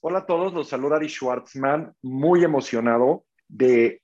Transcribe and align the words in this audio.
Hola 0.00 0.20
a 0.20 0.26
todos, 0.26 0.54
los 0.54 0.68
saluda 0.68 0.94
Ari 0.94 1.08
Schwartzman, 1.08 1.92
muy 2.00 2.44
emocionado 2.44 3.24
de 3.48 4.00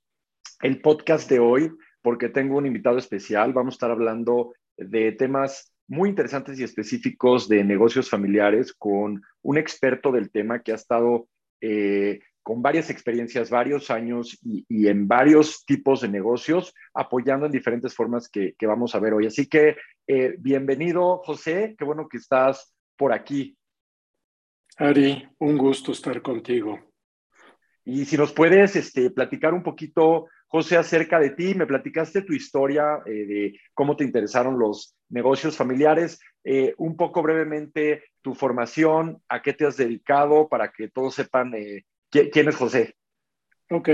el 0.61 0.81
podcast 0.81 1.31
de 1.31 1.38
hoy 1.38 1.71
porque 2.03 2.29
tengo 2.29 2.57
un 2.57 2.67
invitado 2.67 2.99
especial. 2.99 3.53
Vamos 3.53 3.75
a 3.75 3.77
estar 3.77 3.90
hablando 3.93 4.54
de 4.77 5.12
temas 5.12 5.72
muy 5.87 6.09
interesantes 6.09 6.59
y 6.59 6.64
específicos 6.64 7.48
de 7.48 7.62
negocios 7.62 8.11
familiares 8.11 8.72
con 8.72 9.22
un 9.43 9.56
experto 9.56 10.11
del 10.11 10.33
tema 10.33 10.62
que 10.62 10.72
ha 10.72 10.75
estado 10.75 11.29
eh, 11.61 12.19
con 12.42 12.60
varias 12.60 12.90
experiencias, 12.90 13.49
varios 13.49 13.88
años 13.88 14.37
y, 14.42 14.88
en 14.88 15.06
varios 15.06 15.65
tipos 15.65 16.01
de 16.01 16.09
negocios, 16.09 16.74
apoyando 16.92 17.47
en 17.47 17.52
diferentes 17.52 17.95
formas 17.95 18.29
que, 18.29 18.56
vamos 18.62 18.97
a 18.97 18.98
ver 18.98 19.15
hoy. 19.15 19.27
Así 19.27 19.47
que 19.47 19.77
eh, 20.09 20.34
bienvenido, 20.41 21.19
José, 21.19 21.77
qué 21.79 21.84
bueno 21.84 22.09
que 22.09 22.16
estás 22.16 22.74
por 22.97 23.12
aquí. 23.12 23.56
Ari, 24.83 25.24
un 25.38 25.56
gusto 25.56 25.92
estar 25.92 26.20
contigo. 26.23 26.77
Y 27.84 28.05
si 28.05 28.16
nos 28.16 28.33
puedes 28.33 28.75
este, 28.75 29.11
platicar 29.11 29.55
un 29.55 29.62
poquito, 29.62 30.27
José, 30.48 30.77
acerca 30.77 31.20
de 31.20 31.30
ti, 31.30 31.55
me 31.55 31.69
platicaste 31.69 32.23
tu 32.23 32.33
historia 32.33 33.01
eh, 33.07 33.10
de 33.10 33.60
cómo 33.74 33.95
te 33.95 34.02
interesaron 34.02 34.59
los 34.59 34.97
negocios 35.09 35.57
familiares, 35.57 36.19
eh, 36.43 36.74
un 36.79 36.97
poco 36.97 37.23
brevemente 37.23 38.02
tu 38.23 38.34
formación, 38.34 39.23
a 39.29 39.41
qué 39.41 39.52
te 39.52 39.66
has 39.66 39.77
dedicado 39.77 40.48
para 40.48 40.73
que 40.73 40.88
todos 40.88 41.15
sepan 41.15 41.55
eh, 41.55 41.85
quién, 42.10 42.49
es 42.49 42.57
José. 42.57 42.96
Ok, 43.71 43.88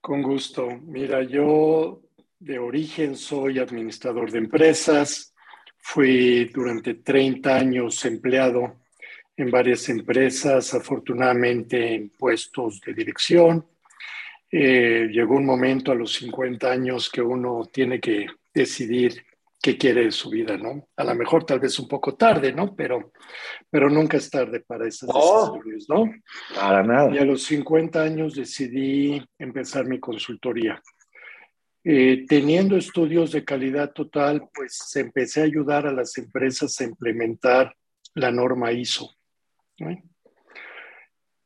con 0.00 0.22
gusto. 0.22 0.68
Mira, 0.86 1.24
yo 1.24 2.02
de 2.38 2.60
origen 2.60 3.16
soy 3.16 3.58
administrador 3.58 4.30
de 4.30 4.38
empresas, 4.38 5.34
fui 5.76 6.44
durante 6.54 6.94
30 6.94 7.52
años 7.52 8.04
empleado 8.04 8.80
en 9.40 9.50
varias 9.50 9.88
empresas, 9.88 10.74
afortunadamente 10.74 11.94
en 11.94 12.10
puestos 12.10 12.80
de 12.82 12.92
dirección. 12.92 13.64
Eh, 14.50 15.08
llegó 15.10 15.36
un 15.36 15.46
momento 15.46 15.92
a 15.92 15.94
los 15.94 16.12
50 16.14 16.70
años 16.70 17.08
que 17.08 17.22
uno 17.22 17.64
tiene 17.72 18.00
que 18.00 18.26
decidir 18.52 19.24
qué 19.62 19.78
quiere 19.78 20.04
de 20.04 20.10
su 20.10 20.28
vida, 20.28 20.58
¿no? 20.58 20.88
A 20.96 21.04
lo 21.04 21.14
mejor 21.14 21.44
tal 21.44 21.58
vez 21.58 21.78
un 21.78 21.88
poco 21.88 22.16
tarde, 22.16 22.52
¿no? 22.52 22.74
Pero, 22.74 23.12
pero 23.70 23.88
nunca 23.88 24.18
es 24.18 24.28
tarde 24.28 24.60
para 24.60 24.86
esas 24.86 25.08
decisiones, 25.08 25.86
¿no? 25.88 26.12
Para 26.54 26.82
nada. 26.82 27.14
Y 27.14 27.18
a 27.18 27.24
los 27.24 27.42
50 27.44 28.02
años 28.02 28.34
decidí 28.34 29.22
empezar 29.38 29.86
mi 29.86 29.98
consultoría. 30.00 30.82
Eh, 31.82 32.26
teniendo 32.28 32.76
estudios 32.76 33.32
de 33.32 33.44
calidad 33.44 33.92
total, 33.92 34.50
pues 34.52 34.94
empecé 34.96 35.40
a 35.40 35.44
ayudar 35.44 35.86
a 35.86 35.92
las 35.92 36.18
empresas 36.18 36.78
a 36.78 36.84
implementar 36.84 37.74
la 38.14 38.30
norma 38.30 38.72
ISO. 38.72 39.14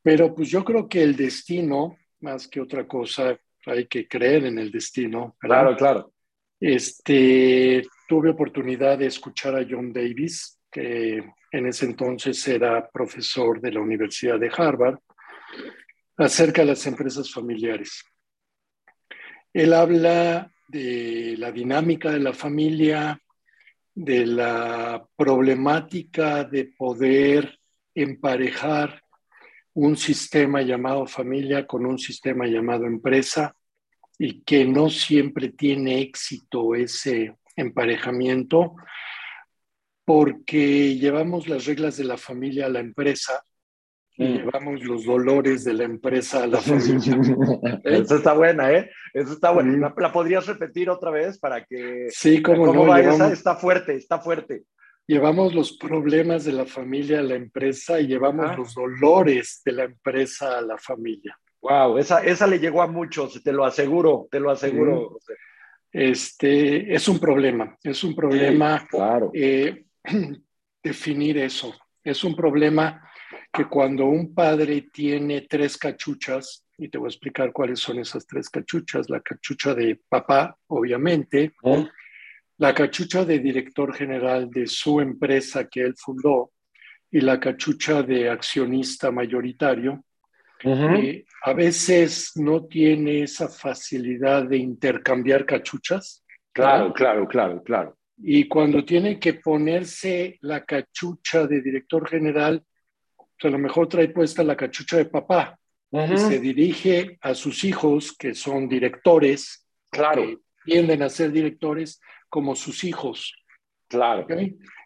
Pero 0.02 0.34
pues 0.34 0.50
yo 0.50 0.64
creo 0.64 0.88
que 0.88 1.02
el 1.02 1.16
destino, 1.16 1.96
más 2.20 2.48
que 2.48 2.60
otra 2.60 2.86
cosa, 2.86 3.38
hay 3.66 3.86
que 3.86 4.06
creer 4.06 4.46
en 4.46 4.58
el 4.58 4.70
destino. 4.70 5.36
Claro, 5.38 5.76
claro. 5.76 6.12
Este, 6.60 7.82
tuve 8.08 8.30
oportunidad 8.30 8.98
de 8.98 9.06
escuchar 9.06 9.56
a 9.56 9.66
John 9.68 9.92
Davis, 9.92 10.58
que 10.70 11.22
en 11.50 11.66
ese 11.66 11.86
entonces 11.86 12.46
era 12.48 12.88
profesor 12.90 13.60
de 13.60 13.72
la 13.72 13.80
Universidad 13.80 14.38
de 14.38 14.50
Harvard, 14.54 14.98
acerca 16.16 16.62
de 16.62 16.68
las 16.68 16.86
empresas 16.86 17.32
familiares. 17.32 18.04
Él 19.52 19.72
habla 19.72 20.50
de 20.68 21.36
la 21.38 21.52
dinámica 21.52 22.10
de 22.10 22.20
la 22.20 22.32
familia, 22.32 23.20
de 23.94 24.26
la 24.26 25.06
problemática 25.16 26.44
de 26.44 26.64
poder 26.76 27.58
emparejar 27.94 29.02
un 29.74 29.96
sistema 29.96 30.62
llamado 30.62 31.06
familia 31.06 31.66
con 31.66 31.84
un 31.84 31.98
sistema 31.98 32.46
llamado 32.46 32.86
empresa 32.86 33.54
y 34.18 34.42
que 34.42 34.64
no 34.64 34.88
siempre 34.88 35.50
tiene 35.50 36.00
éxito 36.00 36.74
ese 36.74 37.36
emparejamiento 37.56 38.76
porque 40.04 40.96
llevamos 40.96 41.48
las 41.48 41.64
reglas 41.64 41.96
de 41.96 42.04
la 42.04 42.16
familia 42.16 42.66
a 42.66 42.68
la 42.68 42.80
empresa 42.80 43.42
y 44.16 44.24
mm. 44.24 44.36
llevamos 44.36 44.84
los 44.84 45.04
dolores 45.04 45.64
de 45.64 45.74
la 45.74 45.84
empresa 45.84 46.44
a 46.44 46.46
la 46.46 46.60
familia. 46.60 47.18
Eso 47.82 48.16
está 48.16 48.34
buena, 48.34 48.70
¿eh? 48.70 48.90
Eso 49.12 49.32
está 49.32 49.50
buena. 49.50 49.92
¿La, 49.96 50.12
podrías 50.12 50.46
repetir 50.46 50.88
otra 50.88 51.10
vez 51.10 51.38
para 51.38 51.64
que... 51.64 52.06
Sí, 52.10 52.40
como 52.42 52.72
no. 52.72 52.86
Va 52.86 53.00
Está 53.00 53.56
fuerte, 53.56 53.96
está 53.96 54.20
fuerte 54.20 54.64
llevamos 55.06 55.54
los 55.54 55.76
problemas 55.76 56.44
de 56.44 56.52
la 56.52 56.66
familia 56.66 57.20
a 57.20 57.22
la 57.22 57.34
empresa 57.34 58.00
y 58.00 58.06
llevamos 58.06 58.56
los 58.56 58.74
dolores 58.74 59.62
de 59.64 59.72
la 59.72 59.84
empresa 59.84 60.58
a 60.58 60.62
la 60.62 60.78
familia. 60.78 61.38
Wow, 61.60 61.98
esa, 61.98 62.22
esa 62.22 62.46
le 62.46 62.58
llegó 62.58 62.82
a 62.82 62.86
muchos, 62.86 63.42
te 63.42 63.52
lo 63.52 63.64
aseguro, 63.64 64.28
te 64.30 64.38
lo 64.38 64.50
aseguro. 64.50 65.18
Este, 65.90 66.92
es 66.92 67.08
un 67.08 67.18
problema, 67.18 67.78
es 67.82 68.04
un 68.04 68.14
problema 68.14 68.86
claro. 68.90 69.30
Eh, 69.32 69.86
definir 70.82 71.38
eso. 71.38 71.74
Es 72.02 72.22
un 72.22 72.36
problema 72.36 73.08
que 73.50 73.66
cuando 73.66 74.04
un 74.06 74.34
padre 74.34 74.88
tiene 74.92 75.42
tres 75.42 75.78
cachuchas, 75.78 76.66
y 76.76 76.88
te 76.88 76.98
voy 76.98 77.06
a 77.06 77.10
explicar 77.10 77.52
cuáles 77.52 77.78
son 77.78 77.98
esas 77.98 78.26
tres 78.26 78.50
cachuchas, 78.50 79.08
la 79.08 79.20
cachucha 79.20 79.74
de 79.74 80.00
papá, 80.08 80.58
obviamente, 80.66 81.54
la 82.58 82.74
cachucha 82.74 83.24
de 83.24 83.38
director 83.38 83.94
general 83.94 84.50
de 84.50 84.66
su 84.66 85.00
empresa 85.00 85.68
que 85.68 85.82
él 85.82 85.94
fundó 85.96 86.52
y 87.10 87.20
la 87.20 87.38
cachucha 87.38 88.02
de 88.02 88.28
accionista 88.28 89.10
mayoritario, 89.10 90.04
eh, 90.62 91.24
a 91.42 91.52
veces 91.52 92.32
no 92.36 92.64
tiene 92.64 93.22
esa 93.22 93.48
facilidad 93.48 94.44
de 94.44 94.56
intercambiar 94.56 95.44
cachuchas. 95.44 96.24
Claro, 96.52 96.92
claro, 96.92 97.28
claro, 97.28 97.62
claro. 97.62 97.96
Y 98.16 98.48
cuando 98.48 98.84
tiene 98.84 99.18
que 99.18 99.34
ponerse 99.34 100.38
la 100.40 100.64
cachucha 100.64 101.46
de 101.46 101.60
director 101.60 102.08
general, 102.08 102.62
pues 103.16 103.44
a 103.44 103.48
lo 103.48 103.58
mejor 103.58 103.88
trae 103.88 104.08
puesta 104.08 104.42
la 104.44 104.56
cachucha 104.56 104.96
de 104.96 105.06
papá 105.06 105.58
y 105.90 106.16
se 106.16 106.40
dirige 106.40 107.18
a 107.20 107.34
sus 107.34 107.62
hijos, 107.64 108.16
que 108.16 108.34
son 108.34 108.68
directores, 108.68 109.68
claro. 109.90 110.22
que 110.22 110.38
tienden 110.64 111.02
a 111.02 111.08
ser 111.08 111.30
directores, 111.30 112.00
como 112.34 112.56
sus 112.56 112.82
hijos. 112.82 113.32
Claro. 113.86 114.26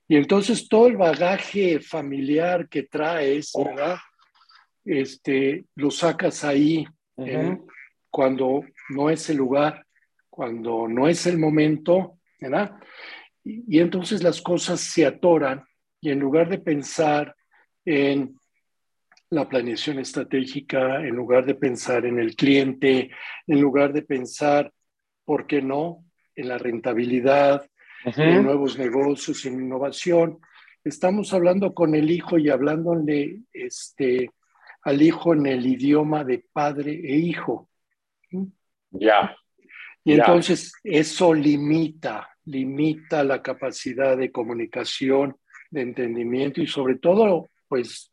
Y 0.06 0.16
entonces 0.16 0.68
todo 0.68 0.86
el 0.86 0.98
bagaje 0.98 1.80
familiar 1.80 2.68
que 2.68 2.82
traes, 2.82 3.52
¿verdad? 3.56 3.96
Este, 4.84 5.64
lo 5.74 5.90
sacas 5.90 6.44
ahí 6.44 6.84
cuando 8.10 8.66
no 8.90 9.08
es 9.08 9.30
el 9.30 9.38
lugar, 9.38 9.82
cuando 10.28 10.88
no 10.88 11.08
es 11.08 11.26
el 11.26 11.38
momento, 11.38 12.18
¿verdad? 12.38 12.72
Y, 13.42 13.78
y 13.78 13.80
entonces 13.80 14.22
las 14.22 14.42
cosas 14.42 14.78
se 14.78 15.06
atoran 15.06 15.64
y 16.02 16.10
en 16.10 16.18
lugar 16.18 16.50
de 16.50 16.58
pensar 16.58 17.34
en 17.82 18.38
la 19.30 19.48
planeación 19.48 19.98
estratégica, 20.00 21.00
en 21.00 21.16
lugar 21.16 21.46
de 21.46 21.54
pensar 21.54 22.04
en 22.04 22.18
el 22.18 22.36
cliente, 22.36 23.10
en 23.46 23.58
lugar 23.58 23.94
de 23.94 24.02
pensar, 24.02 24.70
¿por 25.24 25.46
qué 25.46 25.62
no? 25.62 26.04
En 26.38 26.48
la 26.48 26.56
rentabilidad, 26.58 27.68
en 28.04 28.44
nuevos 28.44 28.78
negocios, 28.78 29.44
en 29.44 29.60
innovación. 29.60 30.38
Estamos 30.84 31.34
hablando 31.34 31.74
con 31.74 31.94
el 31.94 32.10
hijo 32.10 32.38
y 32.38 32.48
hablándole 32.48 33.40
este, 33.52 34.30
al 34.82 35.02
hijo 35.02 35.34
en 35.34 35.46
el 35.46 35.66
idioma 35.66 36.24
de 36.24 36.44
padre 36.52 36.92
e 36.92 37.16
hijo. 37.16 37.68
Ya. 38.90 39.36
Y 40.04 40.12
entonces 40.12 40.72
eso 40.84 41.34
limita, 41.34 42.28
limita 42.44 43.24
la 43.24 43.42
capacidad 43.42 44.16
de 44.16 44.30
comunicación, 44.30 45.36
de 45.70 45.82
entendimiento 45.82 46.62
y 46.62 46.66
sobre 46.66 46.96
todo, 46.96 47.50
pues, 47.66 48.12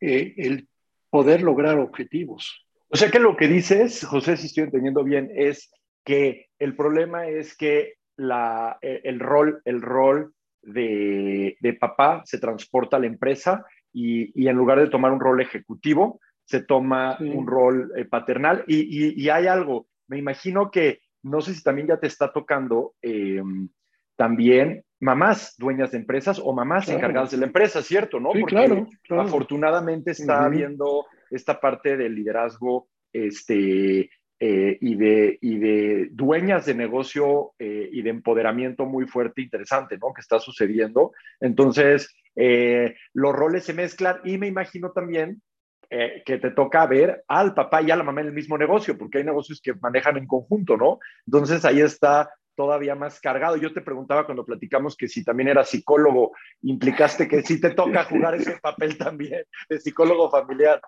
eh, 0.00 0.34
el 0.36 0.68
poder 1.10 1.42
lograr 1.42 1.78
objetivos. 1.78 2.64
O 2.88 2.96
sea 2.96 3.10
que 3.10 3.18
lo 3.18 3.36
que 3.36 3.48
dices, 3.48 4.04
José, 4.04 4.36
si 4.36 4.46
estoy 4.46 4.64
entendiendo 4.64 5.02
bien, 5.02 5.30
es 5.34 5.70
que 6.06 6.46
el 6.58 6.76
problema 6.76 7.26
es 7.26 7.54
que 7.56 7.94
la, 8.16 8.78
e, 8.80 9.02
el 9.04 9.20
rol, 9.20 9.60
el 9.64 9.82
rol 9.82 10.32
de, 10.62 11.76
papá 11.78 12.22
se 12.24 12.38
transporta 12.38 12.96
a 12.96 13.00
la 13.00 13.06
empresa 13.06 13.66
y, 13.92 14.48
en 14.48 14.56
lugar 14.56 14.78
de 14.78 14.88
tomar 14.88 15.12
un 15.12 15.20
rol 15.20 15.40
ejecutivo, 15.40 16.20
se 16.44 16.62
toma 16.62 17.18
un 17.20 17.46
rol 17.46 17.92
eh, 17.96 18.04
paternal. 18.04 18.64
Y, 18.68 19.28
hay 19.28 19.46
algo, 19.48 19.88
me 20.06 20.16
imagino 20.16 20.70
que, 20.70 21.00
no 21.22 21.40
sé 21.40 21.54
si 21.54 21.62
también 21.62 21.88
ya 21.88 21.98
te 21.98 22.06
está 22.06 22.32
tocando 22.32 22.94
em, 23.02 23.68
también 24.14 24.84
mamás 25.00 25.56
dueñas 25.58 25.90
de 25.90 25.98
empresas 25.98 26.40
o 26.42 26.52
mamás 26.52 26.88
encargadas 26.88 27.32
de 27.32 27.38
la 27.38 27.46
empresa, 27.46 27.82
¿cierto? 27.82 28.20
¿no? 28.20 28.30
Porque 28.30 28.54
claro, 28.54 28.88
afortunadamente 29.10 30.12
está 30.12 30.44
habiendo 30.44 31.06
esta 31.30 31.60
parte 31.60 31.96
del 31.96 32.14
liderazgo 32.14 32.88
este, 33.12 34.08
eh, 34.38 34.76
y, 34.82 34.96
de, 34.96 35.38
y 35.40 35.58
de 35.58 36.08
dueñas 36.12 36.66
de 36.66 36.74
negocio 36.74 37.54
eh, 37.58 37.88
y 37.90 38.02
de 38.02 38.10
empoderamiento 38.10 38.84
muy 38.84 39.06
fuerte 39.06 39.40
interesante, 39.40 39.96
¿no? 39.96 40.12
Que 40.12 40.20
está 40.20 40.38
sucediendo. 40.38 41.12
Entonces, 41.40 42.14
eh, 42.34 42.96
los 43.14 43.34
roles 43.34 43.64
se 43.64 43.72
mezclan 43.72 44.20
y 44.24 44.36
me 44.36 44.46
imagino 44.46 44.92
también 44.92 45.42
que 45.88 46.38
te 46.38 46.50
toca 46.50 46.84
ver 46.86 47.22
al 47.28 47.54
papá 47.54 47.80
y 47.80 47.92
a 47.92 47.96
la 47.96 48.02
mamá 48.02 48.20
en 48.20 48.26
el 48.26 48.32
mismo 48.32 48.58
negocio, 48.58 48.98
porque 48.98 49.18
hay 49.18 49.24
negocios 49.24 49.60
que 49.62 49.72
manejan 49.74 50.16
en 50.16 50.26
conjunto, 50.26 50.76
¿no? 50.76 50.98
Entonces 51.26 51.64
ahí 51.64 51.80
está 51.80 52.28
todavía 52.56 52.96
más 52.96 53.20
cargado. 53.20 53.56
Yo 53.56 53.72
te 53.72 53.82
preguntaba 53.82 54.24
cuando 54.24 54.44
platicamos 54.44 54.96
que 54.96 55.06
si 55.06 55.22
también 55.22 55.48
era 55.48 55.62
psicólogo, 55.62 56.32
implicaste 56.62 57.28
que 57.28 57.42
sí 57.42 57.60
te 57.60 57.70
toca 57.70 58.02
jugar 58.04 58.34
ese 58.34 58.58
papel 58.60 58.98
también 58.98 59.44
de 59.68 59.78
psicólogo 59.78 60.28
familiar. 60.28 60.80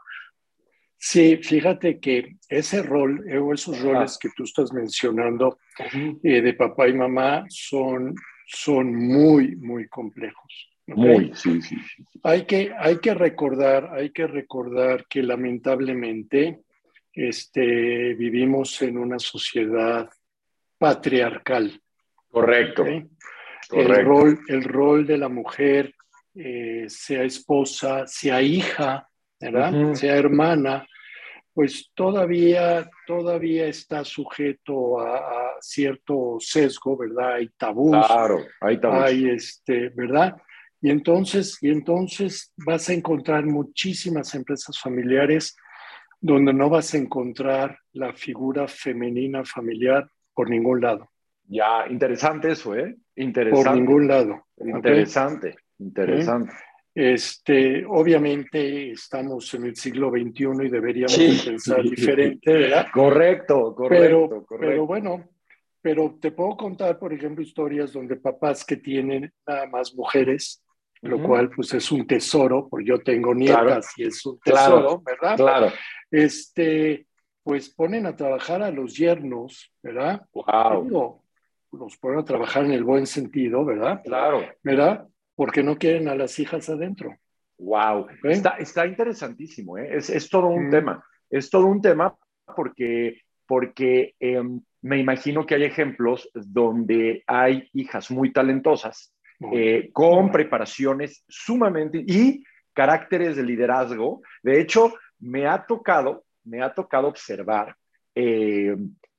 Sí, 1.01 1.37
fíjate 1.37 2.01
que 2.01 2.37
ese 2.49 2.83
rol 2.83 3.25
eh, 3.29 3.39
o 3.39 3.55
esos 3.55 3.81
roles 3.81 4.19
que 4.19 4.31
tú 4.37 4.43
estás 4.43 4.73
mencionando 4.73 5.61
eh, 6.25 6.43
de 6.43 6.55
papá 6.55 6.89
y 6.89 6.93
mamá 6.93 7.47
son, 7.49 8.15
son 8.47 8.95
muy, 8.95 9.55
muy 9.55 9.87
complejos. 9.89 10.69
Muy, 10.89 11.33
sí, 11.35 11.63
sí, 11.63 11.77
Hay 12.25 12.47
que, 12.47 12.73
hay 12.77 12.99
que 12.99 13.15
recordar, 13.15 13.91
hay 13.95 14.11
que 14.11 14.27
recordar 14.27 15.07
que 15.07 15.23
lamentablemente 15.23 16.63
este, 17.13 18.15
vivimos 18.15 18.81
en 18.83 18.99
una 18.99 19.19
sociedad 19.19 20.09
patriarcal. 20.79 21.81
Correcto. 22.29 22.87
El, 22.87 24.05
rol, 24.05 24.41
el 24.49 24.65
rol 24.65 25.07
de 25.07 25.19
la 25.19 25.29
mujer, 25.29 25.95
eh, 26.35 26.87
sea 26.89 27.23
esposa, 27.23 28.07
sea 28.07 28.41
hija, 28.41 29.08
¿verdad? 29.41 29.95
Sea 29.95 30.17
hermana, 30.17 30.87
pues 31.55 31.91
todavía, 31.95 32.89
todavía 33.07 33.67
está 33.67 34.05
sujeto 34.05 35.01
a, 35.01 35.57
cierto 35.61 36.37
sesgo, 36.39 36.97
¿verdad? 36.97 37.35
Hay 37.35 37.49
tabús. 37.57 38.07
Claro, 38.07 38.39
hay 38.61 38.79
tabús. 38.81 39.03
Hay 39.03 39.29
este, 39.29 39.89
¿verdad? 39.89 40.37
Y 40.81 40.91
entonces, 40.91 41.59
y 41.61 41.71
entonces 41.71 42.53
vas 42.57 42.89
a 42.89 42.93
encontrar 42.93 43.45
muchísimas 43.45 44.35
empresas 44.35 44.79
familiares 44.79 45.57
donde 46.21 46.53
no 46.53 46.71
vas 46.71 46.95
a 46.95 46.99
encontrar 46.99 47.79
la 47.93 48.13
figura 48.13 48.69
femenina 48.69 49.45
familiar 49.45 50.09
por 50.35 50.51
ningún 50.51 50.81
lado. 50.81 51.11
Ya, 51.45 51.87
interesante 51.89 52.53
eso, 52.53 52.77
¿eh? 52.77 52.97
Interesante. 53.17 53.69
Por 53.69 53.77
ningún 53.77 54.07
lado. 54.07 54.47
Interesante, 54.59 55.57
interesante. 55.79 56.53
Este, 56.95 57.85
obviamente 57.87 58.91
estamos 58.91 59.53
en 59.55 59.67
el 59.67 59.77
siglo 59.77 60.11
XXI 60.11 60.67
y 60.67 60.69
deberíamos 60.69 61.45
pensar 61.45 61.83
diferente, 61.83 62.53
¿verdad? 62.53 62.87
Correcto, 62.93 63.75
correcto, 63.77 64.47
pero, 64.49 64.59
Pero 64.59 64.87
bueno, 64.87 65.29
pero 65.81 66.17
te 66.21 66.33
puedo 66.33 66.57
contar, 66.57 66.99
por 66.99 67.13
ejemplo, 67.13 67.43
historias 67.43 67.93
donde 67.93 68.17
papás 68.17 68.65
que 68.65 68.77
tienen 68.77 69.33
nada 69.47 69.67
más 69.67 69.95
mujeres, 69.95 70.63
lo 71.03 71.23
cual 71.23 71.51
pues 71.51 71.73
es 71.75 71.93
un 71.93 72.07
tesoro, 72.07 72.69
porque 72.69 72.87
yo 72.87 72.99
tengo 72.99 73.35
nietas 73.35 73.93
y 73.97 74.05
es 74.05 74.27
un 74.27 74.39
tesoro, 74.41 75.01
¿verdad? 75.01 75.37
Claro. 75.37 75.73
Este, 76.11 77.07
pues 77.45 77.71
ponen 77.71 78.07
a 78.07 78.17
trabajar 78.17 78.63
a 78.63 78.71
los 78.71 78.97
yernos, 78.97 79.73
¿verdad? 79.83 80.23
Wow. 80.33 81.23
los 81.73 81.97
ponen 81.99 82.19
a 82.19 82.25
trabajar 82.25 82.65
en 82.65 82.73
el 82.73 82.85
buen 82.85 83.07
sentido, 83.07 83.65
¿verdad? 83.65 84.03
Claro. 84.05 84.45
¿Verdad? 84.63 85.07
Porque 85.39 85.63
no 85.63 85.79
quieren 85.79 86.09
a 86.09 86.17
las 86.17 86.37
hijas 86.41 86.69
adentro. 86.69 87.15
Wow. 87.59 88.09
Está, 88.25 88.57
está, 88.59 88.89
interesantísimo, 88.89 89.79
¿eh? 89.79 89.89
es, 89.93 90.11
es, 90.11 90.29
todo 90.29 90.49
un 90.49 90.69
tema. 90.69 91.05
Es 91.31 91.49
todo 91.49 91.67
un 91.67 91.81
tema 91.81 92.13
porque, 92.57 93.21
porque 93.47 94.17
em, 94.19 94.61
me 94.83 94.99
imagino 94.99 95.47
que 95.47 95.55
hay 95.55 95.63
ejemplos 95.63 96.29
donde 96.35 97.23
hay 97.29 97.69
hijas 97.73 98.11
muy 98.11 98.33
talentosas, 98.33 99.15
eh, 99.53 99.91
con 99.93 100.33
preparaciones 100.33 101.23
sumamente 101.29 102.03
y 102.05 102.43
caracteres 102.73 103.37
de 103.37 103.45
liderazgo. 103.45 104.23
De 104.43 104.61
hecho, 104.61 104.93
me 105.21 105.47
ha 105.47 105.65
tocado, 105.67 106.25
me 106.43 106.63
ha 106.63 106.75
tocado 106.75 107.07
observar 107.07 107.77
eh, 108.17 108.77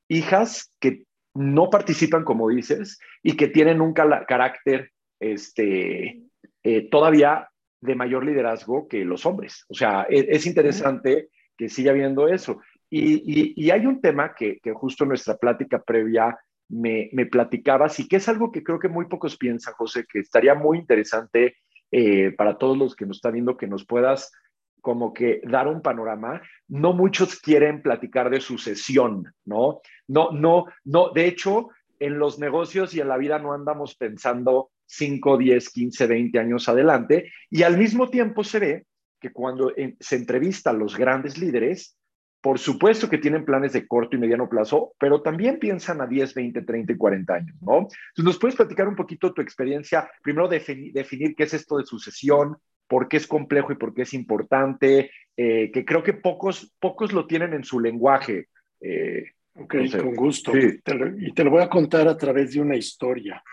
hijas 0.10 0.74
que 0.82 1.04
no 1.34 1.70
participan, 1.70 2.26
como 2.26 2.50
dices, 2.50 3.00
y 3.24 3.38
que 3.38 3.48
tienen 3.48 3.80
un 3.80 3.94
carácter 3.94 4.92
este, 5.20 6.24
eh, 6.64 6.90
todavía 6.90 7.50
de 7.82 7.96
mayor 7.96 8.26
liderazgo 8.26 8.88
que 8.88 9.06
los 9.06 9.26
hombres. 9.26 9.66
O 9.70 9.74
sea, 9.74 10.06
e-, 10.10 10.28
es, 10.30 10.46
interesante 10.46 11.30
que 11.58 11.70
siga 11.70 11.92
habiendo 11.92 12.28
eso. 12.28 12.62
Y, 12.90 13.70
hay 13.70 13.86
un 13.86 14.02
tema 14.02 14.34
que, 14.34 14.60
justo 14.74 15.04
en 15.04 15.10
nuestra 15.10 15.38
plática 15.38 15.82
previa 15.82 16.38
me, 16.70 17.10
me 17.14 17.26
platicabas 17.26 18.00
y 18.00 18.08
que 18.08 18.18
es 18.18 18.28
algo 18.30 18.52
que 18.52 18.64
creo 18.64 18.80
que 18.80 18.90
muy 18.90 19.06
pocos 19.06 19.38
piensan, 19.38 19.74
José, 19.76 20.06
que 20.12 20.20
estaría 20.20 20.56
muy 20.56 20.80
interesante 20.80 21.58
eh, 21.92 22.32
para 22.32 22.58
todos 22.58 22.78
los 22.78 22.96
que 22.96 23.06
nos 23.06 23.18
están 23.18 23.34
viendo 23.34 23.58
que 23.58 23.68
nos 23.68 23.86
puedas 23.86 24.32
como 24.82 25.14
que 25.14 25.42
dar 25.44 25.68
un 25.68 25.82
panorama. 25.82 26.42
No 26.68 26.94
muchos 26.94 27.40
quieren 27.40 27.82
platicar 27.82 28.30
de 28.30 28.42
sucesión, 28.42 29.34
¿no? 29.46 29.82
No, 30.08 30.32
no, 30.32 30.66
no. 30.84 31.10
De 31.10 31.28
hecho, 31.28 31.70
en 32.00 32.18
los 32.18 32.40
negocios 32.40 32.94
y 32.94 33.02
en 33.02 33.10
la 33.10 33.18
vida 33.18 33.40
no 33.40 33.54
andamos 33.54 33.96
pensando 33.96 34.72
5, 34.90 35.38
10, 35.38 35.70
15, 35.70 36.08
20 36.08 36.40
años 36.40 36.68
adelante. 36.68 37.32
Y 37.50 37.62
al 37.62 37.78
mismo 37.78 38.10
tiempo 38.10 38.44
se 38.44 38.60
ve 38.60 38.86
que 39.20 39.32
cuando 39.32 39.72
se 40.00 40.16
entrevista 40.16 40.72
a 40.72 40.74
los 40.74 40.98
grandes 40.98 41.38
líderes, 41.38 41.96
por 42.42 42.58
supuesto 42.58 43.10
que 43.10 43.18
tienen 43.18 43.46
planes 43.46 43.74
de 43.74 43.86
corto 43.86 44.16
y 44.16 44.20
mediano 44.20 44.50
plazo, 44.50 44.94
pero 44.98 45.22
también 45.22 45.60
piensan 45.60 46.02
a 46.02 46.08
10, 46.08 46.34
20, 46.34 46.62
30 46.64 46.94
y 46.94 46.98
40 46.98 47.34
años, 47.34 47.56
¿no? 47.62 47.78
Entonces, 47.80 48.24
¿nos 48.24 48.40
puedes 48.40 48.56
platicar 48.56 48.88
un 48.88 48.96
poquito 48.96 49.34
tu 49.34 49.42
experiencia? 49.42 50.10
Primero, 50.24 50.48
definir 50.48 51.36
qué 51.36 51.44
es 51.44 51.54
esto 51.54 51.78
de 51.78 51.86
sucesión, 51.86 52.58
por 52.88 53.08
qué 53.08 53.18
es 53.18 53.28
complejo 53.28 53.74
y 53.74 53.76
por 53.76 53.94
qué 53.94 54.04
es 54.04 54.14
importante, 54.14 55.12
eh, 55.38 55.70
que 55.72 55.86
creo 55.86 56.02
que 56.02 56.14
pocos, 56.14 56.74
pocos 56.80 57.14
lo 57.14 57.28
tienen 57.28 57.54
en 57.54 57.64
su 57.64 57.80
lenguaje. 57.80 58.48
Eh, 58.80 59.26
ok, 59.56 59.76
con 60.02 60.16
gusto. 60.16 60.54
y 60.58 61.34
te 61.34 61.44
lo 61.44 61.52
voy 61.52 61.62
a 61.62 61.70
contar 61.70 62.08
a 62.08 62.18
través 62.18 62.54
de 62.54 62.62
una 62.62 62.78
historia. 62.78 63.44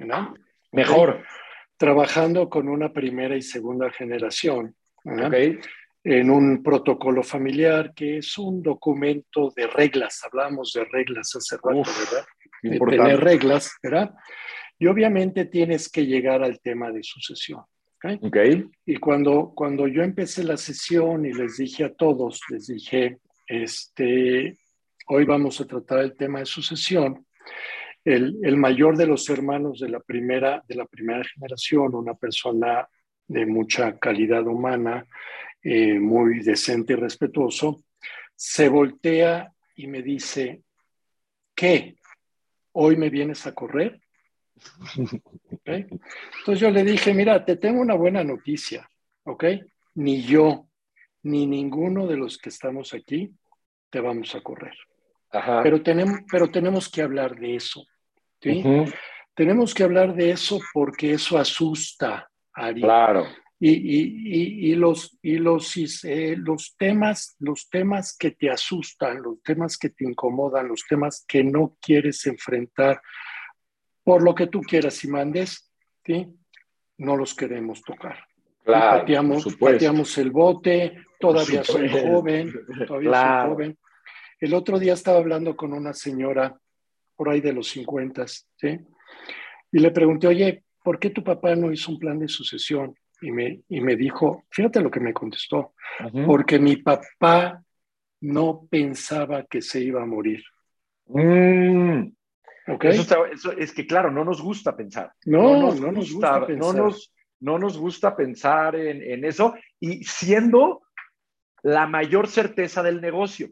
¿no? 0.00 0.34
Mejor. 0.72 1.24
Trabajando 1.76 2.48
con 2.48 2.68
una 2.68 2.92
primera 2.92 3.36
y 3.36 3.42
segunda 3.42 3.90
generación. 3.90 4.74
En 6.02 6.30
un 6.30 6.62
protocolo 6.62 7.22
familiar 7.22 7.92
que 7.94 8.18
es 8.18 8.38
un 8.38 8.62
documento 8.62 9.52
de 9.54 9.66
reglas. 9.66 10.20
Hablamos 10.24 10.72
de 10.74 10.84
reglas 10.84 11.34
hace 11.36 11.56
rato, 11.56 11.82
¿verdad? 11.84 12.26
De 12.62 12.78
tener 12.78 13.20
reglas, 13.20 13.76
¿verdad? 13.82 14.14
Y 14.78 14.86
obviamente 14.86 15.44
tienes 15.44 15.90
que 15.90 16.06
llegar 16.06 16.42
al 16.42 16.60
tema 16.60 16.90
de 16.90 17.02
sucesión. 17.02 17.62
Okay. 18.02 18.64
Y 18.86 18.96
cuando, 18.96 19.52
cuando 19.54 19.86
yo 19.86 20.02
empecé 20.02 20.42
la 20.42 20.56
sesión 20.56 21.26
y 21.26 21.32
les 21.34 21.58
dije 21.58 21.84
a 21.84 21.92
todos, 21.92 22.40
les 22.48 22.66
dije, 22.66 23.18
este, 23.46 24.56
hoy 25.06 25.24
vamos 25.26 25.60
a 25.60 25.66
tratar 25.66 25.98
el 26.00 26.16
tema 26.16 26.38
de 26.38 26.46
sucesión, 26.46 27.26
el, 28.04 28.38
el, 28.42 28.56
mayor 28.56 28.96
de 28.96 29.06
los 29.06 29.28
hermanos 29.28 29.80
de 29.80 29.88
la, 29.88 30.00
primera, 30.00 30.62
de 30.66 30.74
la 30.74 30.86
primera 30.86 31.22
generación, 31.24 31.94
una 31.94 32.14
persona 32.14 32.88
de 33.26 33.46
mucha 33.46 33.98
calidad 33.98 34.46
humana, 34.46 35.06
eh, 35.62 35.98
muy 35.98 36.40
decente 36.40 36.94
y 36.94 36.96
respetuoso, 36.96 37.84
se 38.34 38.68
voltea 38.68 39.52
y 39.76 39.86
me 39.86 40.02
dice, 40.02 40.62
¿qué? 41.54 41.96
¿Hoy 42.72 42.96
me 42.96 43.10
vienes 43.10 43.46
a 43.46 43.54
correr? 43.54 44.00
Entonces 45.64 46.60
yo 46.60 46.70
le 46.70 46.82
dije, 46.82 47.12
mira, 47.14 47.44
te 47.44 47.56
tengo 47.56 47.80
una 47.80 47.94
buena 47.94 48.24
noticia, 48.24 48.88
¿ok? 49.24 49.44
Ni 49.94 50.22
yo, 50.22 50.68
ni 51.22 51.46
ninguno 51.46 52.06
de 52.06 52.16
los 52.16 52.38
que 52.38 52.48
estamos 52.48 52.94
aquí 52.94 53.30
te 53.90 54.00
vamos 54.00 54.34
a 54.34 54.40
correr. 54.40 54.74
Pero, 55.62 55.82
tenemos, 55.82 56.20
pero 56.30 56.50
tenemos 56.50 56.88
que 56.88 57.02
hablar 57.02 57.38
de 57.38 57.56
eso, 57.56 57.84
¿sí? 58.40 58.64
Tenemos 59.34 59.72
que 59.72 59.84
hablar 59.84 60.14
de 60.14 60.32
eso 60.32 60.58
porque 60.72 61.12
eso 61.12 61.38
asusta 61.38 62.28
a 62.52 62.66
Ari. 62.66 62.82
Claro. 62.82 63.26
Y, 63.62 63.70
y, 63.70 64.70
y, 64.70 64.74
los, 64.74 65.18
y 65.22 65.36
los, 65.36 65.76
eh, 66.04 66.34
los, 66.36 66.76
temas, 66.76 67.36
los 67.38 67.68
temas 67.68 68.16
que 68.18 68.30
te 68.30 68.50
asustan, 68.50 69.22
los 69.22 69.42
temas 69.42 69.76
que 69.76 69.90
te 69.90 70.04
incomodan, 70.04 70.66
los 70.66 70.82
temas 70.88 71.24
que 71.28 71.44
no 71.44 71.76
quieres 71.80 72.26
enfrentar, 72.26 73.00
por 74.02 74.22
lo 74.22 74.34
que 74.34 74.46
tú 74.46 74.62
quieras 74.62 75.04
y 75.04 75.08
mandes, 75.08 75.70
¿sí? 76.04 76.26
no 77.00 77.16
los 77.16 77.34
queremos 77.34 77.82
tocar. 77.82 78.18
Claro, 78.64 79.00
pateamos, 79.58 80.18
el 80.18 80.30
bote, 80.30 81.04
todavía 81.18 81.64
soy 81.64 81.88
joven, 81.88 82.52
todavía 82.86 83.42
soy 83.42 83.50
joven. 83.50 83.78
El 84.40 84.54
otro 84.54 84.78
día 84.78 84.94
estaba 84.94 85.18
hablando 85.18 85.56
con 85.56 85.72
una 85.72 85.92
señora 85.92 86.58
por 87.14 87.28
ahí 87.28 87.40
de 87.40 87.52
los 87.52 87.68
50, 87.68 88.26
¿sí? 88.26 88.80
Y 89.72 89.78
le 89.78 89.90
pregunté, 89.90 90.26
oye, 90.26 90.64
¿por 90.82 90.98
qué 90.98 91.10
tu 91.10 91.22
papá 91.22 91.54
no 91.54 91.70
hizo 91.70 91.92
un 91.92 91.98
plan 91.98 92.18
de 92.18 92.28
sucesión? 92.28 92.94
Y 93.20 93.30
me, 93.30 93.60
y 93.68 93.80
me 93.80 93.96
dijo, 93.96 94.44
fíjate 94.50 94.80
lo 94.80 94.90
que 94.90 95.00
me 95.00 95.12
contestó, 95.12 95.74
porque 96.26 96.58
mi 96.58 96.76
papá 96.76 97.62
no 98.22 98.66
pensaba 98.70 99.44
que 99.44 99.60
se 99.60 99.80
iba 99.80 100.02
a 100.02 100.06
morir. 100.06 100.42
Mm. 101.06 102.12
Eso, 102.82 103.26
es 103.58 103.72
que, 103.72 103.86
claro, 103.86 104.10
no 104.10 104.24
nos 104.24 104.40
gusta 104.40 104.76
pensar. 104.76 105.12
No, 105.24 105.72
no 105.74 105.92
nos, 105.92 106.12
gusta, 106.12 106.46
pensar. 106.46 106.92
No 107.40 107.58
nos, 107.58 107.78
gusta 107.78 108.16
pensar 108.16 108.76
en, 108.76 109.24
eso 109.24 109.54
y 109.80 110.04
siendo 110.04 110.82
la 111.62 111.86
mayor 111.86 112.28
certeza 112.28 112.82
del 112.82 113.00
negocio. 113.00 113.48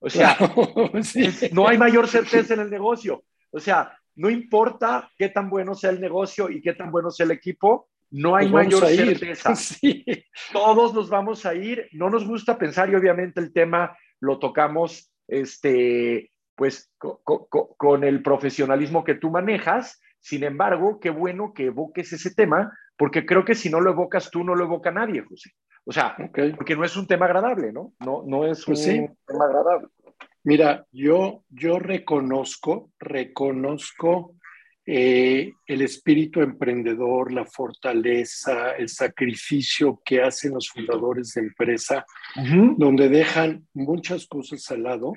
O 0.00 0.08
sea, 0.08 0.36
no 1.52 1.68
hay 1.68 1.78
mayor 1.78 2.08
certeza 2.08 2.54
en 2.54 2.60
el 2.60 2.70
negocio. 2.70 3.24
O 3.50 3.60
sea, 3.60 3.96
no 4.16 4.30
importa 4.30 5.10
qué 5.16 5.28
tan 5.28 5.48
bueno 5.48 5.74
sea 5.74 5.90
el 5.90 6.00
negocio 6.00 6.50
y 6.50 6.60
qué 6.60 6.74
tan 6.74 6.90
bueno 6.90 7.10
sea 7.10 7.24
el 7.24 7.32
equipo, 7.32 7.88
no 8.10 8.36
hay 8.36 8.48
mayor 8.48 8.86
certeza. 8.86 9.52
Todos 10.52 10.94
nos 10.94 11.10
vamos 11.10 11.44
a 11.46 11.54
ir, 11.54 11.88
no 11.92 12.10
nos 12.10 12.26
gusta 12.26 12.58
pensar 12.58 12.90
y 12.90 12.94
obviamente 12.94 13.40
el 13.40 13.52
tema 13.52 13.96
lo 14.20 14.38
tocamos 14.38 15.12
este, 15.26 16.32
pues 16.54 16.90
con 16.98 18.04
el 18.04 18.22
profesionalismo 18.22 19.04
que 19.04 19.14
tú 19.14 19.30
manejas. 19.30 20.00
Sin 20.20 20.42
embargo, 20.42 20.98
qué 21.00 21.10
bueno 21.10 21.52
que 21.54 21.66
evoques 21.66 22.12
ese 22.12 22.34
tema, 22.34 22.72
porque 22.96 23.24
creo 23.24 23.44
que 23.44 23.54
si 23.54 23.70
no 23.70 23.80
lo 23.80 23.90
evocas 23.90 24.30
tú, 24.30 24.42
no 24.42 24.54
lo 24.54 24.64
evoca 24.64 24.90
nadie, 24.90 25.22
José. 25.22 25.50
O 25.88 25.92
sea, 25.92 26.14
porque 26.54 26.76
no 26.76 26.84
es 26.84 26.94
un 26.98 27.06
tema 27.06 27.24
agradable, 27.24 27.72
¿no? 27.72 27.94
No, 28.00 28.22
no 28.26 28.46
es 28.46 28.62
pues 28.62 28.86
un 28.88 29.16
tema 29.26 29.46
agradable. 29.46 29.88
Mira, 30.44 30.86
yo, 30.92 31.44
yo 31.48 31.78
reconozco, 31.78 32.90
reconozco 32.98 34.34
eh, 34.84 35.50
el 35.66 35.80
espíritu 35.80 36.42
emprendedor, 36.42 37.32
la 37.32 37.46
fortaleza, 37.46 38.72
el 38.72 38.90
sacrificio 38.90 40.02
que 40.04 40.20
hacen 40.20 40.52
los 40.52 40.68
fundadores 40.68 41.32
de 41.32 41.40
empresa, 41.40 42.04
donde 42.76 43.08
dejan 43.08 43.66
muchas 43.72 44.26
cosas 44.26 44.70
al 44.70 44.82
lado. 44.82 45.14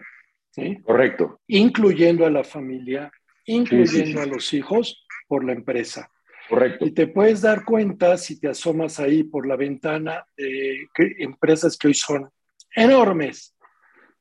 Correcto. 0.84 1.42
Incluyendo 1.48 2.26
a 2.26 2.30
la 2.30 2.46
familia, 2.46 3.12
incluyendo 3.46 4.22
a 4.22 4.26
los 4.26 4.54
hijos 4.54 5.06
por 5.28 5.44
la 5.44 5.52
empresa. 5.52 6.10
Correcto. 6.52 6.86
Y 6.86 6.92
te 6.92 7.08
puedes 7.08 7.42
dar 7.42 7.64
cuenta 7.64 8.18
si 8.18 8.38
te 8.38 8.50
asomas 8.50 9.00
ahí 9.00 9.24
por 9.24 9.48
la 9.48 9.56
ventana 9.56 10.26
de 10.36 10.86
empresas 11.20 11.78
que 11.78 11.88
hoy 11.88 11.94
son 11.94 12.30
enormes, 12.76 13.56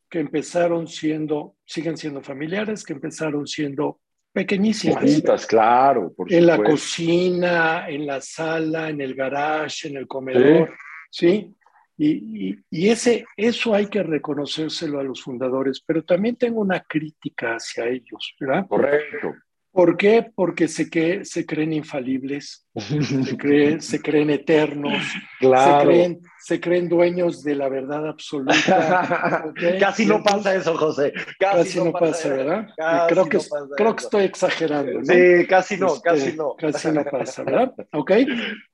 que 0.09 0.21
empezaron 0.21 0.87
siendo, 0.87 1.57
siguen 1.65 1.97
siendo 1.97 2.23
familiares, 2.23 2.85
que 2.85 2.93
empezaron 2.93 3.49
siendo 3.49 3.99
pequeñísimas. 4.33 5.47
claro, 5.49 6.13
por 6.13 6.33
En 6.33 6.47
la 6.47 6.57
cocina, 6.63 7.89
en 7.89 8.07
la 8.07 8.21
sala, 8.21 8.91
en 8.91 9.01
el 9.01 9.17
garage, 9.17 9.89
en 9.89 9.97
el 9.97 10.07
comedor, 10.07 10.73
¿sí? 11.11 11.53
Y, 11.99 12.57
y, 12.71 12.89
ese, 12.89 13.27
eso 13.37 13.75
hay 13.75 13.87
que 13.87 14.05
reconocérselo 14.05 15.01
a 15.01 15.03
los 15.03 15.21
fundadores, 15.21 15.83
pero 15.85 16.05
también 16.05 16.37
tengo 16.37 16.61
una 16.61 16.81
crítica 16.81 17.57
hacia 17.57 17.89
ellos, 17.89 18.37
¿verdad? 18.39 18.69
Correcto. 18.69 19.35
¿Por 19.73 19.97
qué? 19.97 20.31
Porque 20.35 20.67
se, 20.67 20.91
que, 20.91 21.25
se 21.25 21.47
creen 21.47 21.73
infalibles, 21.73 22.67
se, 22.75 23.37
creen, 23.37 23.81
se 23.81 24.03
creen 24.03 24.31
eternos, 24.31 25.03
se, 25.41 25.47
creen, 25.83 26.21
se 26.39 26.61
creen 26.61 26.89
dueños 26.89 27.45
de 27.45 27.55
la 27.55 27.69
verdad 27.69 28.09
absoluta. 28.09 29.45
Casi 29.81 30.07
no 30.07 30.23
pasa 30.23 30.55
eso, 30.55 30.77
José. 30.77 31.13
Casi, 31.39 31.79
no, 31.79 31.93
pasa, 31.93 32.29
¿verdad? 32.31 32.69
creo, 33.09 33.29
que, 33.29 33.39
creo 33.77 33.95
que 33.95 34.05
estoy 34.05 34.25
exagerando. 34.25 35.01
¿no? 35.01 35.05
Sí, 35.05 35.47
casi 35.47 35.77
no, 35.77 35.95
este, 35.95 36.09
casi 36.09 36.33
no. 36.37 36.57
Casi 36.57 36.91
no 36.91 37.05
pasa, 37.05 37.45
¿verdad? 37.45 37.73
¿Ok? 37.93 38.13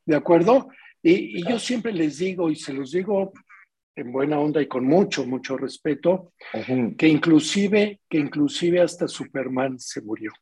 ¿De 0.06 0.16
acuerdo? 0.16 0.68
Y, 1.02 1.40
y 1.40 1.42
yo 1.48 1.58
siempre 1.58 1.92
les 1.92 2.18
digo, 2.18 2.50
y 2.50 2.56
se 2.56 2.72
los 2.72 2.92
digo 2.92 3.32
en 3.96 4.12
buena 4.12 4.38
onda 4.38 4.60
y 4.60 4.66
con 4.66 4.84
mucho, 4.84 5.26
mucho 5.26 5.56
respeto, 5.56 6.32
que 6.98 7.08
inclusive, 7.08 8.00
que 8.08 8.18
inclusive 8.18 8.80
hasta 8.80 9.08
Superman 9.08 9.78
se 9.80 10.02
murió. 10.02 10.32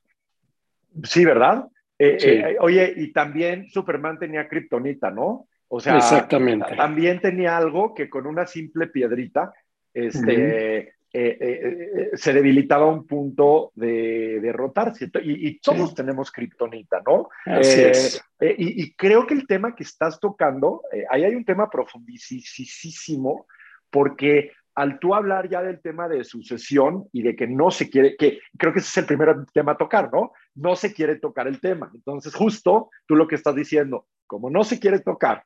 Sí, 1.03 1.25
¿verdad? 1.25 1.67
Eh, 1.99 2.19
eh, 2.21 2.57
oye, 2.61 2.93
y 2.97 3.13
también 3.13 3.69
Superman 3.69 4.19
tenía 4.19 4.49
kriptonita, 4.49 5.11
¿no? 5.11 5.49
O 5.69 5.81
sea, 5.81 5.97
Exactamente. 5.97 6.77
también 6.77 7.21
tenía 7.21 7.57
algo 7.57 7.95
que 7.95 8.09
con 8.09 8.27
una 8.27 8.47
simple 8.47 8.89
piedrita 8.89 9.53
este, 9.93 10.95
eh, 11.13 12.11
se 12.15 12.33
debilitaba 12.33 12.87
un 12.87 13.07
punto 13.07 13.73
de 13.75 14.41
derrotarse. 14.41 15.11
Y, 15.23 15.49
y 15.49 15.59
todos 15.61 15.95
tenemos 15.95 16.31
kriptonita, 16.31 17.03
¿no? 17.07 17.29
Así 17.47 17.81
es. 17.81 18.25
Y, 18.41 18.83
y, 18.83 18.95
creo 18.95 19.27
que 19.27 19.35
el 19.35 19.47
tema 19.47 19.75
que 19.75 19.85
estás 19.85 20.21
tocando, 20.21 20.83
ahí 21.11 21.25
hay 21.25 21.35
un 21.35 21.45
tema 21.45 21.71
profundísimo, 21.71 23.47
porque 23.91 24.53
al 24.75 24.99
tú 24.99 25.15
hablar 25.15 25.49
ya 25.49 25.63
del 25.63 25.81
tema 25.81 26.09
de 26.09 26.25
sucesión 26.25 27.09
y 27.13 27.23
de 27.23 27.37
que 27.37 27.47
no 27.47 27.71
se 27.71 27.89
quiere, 27.89 28.17
que 28.17 28.41
creo 28.59 28.73
que 28.73 28.81
ese 28.81 28.89
es 28.89 28.97
el 28.99 29.07
primer 29.07 29.47
tema 29.53 29.73
a 29.73 29.77
tocar, 29.77 30.11
¿no? 30.13 30.33
No 30.55 30.75
se 30.75 30.93
quiere 30.93 31.17
tocar 31.17 31.47
el 31.47 31.61
tema. 31.61 31.91
Entonces, 31.95 32.35
justo 32.35 32.91
tú 33.07 33.15
lo 33.15 33.29
que 33.29 33.37
estás 33.37 33.55
diciendo, 33.55 34.07
como 34.27 34.51
no 34.51 34.65
se 34.65 34.81
quiere 34.81 35.01
tocar 35.01 35.45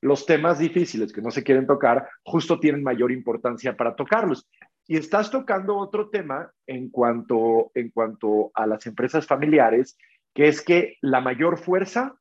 los 0.00 0.26
temas 0.26 0.58
difíciles 0.58 1.12
que 1.12 1.22
no 1.22 1.30
se 1.30 1.42
quieren 1.42 1.66
tocar, 1.66 2.08
justo 2.22 2.60
tienen 2.60 2.82
mayor 2.82 3.10
importancia 3.10 3.76
para 3.76 3.96
tocarlos. 3.96 4.48
Y 4.86 4.96
estás 4.96 5.30
tocando 5.30 5.76
otro 5.76 6.08
tema 6.08 6.50
en 6.66 6.88
cuanto, 6.88 7.72
en 7.74 7.90
cuanto 7.90 8.50
a 8.54 8.66
las 8.66 8.86
empresas 8.86 9.26
familiares, 9.26 9.98
que 10.34 10.48
es 10.48 10.62
que 10.62 10.96
la 11.00 11.20
mayor 11.20 11.58
fuerza 11.58 12.14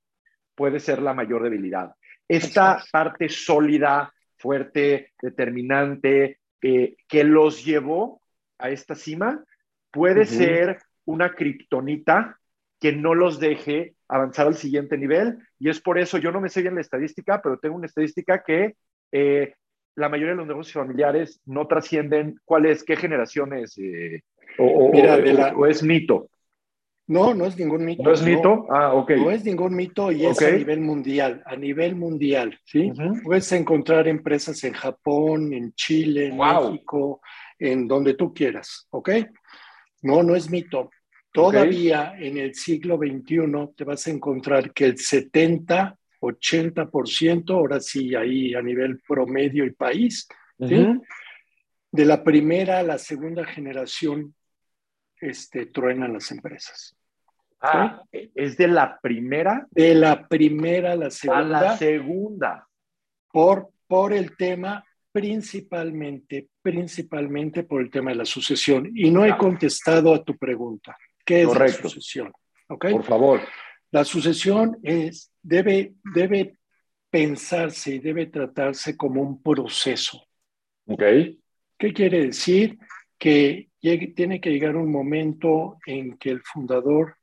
puede 0.56 0.80
ser 0.80 1.02
la 1.02 1.14
mayor 1.14 1.44
debilidad. 1.44 1.94
Esta 2.28 2.84
parte 2.92 3.30
sólida, 3.30 4.12
fuerte, 4.38 5.14
determinante, 5.22 6.40
eh, 6.62 6.96
que 7.08 7.24
los 7.24 7.64
llevó 7.64 8.22
a 8.58 8.70
esta 8.70 8.96
cima 8.96 9.44
puede 9.92 10.26
ser 10.26 10.80
una 11.06 11.34
kriptonita 11.34 12.38
que 12.80 12.94
no 12.94 13.16
los 13.16 13.40
deje 13.40 13.96
avanzar 14.08 14.48
al 14.48 14.56
siguiente 14.56 14.98
nivel. 14.98 15.40
Y 15.60 15.70
es 15.70 15.82
por 15.82 15.98
eso, 15.98 16.18
yo 16.18 16.32
no 16.32 16.42
me 16.42 16.50
sé 16.50 16.62
bien 16.62 16.76
la 16.76 16.82
estadística, 16.82 17.42
pero 17.42 17.58
tengo 17.58 17.76
una 17.76 17.88
estadística 17.88 18.44
que 18.44 18.76
eh, 19.12 19.54
la 19.96 20.10
mayoría 20.10 20.32
de 20.32 20.38
los 20.38 20.48
negocios 20.48 20.74
familiares 20.74 21.42
no 21.46 21.68
trascienden 21.68 22.40
cuál 22.46 22.68
es, 22.68 22.84
qué 22.84 22.96
generaciones, 22.96 23.78
eh, 23.80 24.22
o, 24.60 24.92
o, 24.92 25.66
es 25.66 25.82
mito. 25.82 26.30
No, 27.08 27.34
no 27.34 27.46
es 27.46 27.58
ningún 27.58 27.86
mito. 27.86 28.04
¿No 28.04 28.12
es 28.12 28.22
mito? 28.22 28.68
Ah, 28.70 28.94
ok. 28.94 29.12
No 29.12 29.32
es 29.32 29.46
ningún 29.46 29.74
mito 29.74 30.12
y 30.12 30.26
es 30.26 30.42
a 30.42 30.52
nivel 30.52 30.82
mundial, 30.82 31.42
a 31.46 31.56
nivel 31.56 31.96
mundial, 31.96 32.60
¿sí? 32.66 32.92
Puedes 33.24 33.50
encontrar 33.54 34.10
empresas 34.10 34.62
en 34.66 34.74
Japón, 34.74 35.54
en 35.54 35.74
Chile, 35.74 36.28
en 36.28 36.38
México, 36.38 37.22
en 37.58 37.88
donde 37.88 38.16
tú 38.16 38.34
quieras, 38.34 38.88
¿ok? 38.90 39.10
No, 40.02 40.22
no 40.22 40.36
es 40.36 40.50
mito. 40.50 40.90
Todavía 41.32 42.16
en 42.20 42.38
el 42.38 42.54
siglo 42.56 42.98
XXI 42.98 43.74
te 43.76 43.86
vas 43.86 44.06
a 44.08 44.12
encontrar 44.12 44.74
que 44.74 44.86
el 44.86 44.98
70, 44.98 45.98
80%, 46.20 47.50
ahora 47.52 47.80
sí, 47.80 48.16
ahí 48.16 48.54
a 48.54 48.62
nivel 48.62 49.00
promedio 49.08 49.64
y 49.64 49.72
país, 49.72 50.28
¿sí? 50.60 50.88
De 51.90 52.06
la 52.06 52.22
primera 52.22 52.80
a 52.80 52.84
la 52.84 52.98
segunda 52.98 53.46
generación 53.46 54.36
este, 55.22 55.68
truenan 55.68 56.12
las 56.14 56.32
empresas. 56.32 56.97
Ah, 57.60 58.04
es 58.12 58.58
de 58.58 58.68
la 58.68 59.00
primera. 59.00 59.68
De 59.72 59.96
la 59.96 60.28
primera 60.28 60.92
a 60.94 60.96
la 60.96 61.10
segunda. 61.10 61.60
A 61.60 61.62
la 61.64 61.78
segunda. 61.78 62.68
Por, 63.32 63.70
por 63.88 64.14
el 64.14 64.36
tema, 64.38 64.84
principalmente, 65.12 66.50
principalmente 66.62 67.64
por 67.64 67.82
el 67.82 67.90
tema 67.90 68.12
de 68.12 68.18
la 68.18 68.26
sucesión. 68.26 68.92
Y 68.94 69.10
no 69.10 69.26
he 69.26 69.36
contestado 69.38 70.14
a 70.14 70.24
tu 70.24 70.38
pregunta. 70.38 70.96
¿Qué 71.26 71.42
es 71.42 71.54
la 71.54 71.68
sucesión? 71.68 72.32
¿Okay? 72.70 72.94
Por 72.94 73.04
favor. 73.04 73.42
La 73.92 74.04
sucesión 74.04 74.78
es, 74.84 75.32
debe, 75.42 75.94
debe 76.14 76.58
pensarse 77.10 77.96
y 77.96 78.00
debe 78.00 78.28
tratarse 78.28 78.96
como 78.96 79.22
un 79.22 79.42
proceso. 79.42 80.26
Ok. 80.86 81.04
¿Qué 81.78 81.94
quiere 81.94 82.26
decir? 82.28 82.78
Que 83.18 83.70
tiene 83.80 84.42
que 84.42 84.50
llegar 84.50 84.76
un 84.76 84.92
momento 84.92 85.78
en 85.86 86.18
que 86.18 86.30
el 86.30 86.42
fundador 86.42 87.16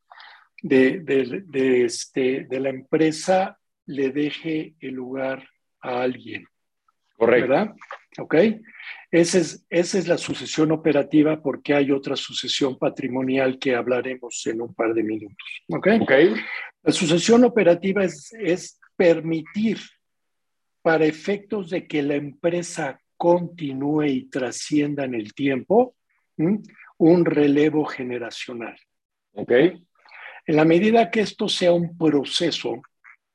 de, 0.65 1.85
este, 1.85 2.47
de 2.49 2.61
la 2.61 2.71
empresa 2.71 3.59
le 3.87 4.11
deje 4.11 4.75
el 4.81 4.95
lugar 4.95 5.47
a 5.81 6.01
alguien. 6.01 6.47
Correcto. 7.17 7.49
¿Verdad? 7.49 7.75
¿Ok? 8.19 8.35
Esa 9.11 9.39
es, 9.39 9.67
esa 9.69 9.99
es 9.99 10.09
la 10.09 10.17
sucesión 10.17 10.73
operativa 10.73 11.41
porque 11.43 11.75
hay 11.75 11.91
otra 11.91 12.17
sucesión 12.17 12.79
patrimonial 12.79 13.59
que 13.59 13.75
hablaremos 13.75 14.43
en 14.47 14.63
un 14.63 14.75
par 14.75 14.95
de 14.95 15.03
minutos. 15.03 15.37
¿Ok? 15.69 15.89
okay. 16.01 16.35
La 16.83 16.93
sucesión 16.93 17.45
operativa 17.45 18.03
es, 18.03 18.33
es 18.33 18.81
permitir 18.97 19.79
para 20.83 21.05
efectos 21.05 21.71
de 21.71 21.87
que 21.87 22.03
la 22.03 22.15
empresa 22.15 22.99
continúe 23.17 24.05
y 24.05 24.25
trascienda 24.31 25.05
en 25.05 25.15
el 25.15 25.35
tiempo 25.35 25.95
un 26.99 27.25
relevo 27.25 27.85
generacional. 27.85 28.77
¿Ok? 29.33 29.53
En 30.47 30.57
la 30.57 30.65
medida 30.65 31.11
que 31.11 31.21
esto 31.21 31.49
sea 31.49 31.73
un 31.73 31.97
proceso, 31.97 32.83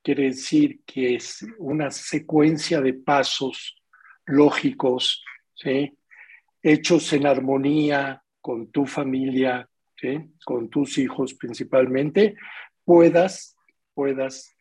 quiere 0.04 0.26
decir 0.26 0.82
que 0.86 1.16
es 1.16 1.46
una 1.58 1.90
secuencia 1.90 2.82
de 2.82 2.94
pasos 2.94 3.82
lógicos, 4.26 5.24
hechos 6.62 7.14
en 7.14 7.26
armonía 7.26 8.24
con 8.40 8.72
tu 8.72 8.86
familia, 8.86 9.68
con 10.46 10.70
tus 10.70 10.98
hijos 11.00 11.34
principalmente, 11.34 12.36
puedas, 12.86 13.58
puedas 13.94 14.56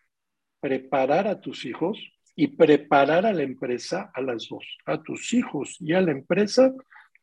preparar 0.61 1.29
a 1.29 1.41
tus 1.41 1.65
hijos 1.67 1.99
y 2.35 2.49
preparar 2.49 3.27
a 3.27 3.33
la 3.33 3.43
empresa, 3.43 4.11
a 4.15 4.23
las 4.23 4.49
dos, 4.49 4.65
a 4.87 5.03
tus 5.03 5.35
hijos 5.35 5.77
y 5.81 5.93
a 5.93 6.01
la 6.01 6.13
empresa, 6.13 6.73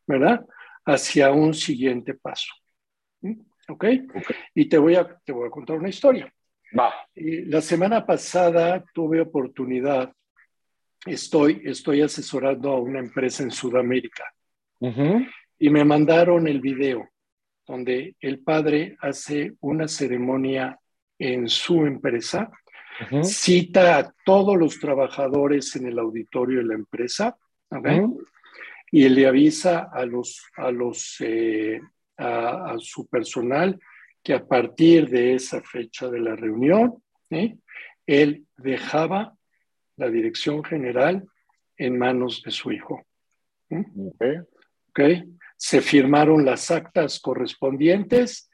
¿verdad? 0.06 0.46
Hacia 0.84 1.32
un 1.32 1.52
siguiente 1.52 2.14
paso. 2.14 2.52
¿Mm? 3.68 3.72
¿Ok? 3.72 3.84
Y 4.54 4.66
te 4.66 4.78
voy, 4.78 4.94
a, 4.94 5.18
te 5.24 5.32
voy 5.32 5.46
a 5.46 5.50
contar 5.50 5.76
una 5.76 5.88
historia. 5.88 6.32
Va. 6.78 6.92
La 7.14 7.60
semana 7.60 8.04
pasada 8.04 8.84
tuve 8.92 9.20
oportunidad, 9.20 10.12
estoy, 11.04 11.62
estoy 11.64 12.02
asesorando 12.02 12.72
a 12.72 12.80
una 12.80 12.98
empresa 12.98 13.42
en 13.42 13.50
Sudamérica 13.50 14.24
y 15.58 15.70
me 15.70 15.84
mandaron 15.84 16.48
el 16.48 16.60
video 16.60 17.08
donde 17.66 18.14
el 18.20 18.40
padre 18.40 18.96
hace 19.00 19.54
una 19.60 19.88
ceremonia 19.88 20.78
en 21.18 21.48
su 21.48 21.86
empresa, 21.86 22.50
cita 23.22 23.98
a 23.98 24.14
todos 24.24 24.56
los 24.56 24.78
trabajadores 24.78 25.74
en 25.76 25.86
el 25.86 25.98
auditorio 25.98 26.58
de 26.58 26.66
la 26.66 26.74
empresa 26.74 27.36
y 28.90 29.08
le 29.08 29.26
avisa 29.26 29.90
a 29.92 30.04
los, 30.06 30.44
a 30.56 30.70
los 30.70 31.16
eh, 31.20 31.80
a, 32.18 32.74
su 32.78 33.06
personal 33.06 33.78
que 34.22 34.34
a 34.34 34.44
partir 34.44 35.08
de 35.08 35.34
esa 35.34 35.62
fecha 35.62 36.08
de 36.08 36.20
la 36.20 36.34
reunión, 36.34 37.02
¿eh? 37.30 37.56
él 38.06 38.46
dejaba 38.56 39.36
la 39.96 40.08
dirección 40.08 40.64
general 40.64 41.26
en 41.76 41.98
manos 41.98 42.42
de 42.42 42.50
su 42.50 42.72
hijo. 42.72 43.06
¿eh? 43.70 44.42
Okay. 44.90 45.24
Se 45.56 45.80
firmaron 45.80 46.44
las 46.44 46.70
actas 46.70 47.20
correspondientes 47.20 48.50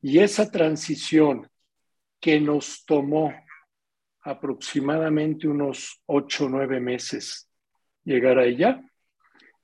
y 0.00 0.18
esa 0.18 0.50
transición 0.50 1.48
que 2.20 2.40
nos 2.40 2.84
tomó 2.84 3.32
aproximadamente 4.22 5.48
unos 5.48 6.02
ocho 6.06 6.46
o 6.46 6.48
nueve 6.48 6.80
meses 6.80 7.48
llegar 8.04 8.38
a 8.38 8.44
ella, 8.44 8.82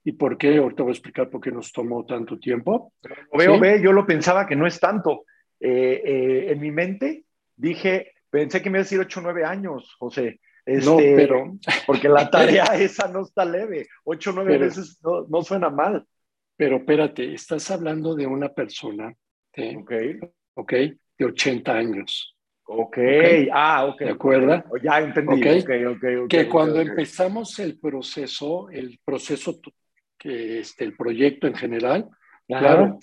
¿Y 0.05 0.13
por 0.13 0.37
qué? 0.37 0.59
Ahorita 0.59 0.83
voy 0.83 0.91
a 0.91 0.95
explicar 0.95 1.31
por 1.31 1.41
qué 1.41 1.51
nos 1.51 1.73
tomó 1.73 2.05
tanto 2.05 2.39
tiempo. 2.39 2.93
Lo 3.33 3.39
veo, 3.39 3.59
ve, 3.59 3.81
yo 3.83 3.91
lo 3.93 4.07
pensaba 4.07 4.47
que 4.47 4.55
no 4.55 4.67
es 4.67 4.79
tanto. 4.79 5.25
Eh, 5.59 6.03
eh, 6.05 6.53
en 6.53 6.61
mi 6.61 6.71
mente 6.71 7.25
dije, 7.57 8.13
pensé 8.29 8.61
que 8.61 8.69
me 8.69 8.79
iba 8.79 8.83
a 8.83 8.85
decir 8.85 9.01
8 9.01 9.21
o 9.21 9.23
9 9.23 9.45
años, 9.45 9.97
José. 9.99 10.41
no, 10.67 10.99
este, 11.01 11.15
pero... 11.17 11.55
Porque 11.87 12.11
la 12.11 12.29
tarea 12.29 12.65
esa 12.79 13.09
no 13.09 13.23
está 13.23 13.47
leve. 13.47 13.89
8 14.05 14.31
o 14.31 14.33
9 14.35 14.59
veces 14.59 15.01
no, 15.03 15.43
suena 15.43 15.71
mal. 15.71 16.07
Pero 16.57 16.77
espérate, 16.77 17.33
estás 17.33 17.71
hablando 17.71 18.15
de 18.15 18.27
una 18.27 18.51
persona 18.51 19.13
de, 19.57 19.77
okay. 19.77 20.21
Okay, 20.55 20.95
de 21.19 21.25
80 21.25 21.73
años. 21.73 22.37
Ok, 22.67 22.99
ah, 23.53 23.87
ok. 23.87 24.01
¿De 24.01 24.11
acuerdo? 24.11 24.63
Ya 24.83 25.01
entendí. 25.01 25.41
Okay. 25.41 25.85
Okay, 25.85 26.29
que 26.29 26.49
cuando 26.49 26.81
empezamos 26.81 27.59
el 27.59 27.79
proceso, 27.79 28.71
el 28.71 28.99
proceso 29.05 29.61
este, 30.25 30.85
el 30.85 30.97
proyecto 30.97 31.47
en 31.47 31.55
general. 31.55 32.09
Claro. 32.49 32.99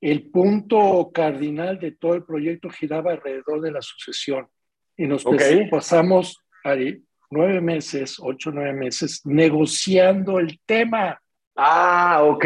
El 0.00 0.30
punto 0.30 1.10
cardinal 1.14 1.78
de 1.78 1.92
todo 1.92 2.14
el 2.14 2.24
proyecto 2.24 2.68
giraba 2.70 3.12
alrededor 3.12 3.60
de 3.60 3.70
la 3.70 3.82
sucesión. 3.82 4.48
Y 4.96 5.06
nos 5.06 5.24
pasamos 5.70 6.38
ahí 6.64 7.02
nueve 7.30 7.60
meses, 7.60 8.16
ocho, 8.20 8.50
nueve 8.50 8.72
meses, 8.72 9.20
negociando 9.24 10.38
el 10.38 10.60
tema. 10.66 11.20
Ah, 11.56 12.20
ok, 12.24 12.44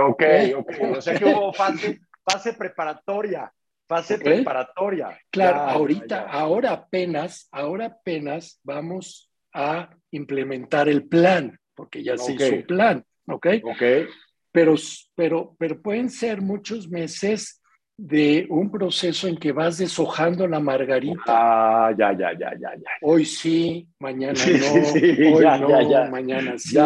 ok, 0.00 0.22
ok. 0.56 0.72
O 0.96 1.00
sea 1.00 1.18
que 1.18 1.24
hubo 1.24 1.52
fase, 1.52 2.00
fase 2.24 2.52
preparatoria, 2.54 3.52
fase 3.88 4.18
preparatoria. 4.18 5.18
Claro, 5.30 5.58
ahorita, 5.58 6.28
ahora 6.30 6.70
apenas, 6.70 7.48
ahora 7.50 7.86
apenas 7.86 8.60
vamos 8.62 9.30
a 9.52 9.90
implementar 10.12 10.88
el 10.88 11.08
plan 11.08 11.58
porque 11.82 12.04
ya 12.04 12.16
se 12.16 12.34
hizo 12.34 12.54
un 12.54 12.62
plan, 12.62 13.04
¿ok? 13.26 13.46
Ok. 13.64 13.82
Pero, 14.52 14.76
pero, 15.16 15.56
pero 15.58 15.82
pueden 15.82 16.10
ser 16.10 16.40
muchos 16.40 16.88
meses 16.88 17.60
de 17.96 18.46
un 18.50 18.70
proceso 18.70 19.26
en 19.26 19.36
que 19.36 19.50
vas 19.50 19.78
deshojando 19.78 20.46
la 20.46 20.60
margarita. 20.60 21.22
Ah, 21.26 21.92
ya, 21.98 22.12
ya, 22.12 22.38
ya, 22.38 22.52
ya, 22.52 22.76
ya. 22.76 22.90
Hoy 23.00 23.24
sí, 23.24 23.88
mañana 23.98 24.38
no. 24.60 25.34
hoy 25.34 25.44
no, 25.60 26.10
mañana 26.12 26.56
sí. 26.56 26.78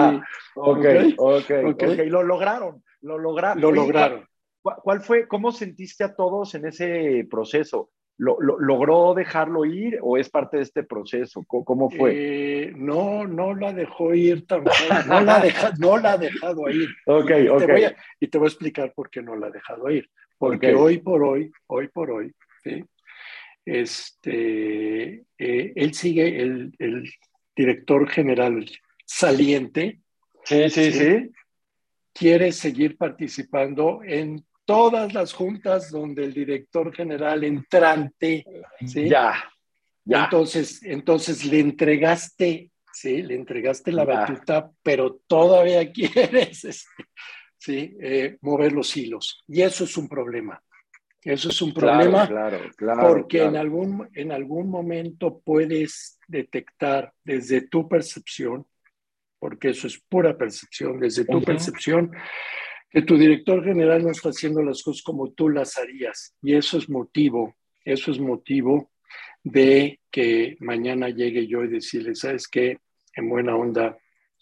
Okay, 0.54 1.14
ok, 1.18 1.50
ok, 1.66 1.82
ok. 1.82 1.82
Lo 2.06 2.22
lograron, 2.22 2.82
lo 3.02 3.18
lograron. 3.18 3.61
Lo 3.61 3.70
lograron. 3.72 4.26
¿Cuál 4.62 5.02
fue, 5.02 5.28
cómo 5.28 5.52
sentiste 5.52 6.04
a 6.04 6.14
todos 6.14 6.54
en 6.54 6.68
ese 6.68 7.28
proceso? 7.30 7.90
¿Lo, 8.18 8.38
logró 8.40 9.12
dejarlo 9.12 9.66
ir 9.66 9.98
o 10.00 10.16
es 10.16 10.31
parte 10.31 10.57
de 10.57 10.62
este 10.62 10.83
proceso? 10.83 11.44
¿Cómo, 11.46 11.90
fue? 11.90 12.12
Eh, 12.14 12.72
no, 12.74 13.26
no 13.26 13.55
la 13.55 13.74
dejó 13.74 14.14
ir 14.14 14.46
tampoco. 14.46 14.76
No 15.07 15.20
la, 15.20 15.44
no 15.79 15.98
la 15.98 16.12
ha 16.12 16.18
dejado 16.18 16.68
ir. 16.70 16.88
Ok, 17.07 17.31
y 17.44 17.48
ok. 17.48 17.59
Te 17.59 17.72
voy 17.72 17.85
a, 17.85 17.96
y 18.18 18.29
te 18.29 18.38
voy 18.38 18.46
a 18.46 18.48
explicar 18.48 18.92
por 18.94 19.11
qué 19.11 19.20
no 19.20 19.37
la 19.37 19.48
ha 19.48 19.50
dejado 19.50 19.90
ir. 19.90 20.09
Porque 20.38 20.74
hoy 20.74 20.98
por 20.98 21.22
hoy, 21.22 21.50
hoy 21.66 21.88
por 21.88 22.11
hoy, 22.11 22.33
este, 23.64 25.24
eh, 25.38 25.72
él 25.74 25.94
sigue 25.94 26.40
el, 26.40 26.72
el, 26.79 27.11
director 27.55 28.07
general 28.09 28.66
saliente. 29.07 30.00
Sí, 30.44 30.68
sí, 30.68 30.92
sí. 30.92 31.31
Quiere 32.12 32.52
seguir 32.52 32.96
participando 32.96 34.00
en 34.05 34.45
todas 34.66 35.14
las 35.14 35.33
juntas 35.33 35.90
donde 35.90 36.24
el 36.24 36.35
director 36.35 36.94
general 36.94 37.44
entrante, 37.44 38.44
¿sí? 38.85 39.09
Ya, 39.09 39.42
ya. 40.05 40.24
Entonces, 40.24 40.83
entonces 40.83 41.44
le 41.46 41.61
entregaste, 41.61 42.70
¿sí? 42.92 43.22
Le 43.22 43.37
entregaste 43.37 43.92
la 43.92 44.05
batuta, 44.05 44.70
pero 44.83 45.20
todavía 45.26 45.90
quieres, 45.92 46.64
este, 46.64 47.05
¿sí? 47.57 47.96
Eh, 48.02 48.37
mover 48.42 48.72
los 48.72 48.94
hilos. 48.96 49.42
Y 49.46 49.62
eso 49.62 49.85
es 49.85 49.96
un 49.96 50.09
problema. 50.09 50.61
Eso 51.22 51.48
es 51.48 51.61
un 51.61 51.74
problema 51.74 52.29
claro, 52.29 52.61
claro, 52.76 53.09
porque 53.09 53.42
En, 53.42 53.57
algún, 53.57 54.09
en 54.14 54.31
algún 54.31 54.68
momento 54.68 55.40
puedes 55.44 56.20
detectar 56.29 57.12
desde 57.24 57.62
tu 57.62 57.88
percepción, 57.88 58.64
porque 59.40 59.70
eso 59.70 59.88
es 59.88 59.98
pura 59.98 60.38
percepción, 60.38 61.00
desde 61.00 61.24
tu 61.24 61.42
percepción, 61.42 62.12
que 62.90 63.03
tu 63.03 63.16
director 63.16 63.64
general 63.64 64.03
no 64.03 64.11
está 64.11 64.31
haciendo 64.31 64.62
las 64.62 64.83
cosas 64.83 65.03
como 65.03 65.31
tú 65.33 65.49
las 65.49 65.77
harías. 65.79 66.35
Y 66.42 66.55
eso 66.55 66.79
es 66.79 66.88
motivo, 66.88 67.57
eso 67.85 68.11
es 68.11 68.18
motivo 68.18 68.90
de 69.42 70.01
que 70.11 70.57
mañana 70.61 71.09
llegue 71.09 71.46
yo 71.46 71.62
y 71.64 71.68
decirle, 71.68 72.14
¿sabes 72.14 72.49
qué? 72.49 72.79
En 73.14 73.29
buena 73.29 73.55
onda, 73.55 73.96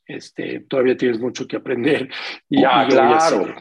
este, 0.06 0.60
todavía 0.60 0.96
tienes 0.96 1.18
mucho 1.20 1.46
que 1.46 1.56
aprender. 1.56 2.08
Y, 2.48 2.62
ya, 2.62 2.86
claro. 2.88 3.54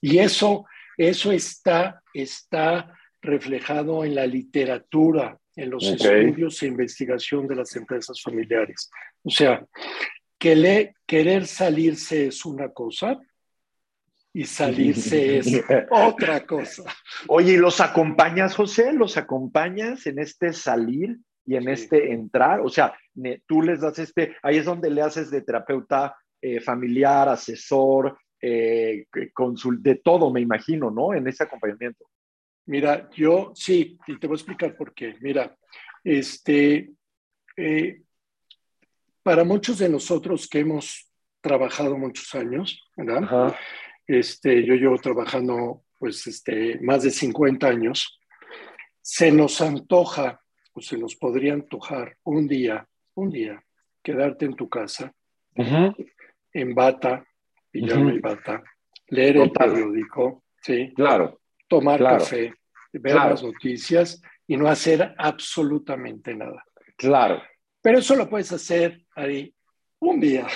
Y 0.00 0.18
eso, 0.18 0.64
eso 0.96 1.32
está, 1.32 2.02
está 2.14 2.94
reflejado 3.20 4.04
en 4.04 4.14
la 4.14 4.26
literatura, 4.26 5.38
en 5.54 5.70
los 5.70 5.84
estudios 5.84 6.62
e 6.62 6.66
investigación 6.66 7.46
de 7.46 7.56
las 7.56 7.74
empresas 7.76 8.22
familiares. 8.22 8.90
O 9.22 9.30
sea, 9.30 9.64
que 10.38 10.54
le, 10.54 10.94
querer 11.06 11.46
salirse 11.46 12.28
es 12.28 12.44
una 12.44 12.70
cosa, 12.70 13.18
y 14.32 14.44
salirse 14.44 15.38
es 15.38 15.64
otra 15.90 16.46
cosa. 16.46 16.84
Oye, 17.26 17.54
¿y 17.54 17.56
los 17.56 17.80
acompañas, 17.80 18.54
José? 18.54 18.92
¿Los 18.92 19.16
acompañas 19.16 20.06
en 20.06 20.18
este 20.18 20.52
salir 20.52 21.18
y 21.44 21.56
en 21.56 21.68
este 21.68 22.12
entrar? 22.12 22.60
O 22.60 22.68
sea, 22.68 22.94
tú 23.46 23.62
les 23.62 23.80
das 23.80 23.98
este, 23.98 24.36
ahí 24.42 24.58
es 24.58 24.64
donde 24.64 24.90
le 24.90 25.02
haces 25.02 25.30
de 25.30 25.42
terapeuta 25.42 26.16
eh, 26.40 26.60
familiar, 26.60 27.28
asesor, 27.28 28.18
eh, 28.40 29.06
consul, 29.32 29.82
de 29.82 29.96
todo, 29.96 30.30
me 30.30 30.40
imagino, 30.40 30.90
¿no? 30.90 31.14
En 31.14 31.26
ese 31.26 31.44
acompañamiento. 31.44 32.06
Mira, 32.66 33.08
yo 33.16 33.52
sí, 33.54 33.98
y 34.06 34.18
te 34.18 34.26
voy 34.26 34.34
a 34.34 34.38
explicar 34.38 34.76
por 34.76 34.94
qué. 34.94 35.16
Mira, 35.20 35.56
este, 36.04 36.90
eh, 37.56 38.02
para 39.22 39.42
muchos 39.42 39.78
de 39.78 39.88
nosotros 39.88 40.46
que 40.48 40.60
hemos 40.60 41.10
trabajado 41.40 41.96
muchos 41.96 42.34
años, 42.34 42.88
¿verdad? 42.96 43.24
Ajá 43.24 43.58
este, 44.08 44.64
yo 44.64 44.74
llevo 44.74 44.96
trabajando 44.98 45.84
pues 45.98 46.26
este, 46.26 46.80
más 46.80 47.02
de 47.02 47.10
50 47.10 47.66
años, 47.66 48.18
se 49.00 49.30
nos 49.30 49.60
antoja 49.60 50.40
o 50.72 50.80
se 50.80 50.96
nos 50.96 51.14
podría 51.16 51.52
antojar 51.52 52.16
un 52.24 52.48
día, 52.48 52.88
un 53.14 53.30
día, 53.30 53.62
quedarte 54.02 54.46
en 54.46 54.54
tu 54.54 54.68
casa, 54.68 55.12
en 55.54 56.74
bata, 56.74 57.26
pijama 57.70 58.14
y 58.14 58.18
bata, 58.20 58.62
leer 59.08 59.38
el 59.38 59.50
periódico, 59.50 60.44
¿sí? 60.62 60.92
Claro. 60.94 61.40
tomar 61.66 62.00
café, 62.00 62.54
ver 62.92 63.14
las 63.14 63.42
noticias 63.42 64.22
y 64.46 64.56
no 64.56 64.68
hacer 64.68 65.14
absolutamente 65.18 66.34
nada. 66.34 66.64
Claro. 66.96 67.42
Pero 67.82 67.98
eso 67.98 68.14
lo 68.16 68.28
puedes 68.28 68.52
hacer 68.52 69.04
ahí 69.14 69.52
un 70.00 70.20
día. 70.20 70.46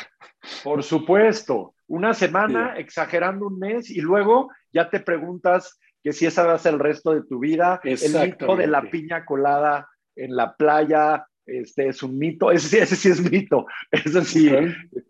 Por 0.62 0.82
supuesto, 0.82 1.74
una 1.86 2.14
semana, 2.14 2.74
exagerando 2.76 3.46
un 3.46 3.58
mes, 3.58 3.90
y 3.90 4.00
luego 4.00 4.50
ya 4.72 4.88
te 4.90 5.00
preguntas 5.00 5.78
que 6.02 6.12
si 6.12 6.26
esa 6.26 6.44
va 6.44 6.54
a 6.54 6.58
ser 6.58 6.74
el 6.74 6.80
resto 6.80 7.12
de 7.14 7.22
tu 7.22 7.38
vida, 7.38 7.80
el 7.84 7.98
mito 7.98 8.56
de 8.56 8.66
la 8.66 8.82
piña 8.82 9.24
colada 9.24 9.88
en 10.16 10.34
la 10.34 10.54
playa, 10.56 11.26
este 11.46 11.88
es 11.88 12.02
un 12.02 12.18
mito, 12.18 12.50
ese, 12.50 12.82
ese 12.82 12.96
sí 12.96 13.08
es 13.08 13.30
mito, 13.30 13.66
ese 13.90 14.24
sí, 14.24 14.50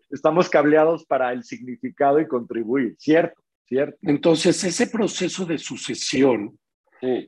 estamos 0.09 0.49
cableados 0.49 1.05
para 1.05 1.31
el 1.31 1.43
significado 1.43 2.19
y 2.19 2.27
contribuir, 2.27 2.95
¿cierto? 2.99 3.41
¿cierto? 3.65 3.97
Entonces, 4.01 4.63
ese 4.63 4.87
proceso 4.87 5.45
de 5.45 5.57
sucesión 5.57 6.57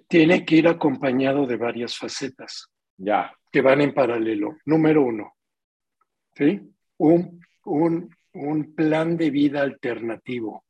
tiene 0.08 0.46
que 0.46 0.56
ir 0.56 0.68
acompañado 0.68 1.46
de 1.46 1.58
varias 1.58 1.98
facetas. 1.98 2.70
Ya. 2.98 3.34
Que 3.52 3.62
van 3.62 3.82
en 3.82 3.94
paralelo. 3.94 4.58
Número 4.66 5.04
uno, 5.04 5.34
¿sí? 6.34 6.62
Un, 6.98 7.42
un, 7.66 8.15
un 8.36 8.76
plan 8.76 9.18
de 9.18 9.30
vida 9.30 9.62
alternativo. 9.62 10.66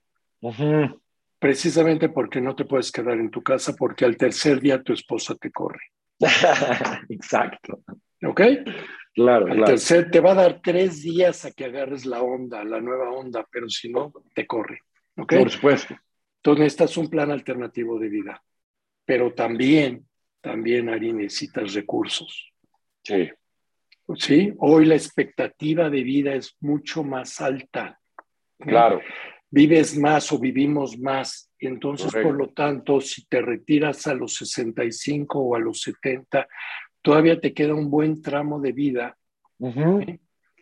Precisamente 1.39 2.09
porque 2.09 2.39
no 2.39 2.55
te 2.55 2.65
puedes 2.65 2.91
quedar 2.91 3.17
en 3.19 3.29
tu 3.29 3.41
casa 3.43 3.73
porque 3.73 4.05
al 4.05 4.17
tercer 4.17 4.61
día 4.61 4.81
tu 4.81 4.93
esposa 4.93 5.35
te 5.35 5.51
corre. 5.51 5.91
Exacto. 7.09 7.81
¿Ok? 8.23 8.41
Claro, 9.13 9.47
al 9.47 9.63
tercer 9.63 10.11
te 10.11 10.19
va 10.19 10.31
a 10.31 10.35
dar 10.35 10.61
tres 10.61 11.01
días 11.01 11.45
a 11.45 11.51
que 11.51 11.65
agarres 11.65 12.05
la 12.05 12.21
onda, 12.21 12.63
la 12.63 12.81
nueva 12.81 13.11
onda, 13.11 13.45
pero 13.51 13.69
si 13.69 13.89
no, 13.89 14.13
te 14.33 14.45
corre. 14.45 14.79
¿Ok? 15.17 15.35
Por 15.35 15.49
supuesto. 15.49 15.95
Entonces 16.37 16.59
necesitas 16.59 16.97
un 16.97 17.09
plan 17.09 17.31
alternativo 17.31 17.97
de 17.97 18.09
vida. 18.09 18.43
Pero 19.05 19.33
también, 19.33 20.05
también, 20.41 20.89
Ari, 20.89 21.13
necesitas 21.13 21.73
recursos. 21.73 22.51
Sí. 23.03 23.29
Sí, 24.13 24.53
hoy 24.59 24.85
la 24.85 24.95
expectativa 24.95 25.89
de 25.89 26.03
vida 26.03 26.35
es 26.35 26.55
mucho 26.59 27.03
más 27.03 27.41
alta. 27.41 27.99
Claro. 28.59 29.01
Vives 29.49 29.97
más 29.97 30.31
o 30.31 30.39
vivimos 30.39 30.99
más. 30.99 31.51
Y 31.59 31.67
entonces, 31.67 32.11
por 32.13 32.35
lo 32.35 32.49
tanto, 32.49 33.01
si 33.01 33.25
te 33.25 33.41
retiras 33.41 34.05
a 34.07 34.13
los 34.13 34.35
65 34.35 35.39
o 35.39 35.55
a 35.55 35.59
los 35.59 35.81
70, 35.81 36.47
todavía 37.01 37.39
te 37.39 37.53
queda 37.53 37.73
un 37.73 37.89
buen 37.89 38.21
tramo 38.21 38.59
de 38.59 38.71
vida. 38.71 39.17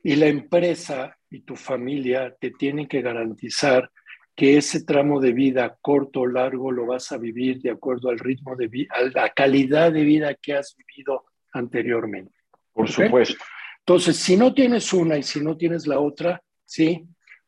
Y 0.04 0.16
la 0.16 0.28
empresa 0.28 1.18
y 1.30 1.42
tu 1.42 1.56
familia 1.56 2.36
te 2.40 2.52
tienen 2.52 2.88
que 2.88 3.02
garantizar 3.02 3.90
que 4.36 4.58
ese 4.58 4.84
tramo 4.84 5.20
de 5.20 5.32
vida, 5.34 5.78
corto 5.82 6.22
o 6.22 6.28
largo, 6.28 6.72
lo 6.72 6.86
vas 6.86 7.12
a 7.12 7.18
vivir 7.18 7.62
de 7.62 7.72
acuerdo 7.72 8.10
al 8.10 8.20
ritmo 8.20 8.56
de 8.56 8.68
vida, 8.68 8.94
a 8.96 9.04
la 9.04 9.30
calidad 9.30 9.92
de 9.92 10.04
vida 10.04 10.34
que 10.36 10.54
has 10.54 10.76
vivido 10.76 11.26
anteriormente. 11.52 12.43
Por 12.74 12.90
supuesto. 12.90 13.44
Entonces, 13.80 14.18
si 14.18 14.38
no 14.38 14.54
tienes 14.54 14.94
una 14.94 15.18
y 15.18 15.24
si 15.24 15.42
no 15.42 15.58
tienes 15.58 15.88
la 15.88 16.00
otra, 16.00 16.42
sí, 16.66 17.06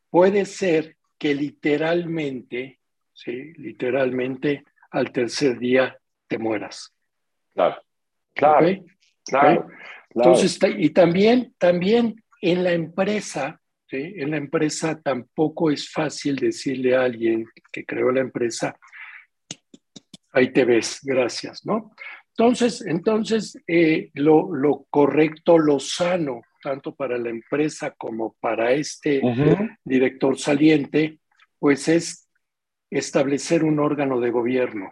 puede 0.09 0.45
ser 0.45 0.97
que 1.17 1.33
literalmente, 1.33 2.79
sí, 3.13 3.53
literalmente 3.53 4.63
al 4.91 5.11
tercer 5.11 5.57
día 5.57 5.97
te 6.27 6.37
mueras. 6.37 6.93
Claro, 7.53 7.81
claro, 8.33 8.85
claro, 9.25 9.67
Entonces, 10.09 10.59
y 10.77 10.89
también, 10.89 11.53
también 11.57 12.21
en 12.41 12.63
la 12.63 12.73
empresa, 12.73 13.59
¿sí? 13.87 14.13
en 14.17 14.31
la 14.31 14.37
empresa 14.37 14.99
tampoco 15.01 15.71
es 15.71 15.89
fácil 15.89 16.35
decirle 16.35 16.95
a 16.95 17.03
alguien 17.03 17.47
que 17.71 17.85
creó 17.85 18.11
la 18.11 18.21
empresa, 18.21 18.77
ahí 20.33 20.51
te 20.51 20.65
ves, 20.65 20.99
gracias, 21.01 21.65
¿no? 21.65 21.95
Entonces, 22.37 22.81
entonces 22.85 23.57
eh, 23.65 24.11
lo, 24.13 24.53
lo, 24.53 24.85
correcto, 24.89 25.57
lo 25.57 25.79
sano, 25.79 26.41
tanto 26.61 26.93
para 26.93 27.17
la 27.17 27.29
empresa 27.29 27.91
como 27.91 28.35
para 28.41 28.73
este 28.73 29.21
director 29.85 30.37
saliente, 30.37 31.19
pues 31.59 31.87
es 31.87 32.27
establecer 32.89 33.63
un 33.63 33.79
órgano 33.79 34.19
de 34.19 34.31
gobierno, 34.31 34.91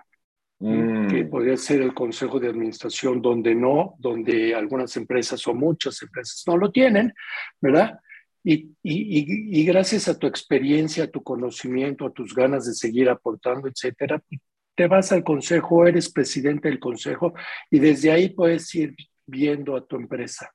mm. 0.60 1.08
que 1.08 1.26
podría 1.26 1.58
ser 1.58 1.82
el 1.82 1.94
Consejo 1.94 2.40
de 2.40 2.48
Administración, 2.48 3.22
donde 3.22 3.56
no, 3.56 3.96
donde 3.98 4.56
algunas 4.56 4.96
empresas 4.96 5.46
o 5.46 5.54
muchas 5.54 6.02
empresas 6.02 6.44
no 6.48 6.56
lo 6.56 6.72
tienen, 6.72 7.14
¿verdad? 7.60 8.00
Y, 8.46 8.72
y, 8.84 9.60
y, 9.60 9.66
gracias 9.66 10.08
a 10.08 10.18
tu 10.18 10.28
experiencia, 10.28 11.06
a 11.06 11.08
tu 11.08 11.24
conocimiento, 11.24 12.06
a 12.06 12.12
tus 12.12 12.34
ganas 12.36 12.66
de 12.66 12.74
seguir 12.74 13.10
aportando, 13.10 13.70
etcétera, 13.70 14.22
te 14.76 14.88
vas 14.88 15.12
al 15.12 15.24
consejo, 15.24 15.86
eres 15.86 16.12
presidente 16.12 16.70
del 16.70 16.80
consejo 16.80 17.34
y 17.70 17.80
desde 17.80 18.12
ahí 18.12 18.30
puedes 18.30 18.74
ir 18.76 18.96
viendo 19.26 19.76
a 19.76 19.86
tu 19.86 19.96
empresa. 19.96 20.52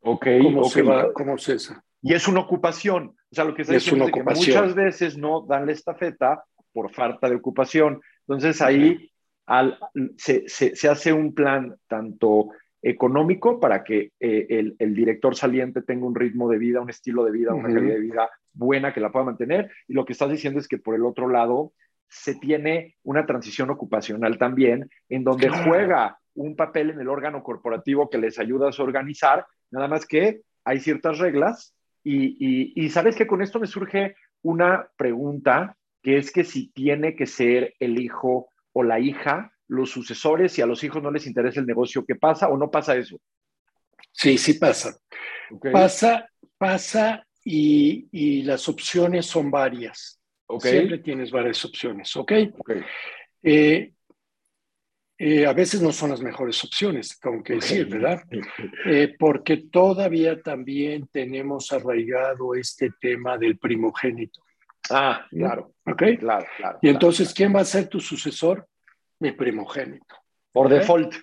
Ok. 0.00 0.26
¿Cómo 0.42 0.64
se 0.64 0.82
va? 0.82 1.12
¿Cómo 1.12 1.38
se 1.38 1.56
Y 2.02 2.14
es 2.14 2.28
una 2.28 2.40
ocupación. 2.40 3.14
O 3.30 3.34
sea, 3.34 3.44
lo 3.44 3.54
que 3.54 3.62
está 3.62 3.74
es, 3.74 3.90
una 3.90 4.06
ocupación. 4.06 4.44
que 4.44 4.60
muchas 4.60 4.74
veces 4.74 5.18
no 5.18 5.44
dan 5.46 5.66
la 5.66 5.72
estafeta 5.72 6.44
por 6.72 6.92
falta 6.92 7.28
de 7.28 7.36
ocupación. 7.36 8.00
Entonces 8.20 8.60
ahí 8.60 9.10
al, 9.46 9.78
se, 10.16 10.48
se, 10.48 10.76
se, 10.76 10.88
hace 10.88 11.12
un 11.12 11.34
plan 11.34 11.76
tanto 11.88 12.48
económico 12.82 13.58
para 13.58 13.82
que 13.82 14.12
eh, 14.20 14.46
el, 14.48 14.76
el, 14.78 14.94
director 14.94 15.34
saliente 15.34 15.82
tenga 15.82 16.06
un 16.06 16.14
ritmo 16.14 16.48
de 16.48 16.58
vida, 16.58 16.80
un 16.80 16.90
estilo 16.90 17.24
de 17.24 17.32
vida, 17.32 17.54
una 17.54 17.72
calidad 17.72 17.94
de 17.94 18.00
vida 18.00 18.30
buena 18.52 18.92
que 18.92 19.00
la 19.00 19.10
pueda 19.10 19.24
mantener. 19.24 19.70
Y 19.88 19.94
lo 19.94 20.04
que 20.04 20.12
estás 20.12 20.30
diciendo 20.30 20.60
es 20.60 20.68
que 20.68 20.78
por 20.78 20.94
el 20.94 21.04
otro 21.04 21.28
lado 21.28 21.72
se 22.08 22.34
tiene 22.34 22.96
una 23.02 23.26
transición 23.26 23.70
ocupacional 23.70 24.38
también, 24.38 24.88
en 25.08 25.24
donde 25.24 25.48
juega 25.48 26.18
un 26.34 26.54
papel 26.54 26.90
en 26.90 27.00
el 27.00 27.08
órgano 27.08 27.42
corporativo 27.42 28.08
que 28.08 28.18
les 28.18 28.38
ayuda 28.38 28.68
a 28.68 28.82
organizar, 28.82 29.46
nada 29.70 29.88
más 29.88 30.06
que 30.06 30.42
hay 30.64 30.80
ciertas 30.80 31.18
reglas 31.18 31.74
y, 32.08 32.88
sabes 32.90 33.16
que 33.16 33.26
con 33.26 33.42
esto 33.42 33.58
me 33.58 33.66
surge 33.66 34.14
una 34.42 34.88
pregunta, 34.96 35.76
que 36.02 36.18
es 36.18 36.30
que 36.30 36.44
si 36.44 36.68
tiene 36.68 37.16
que 37.16 37.26
ser 37.26 37.74
el 37.80 38.00
hijo 38.00 38.50
o 38.72 38.82
la 38.82 39.00
hija 39.00 39.52
los 39.68 39.90
sucesores 39.90 40.56
y 40.56 40.62
a 40.62 40.66
los 40.66 40.84
hijos 40.84 41.02
no 41.02 41.10
les 41.10 41.26
interesa 41.26 41.58
el 41.58 41.66
negocio, 41.66 42.04
¿qué 42.06 42.14
pasa 42.14 42.48
o 42.48 42.56
no 42.56 42.70
pasa 42.70 42.94
eso? 42.94 43.18
Sí, 44.12 44.38
sí 44.38 44.54
pasa. 44.54 44.96
Pasa, 45.72 46.28
pasa 46.56 47.26
y, 47.44 48.06
y 48.12 48.42
las 48.42 48.68
opciones 48.68 49.26
son 49.26 49.50
varias. 49.50 50.20
Siempre 50.60 50.98
tienes 50.98 51.30
varias 51.30 51.64
opciones, 51.64 52.14
¿ok? 52.16 52.32
okay. 52.58 52.82
Eh, 53.42 53.92
eh, 55.18 55.46
a 55.46 55.52
veces 55.54 55.80
no 55.80 55.92
son 55.92 56.10
las 56.10 56.20
mejores 56.20 56.62
opciones, 56.62 57.18
tengo 57.18 57.42
que 57.42 57.54
decir, 57.54 57.86
¿verdad? 57.86 58.22
Eh, 58.86 59.14
porque 59.18 59.56
todavía 59.70 60.40
también 60.42 61.08
tenemos 61.10 61.72
arraigado 61.72 62.54
este 62.54 62.90
tema 63.00 63.38
del 63.38 63.58
primogénito. 63.58 64.42
Ah, 64.90 65.26
claro. 65.30 65.74
¿Ok? 65.86 66.02
Claro, 66.20 66.46
claro. 66.56 66.78
Y 66.82 66.88
entonces, 66.88 67.32
¿quién 67.34 67.54
va 67.54 67.60
a 67.60 67.64
ser 67.64 67.88
tu 67.88 67.98
sucesor? 67.98 68.68
Mi 69.18 69.32
primogénito. 69.32 70.14
Por 70.52 70.68
default 70.68 71.14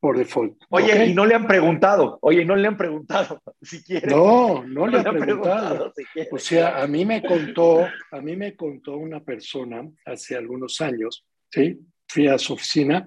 por 0.00 0.16
default. 0.16 0.56
Oye, 0.70 1.06
y 1.06 1.14
no 1.14 1.26
le 1.26 1.34
han 1.34 1.46
preguntado, 1.46 2.18
oye, 2.22 2.44
no 2.44 2.56
le 2.56 2.66
han 2.66 2.76
preguntado 2.76 3.40
si 3.62 3.84
quiere. 3.84 4.08
No, 4.08 4.64
no, 4.64 4.86
le, 4.86 4.98
han 4.98 5.16
preguntado. 5.18 5.92
o 6.32 6.38
sea, 6.38 6.82
a 6.82 6.86
mí 6.86 7.04
me 7.04 7.22
contó, 7.22 7.86
a 8.10 8.20
mí 8.20 8.34
me 8.34 8.56
contó 8.56 8.96
una 8.96 9.20
persona 9.20 9.86
hace 10.06 10.36
algunos 10.36 10.80
años, 10.80 11.24
¿sí? 11.50 11.78
Fui 12.08 12.26
a 12.26 12.38
su 12.38 12.54
oficina 12.54 13.06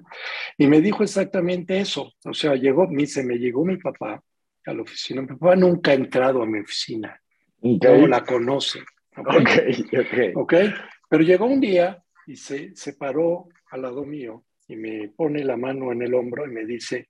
y 0.57 0.67
me 0.67 0.79
dijo 0.79 1.03
exactamente 1.03 1.77
eso. 1.77 2.13
O 2.23 2.33
sea, 2.33 2.55
llegó, 2.55 2.87
me 2.87 3.01
dice, 3.01 3.21
me 3.21 3.37
llegó 3.37 3.65
mi 3.65 3.75
papá 3.75 4.23
a 4.65 4.73
la 4.73 4.81
oficina. 4.81 5.21
Mi 5.21 5.27
papá 5.27 5.57
nunca 5.57 5.91
ha 5.91 5.95
entrado 5.95 6.41
a 6.41 6.45
mi 6.45 6.59
oficina. 6.59 7.19
No 7.61 8.07
la 8.07 8.23
conoce. 8.23 8.79
¿okay? 9.17 9.85
Okay, 9.91 10.31
ok, 10.33 10.53
pero 11.09 11.23
llegó 11.23 11.45
un 11.45 11.59
día 11.59 12.01
y 12.25 12.37
se, 12.37 12.73
se 12.75 12.93
paró 12.93 13.49
al 13.71 13.81
lado 13.81 14.05
mío 14.05 14.45
y 14.67 14.75
me 14.75 15.09
pone 15.09 15.43
la 15.43 15.57
mano 15.57 15.91
en 15.91 16.01
el 16.01 16.13
hombro 16.13 16.45
y 16.45 16.51
me 16.51 16.65
dice, 16.65 17.09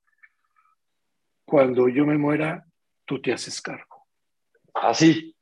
cuando 1.46 1.88
yo 1.88 2.06
me 2.06 2.18
muera, 2.18 2.66
tú 3.06 3.22
te 3.22 3.34
haces 3.34 3.62
cargo. 3.62 4.08
Así, 4.74 5.36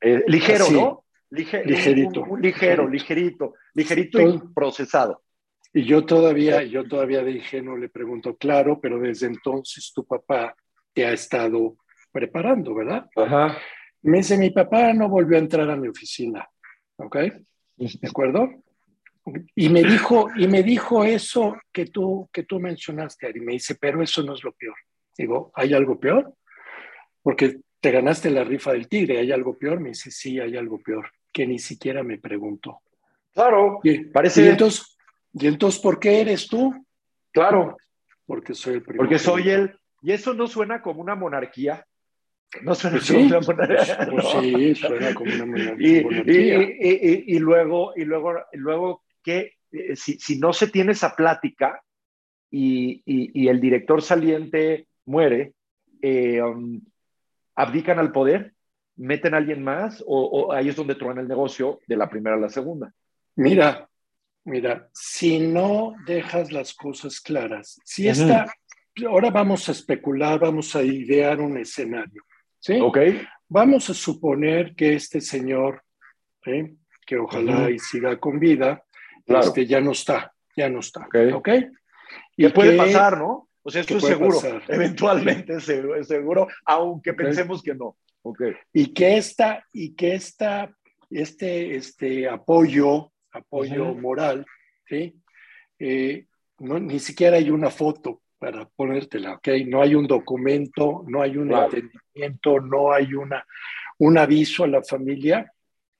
eh, 0.00 0.24
ligero, 0.26 0.70
¿no? 0.70 1.04
ligerito. 1.30 2.24
ligero, 2.36 2.88
ligerito, 2.88 3.54
ligerito 3.74 4.20
y 4.20 4.38
procesado. 4.54 5.22
Y 5.72 5.84
yo 5.84 6.04
todavía, 6.04 6.62
yo 6.62 6.86
todavía 6.86 7.24
de 7.24 7.32
ingenuo 7.32 7.76
le 7.76 7.88
pregunto, 7.88 8.36
claro, 8.36 8.80
pero 8.80 9.00
desde 9.00 9.26
entonces 9.26 9.92
tu 9.92 10.06
papá 10.06 10.54
te 10.92 11.04
ha 11.04 11.12
estado 11.12 11.76
preparando, 12.12 12.74
¿verdad? 12.74 13.08
Ajá. 13.16 13.58
Me 14.02 14.18
dice, 14.18 14.38
mi 14.38 14.50
papá 14.50 14.92
no 14.92 15.08
volvió 15.08 15.36
a 15.36 15.40
entrar 15.40 15.68
a 15.68 15.76
mi 15.76 15.88
oficina, 15.88 16.48
¿ok? 16.96 17.16
¿De 17.76 18.08
acuerdo? 18.08 18.48
Y 19.54 19.68
me 19.70 19.82
dijo, 19.82 20.28
y 20.36 20.46
me 20.48 20.62
dijo 20.62 21.02
eso 21.04 21.56
que 21.72 21.86
tú, 21.86 22.28
que 22.32 22.42
tú 22.42 22.60
mencionaste, 22.60 23.26
Ari. 23.26 23.40
Me 23.40 23.52
dice, 23.54 23.74
pero 23.76 24.02
eso 24.02 24.22
no 24.22 24.34
es 24.34 24.44
lo 24.44 24.52
peor. 24.52 24.74
Digo, 25.16 25.50
¿hay 25.54 25.72
algo 25.72 25.98
peor? 25.98 26.34
Porque 27.22 27.60
te 27.80 27.90
ganaste 27.90 28.30
la 28.30 28.44
rifa 28.44 28.72
del 28.72 28.88
tigre, 28.88 29.18
¿hay 29.18 29.32
algo 29.32 29.56
peor? 29.56 29.80
Me 29.80 29.90
dice, 29.90 30.10
sí, 30.10 30.38
hay 30.40 30.56
algo 30.56 30.78
peor, 30.78 31.10
que 31.32 31.46
ni 31.46 31.58
siquiera 31.58 32.02
me 32.02 32.18
preguntó. 32.18 32.80
Claro, 33.32 33.80
y, 33.82 34.04
parece. 34.04 34.44
Y 34.44 34.48
entonces, 34.48 34.96
¿y 35.32 35.46
entonces 35.46 35.80
por 35.80 35.98
qué 35.98 36.20
eres 36.20 36.46
tú? 36.46 36.72
Claro. 37.32 37.76
Porque 38.26 38.54
soy 38.54 38.74
el 38.74 38.82
primero. 38.82 39.04
Porque 39.04 39.18
soy 39.18 39.50
el. 39.50 39.78
¿Y 40.02 40.12
eso 40.12 40.34
no 40.34 40.46
suena 40.46 40.82
como 40.82 41.00
una 41.00 41.14
monarquía? 41.14 41.84
No 42.62 42.74
suena 42.74 42.98
Pues 42.98 43.08
como 43.10 43.20
sí, 43.20 43.26
una 43.26 43.40
monarquía. 43.40 44.08
Pues 44.10 44.24
¿no? 44.24 44.40
sí, 44.42 44.74
suena 44.76 45.14
como 45.14 45.34
una 45.34 45.46
monarquía. 45.46 45.88
y, 45.88 46.30
y- 46.30 46.78
y- 46.80 47.08
y- 47.08 47.36
y 47.36 47.38
luego, 47.38 47.92
y 47.96 48.04
luego, 48.04 48.34
y 48.52 48.56
luego 48.58 49.02
que 49.24 49.54
eh, 49.72 49.96
si, 49.96 50.18
si 50.20 50.38
no 50.38 50.52
se 50.52 50.68
tiene 50.68 50.92
esa 50.92 51.16
plática 51.16 51.82
y, 52.50 53.02
y- 53.04 53.42
y 53.42 53.48
el 53.48 53.60
director 53.60 54.00
saliente 54.02 54.86
muere, 55.06 55.54
eh, 56.00 56.40
um, 56.40 56.80
abdican 57.56 57.98
al 57.98 58.12
poder, 58.12 58.52
meten 58.96 59.34
a 59.34 59.38
alguien 59.38 59.64
más 59.64 60.00
o, 60.06 60.24
o 60.26 60.52
ahí 60.52 60.68
es 60.68 60.76
donde 60.76 60.94
truena 60.94 61.20
el 61.22 61.26
negocio 61.28 61.80
de 61.88 61.96
la 61.96 62.08
primera 62.08 62.36
a 62.36 62.38
la 62.40 62.48
segunda. 62.48 62.92
Mira, 63.36 63.88
mira, 64.44 64.88
si 64.92 65.40
no 65.40 65.94
dejas 66.06 66.52
las 66.52 66.74
cosas 66.74 67.20
claras, 67.20 67.80
si 67.84 68.06
esta, 68.06 68.46
ahora 69.08 69.30
vamos 69.30 69.68
a 69.68 69.72
especular, 69.72 70.38
vamos 70.38 70.76
a 70.76 70.82
idear 70.82 71.40
un 71.40 71.58
escenario, 71.58 72.22
¿sí? 72.60 72.78
¿Ok? 72.80 72.98
Vamos 73.48 73.90
a 73.90 73.94
suponer 73.94 74.74
que 74.76 74.94
este 74.94 75.20
señor, 75.20 75.82
¿sí? 76.44 76.76
que 77.06 77.18
ojalá 77.18 77.62
Ujú. 77.62 77.70
y 77.70 77.78
siga 77.78 78.18
con 78.20 78.38
vida, 78.38 78.83
Claro. 79.26 79.46
este, 79.46 79.66
ya 79.66 79.80
no 79.80 79.92
está, 79.92 80.32
ya 80.56 80.68
no 80.68 80.80
está, 80.80 81.06
Ok. 81.06 81.16
¿ok? 81.34 81.48
Y 82.36 82.48
puede 82.48 82.72
que- 82.72 82.76
pasar, 82.76 83.18
¿no? 83.18 83.48
O 83.62 83.70
sea, 83.70 83.80
esto 83.80 83.96
es 83.96 84.04
seguro. 84.04 84.34
pasar. 84.36 84.62
Eventualmente 84.68 85.54
es 85.56 85.64
seguro, 85.64 85.96
es 85.96 86.06
seguro, 86.08 86.48
aunque 86.66 87.14
pensemos 87.14 87.62
que 87.62 87.74
no. 87.74 87.96
Ok. 88.26 88.40
y 88.72 88.94
que 88.94 89.18
esta 89.18 89.66
y 89.70 89.94
que 89.94 90.14
esta 90.14 90.74
este 91.10 91.76
este 91.76 92.26
apoyo 92.26 93.12
apoyo 93.32 93.94
moral 93.94 94.46
sí 94.88 95.14
Eh, 95.78 96.24
no, 96.60 96.78
ni 96.78 97.00
siquiera 97.00 97.36
hay 97.36 97.50
una 97.50 97.68
foto 97.70 98.22
para 98.38 98.64
ponértela 98.66 99.34
ok 99.34 99.48
no 99.66 99.82
hay 99.82 99.94
un 99.94 100.06
documento 100.06 101.04
no 101.06 101.20
hay 101.20 101.36
un 101.36 101.48
Claro. 101.48 101.64
entendimiento 101.66 102.60
no 102.60 102.92
hay 102.92 103.12
una 103.12 103.44
un 103.98 104.16
aviso 104.16 104.64
a 104.64 104.68
la 104.68 104.82
familia 104.82 105.52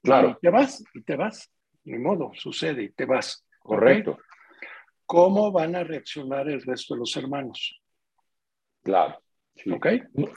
Claro. 0.02 0.30
y 0.30 0.40
te 0.40 0.48
vas 0.48 0.82
y 0.94 1.02
te 1.02 1.16
vas 1.16 1.50
ni 1.84 1.98
modo 1.98 2.32
sucede 2.34 2.82
y 2.84 2.88
te 2.90 3.04
vas 3.04 3.46
Correcto. 3.60 4.18
cómo 5.06 5.52
van 5.52 5.76
a 5.76 5.84
reaccionar 5.84 6.48
el 6.48 6.62
resto 6.62 6.94
de 6.94 7.00
los 7.00 7.16
hermanos 7.16 7.80
Claro. 8.82 9.18
Sí. 9.56 9.70
ok 9.70 9.86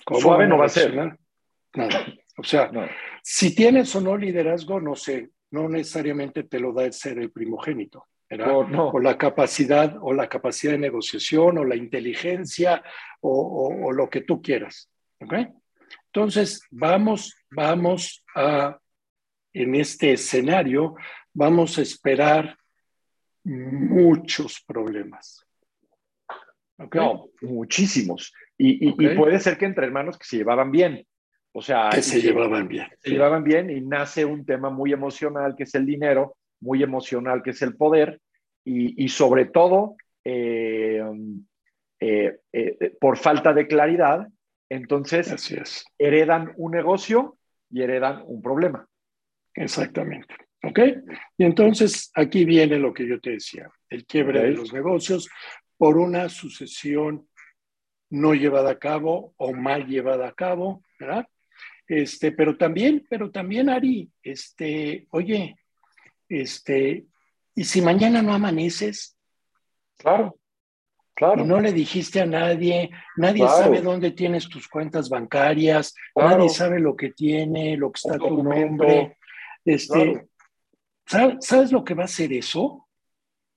¿Cómo 0.05 0.19
Suave 0.21 0.47
no 0.47 0.57
va 0.57 0.65
a 0.65 0.69
ser. 0.69 0.95
nada 0.95 1.17
o 2.37 2.43
sea 2.43 2.71
No. 2.71 2.85
Si 3.23 3.53
tienes 3.55 3.93
o 3.95 4.01
no 4.01 4.15
liderazgo, 4.15 4.79
no 4.79 4.95
sé, 4.95 5.31
no 5.51 5.67
necesariamente 5.67 6.43
te 6.43 6.59
lo 6.59 6.71
da 6.73 6.85
el 6.85 6.93
ser 6.93 7.19
el 7.19 7.29
primogénito, 7.31 8.05
¿verdad? 8.29 8.47
No, 8.47 8.63
no. 8.67 8.87
O 8.89 8.99
la 8.99 9.17
capacidad, 9.17 9.97
o 10.01 10.13
la 10.13 10.29
capacidad 10.29 10.71
de 10.73 10.79
negociación, 10.79 11.57
o 11.57 11.65
la 11.65 11.75
inteligencia, 11.75 12.81
o, 13.19 13.31
o- 13.31 13.87
o 13.87 13.91
lo 13.91 14.09
que 14.09 14.21
tú 14.21 14.41
quieras, 14.41 14.89
¿ok? 15.19 15.33
Entonces, 16.05 16.61
vamos, 16.71 17.35
vamos 17.51 18.23
a, 18.33 18.77
en 19.53 19.75
este 19.75 20.13
escenario, 20.13 20.95
vamos 21.37 21.77
a 21.77 21.81
esperar 21.83 22.57
muchos 23.43 24.59
problemas. 24.65 25.45
¿ok? 26.79 26.95
No, 26.95 27.27
muchísimos. 27.41 28.33
Y, 28.57 28.87
y- 28.87 28.91
Ok. 28.91 29.01
y 29.01 29.07
puede 29.15 29.39
ser 29.39 29.57
que 29.57 29.65
entre 29.65 29.85
hermanos 29.85 30.17
que 30.17 30.25
se 30.25 30.37
llevaban 30.37 30.71
bien. 30.71 31.05
O 31.53 31.61
sea, 31.61 31.89
Que 31.91 32.01
se 32.01 32.21
llevaban 32.21 32.67
bien. 32.67 32.87
se 32.99 33.09
llevaban 33.11 33.43
bien 33.43 33.69
y 33.69 33.81
nace 33.81 34.25
un 34.25 34.45
tema 34.45 34.69
muy 34.69 34.91
emocional 34.93 35.55
que 35.55 35.63
es 35.63 35.73
el 35.75 35.85
dinero, 35.85 36.35
muy 36.59 36.81
emocional 36.83 37.41
que 37.43 37.51
es 37.51 37.61
el 37.61 37.75
poder 37.75 38.19
y, 38.63 39.03
y 39.03 39.09
sobre 39.09 39.45
todo 39.45 39.95
eh, 40.23 41.01
eh, 41.99 42.39
eh, 42.51 42.95
por 42.99 43.17
falta 43.17 43.53
de 43.53 43.65
claridad, 43.67 44.27
entonces 44.69 45.31
Así 45.31 45.55
es. 45.55 45.85
heredan 45.97 46.51
un 46.57 46.71
negocio 46.73 47.37
y 47.71 47.81
heredan 47.81 48.23
un 48.25 48.41
problema. 48.41 48.87
Exactamente. 49.55 50.35
¿Ok? 50.63 50.79
Y 51.37 51.43
entonces 51.45 52.11
aquí 52.15 52.45
viene 52.45 52.77
lo 52.77 52.93
que 52.93 53.07
yo 53.07 53.19
te 53.19 53.31
decía, 53.31 53.69
el 53.89 54.05
quiebre 54.05 54.41
de 54.41 54.51
los 54.51 54.73
negocios 54.73 55.29
por 55.77 55.97
una 55.97 56.29
sucesión 56.29 57.27
no 58.09 58.33
llevada 58.33 58.71
a 58.71 58.79
cabo 58.79 59.33
o 59.37 59.53
mal 59.53 59.85
llevada 59.85 60.27
a 60.29 60.33
cabo, 60.33 60.81
¿verdad? 60.99 61.27
Este, 61.87 62.31
pero 62.31 62.57
también, 62.57 63.05
pero 63.09 63.31
también, 63.31 63.69
Ari, 63.69 64.09
este, 64.23 65.07
oye, 65.11 65.55
este, 66.27 67.05
¿y 67.55 67.63
si 67.63 67.81
mañana 67.81 68.21
no 68.21 68.33
amaneces 68.33 69.17
Claro, 69.97 70.37
claro. 71.13 71.43
y 71.43 71.47
no 71.47 71.59
le 71.61 71.71
dijiste 71.73 72.19
a 72.21 72.25
nadie, 72.25 72.89
nadie 73.15 73.43
Claro. 73.43 73.57
sabe 73.63 73.81
dónde 73.81 74.11
tienes 74.11 74.49
tus 74.49 74.67
cuentas 74.67 75.09
bancarias, 75.09 75.93
Claro. 76.13 76.37
nadie 76.37 76.49
sabe 76.49 76.79
lo 76.79 76.95
que 76.95 77.11
tiene, 77.11 77.77
lo 77.77 77.91
que 77.91 77.99
está 78.03 78.17
tu 78.17 78.43
nombre, 78.43 79.17
este, 79.63 79.93
Claro. 80.13 80.27
¿Sabes, 81.07 81.37
¿Sabes 81.41 81.71
lo 81.71 81.83
que 81.83 81.93
va 81.93 82.03
a 82.03 82.05
hacer 82.05 82.31
eso? 82.33 82.87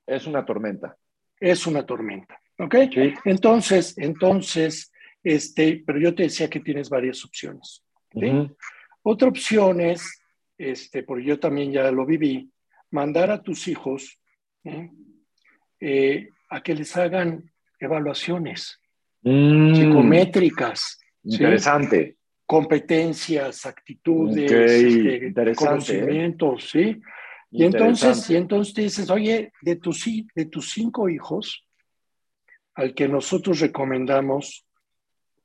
Es 0.06 0.26
una 0.26 0.44
tormenta. 0.44 0.96
Es 1.38 1.66
una 1.66 1.84
tormenta, 1.84 2.40
¿ok? 2.58 2.74
Sí. 2.92 3.14
Entonces, 3.24 3.96
entonces, 3.98 4.92
este, 5.22 5.82
pero 5.86 5.98
yo 5.98 6.14
te 6.14 6.24
decía 6.24 6.48
que 6.48 6.60
tienes 6.60 6.88
varias 6.88 7.24
opciones. 7.24 7.82
Otra 9.02 9.28
opción 9.28 9.80
es, 9.80 10.22
este, 10.58 11.02
porque 11.02 11.24
yo 11.24 11.38
también 11.38 11.72
ya 11.72 11.90
lo 11.90 12.04
viví, 12.06 12.50
mandar 12.90 13.30
a 13.30 13.42
tus 13.42 13.68
hijos 13.68 14.18
¿eh? 14.64 14.90
Eh, 15.80 16.28
a 16.50 16.62
que 16.62 16.74
les 16.74 16.96
hagan 16.96 17.50
evaluaciones 17.78 18.80
Mm, 19.22 19.74
psicométricas. 19.74 20.98
Interesante. 21.22 22.16
competencias, 22.46 23.64
actitudes, 23.64 24.50
Ok, 24.50 24.58
este, 24.58 25.26
interesante, 25.26 25.52
¿eh? 25.52 26.00
conocimientos, 26.00 26.70
¿sí? 26.70 27.00
Y 27.50 27.64
entonces, 27.64 28.30
y 28.30 28.36
entonces 28.36 28.74
te 28.74 28.82
dices, 28.82 29.10
oye, 29.10 29.52
de 29.62 29.76
tus, 29.76 30.04
de 30.34 30.44
tus 30.46 30.70
cinco 30.70 31.08
hijos, 31.08 31.66
al 32.74 32.94
que 32.94 33.08
nosotros 33.08 33.60
recomendamos, 33.60 34.66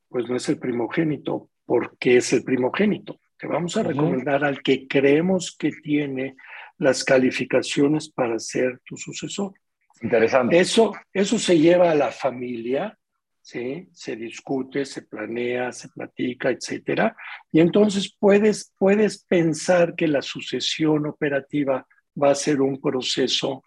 pues 0.08 0.28
no 0.28 0.36
es 0.36 0.48
el 0.48 0.58
primogénito, 0.58 1.50
porque 1.64 2.18
es 2.18 2.32
el 2.32 2.44
primogénito. 2.44 3.20
Te 3.38 3.46
vamos 3.46 3.76
a 3.76 3.82
recomendar 3.82 4.44
al 4.44 4.62
que 4.62 4.86
creemos 4.86 5.54
que 5.56 5.70
tiene 5.70 6.36
las 6.78 7.04
calificaciones 7.04 8.08
para 8.08 8.38
ser 8.38 8.80
tu 8.84 8.96
sucesor. 8.96 9.54
Interesante. 10.00 10.58
Eso, 10.58 10.94
eso 11.12 11.38
se 11.38 11.58
lleva 11.58 11.90
a 11.90 11.94
la 11.94 12.12
familia, 12.12 12.96
¿sí? 13.42 13.88
Se 13.92 14.14
discute, 14.14 14.84
se 14.84 15.02
planea, 15.02 15.72
se 15.72 15.88
platica, 15.88 16.50
etcétera. 16.50 17.16
Y 17.50 17.60
entonces 17.60 18.14
puedes, 18.18 18.72
puedes 18.78 19.24
pensar 19.24 19.94
que 19.94 20.06
la 20.06 20.22
sucesión 20.22 21.06
operativa 21.06 21.86
va 22.20 22.30
a 22.30 22.34
ser 22.34 22.60
un 22.60 22.80
proceso 22.80 23.62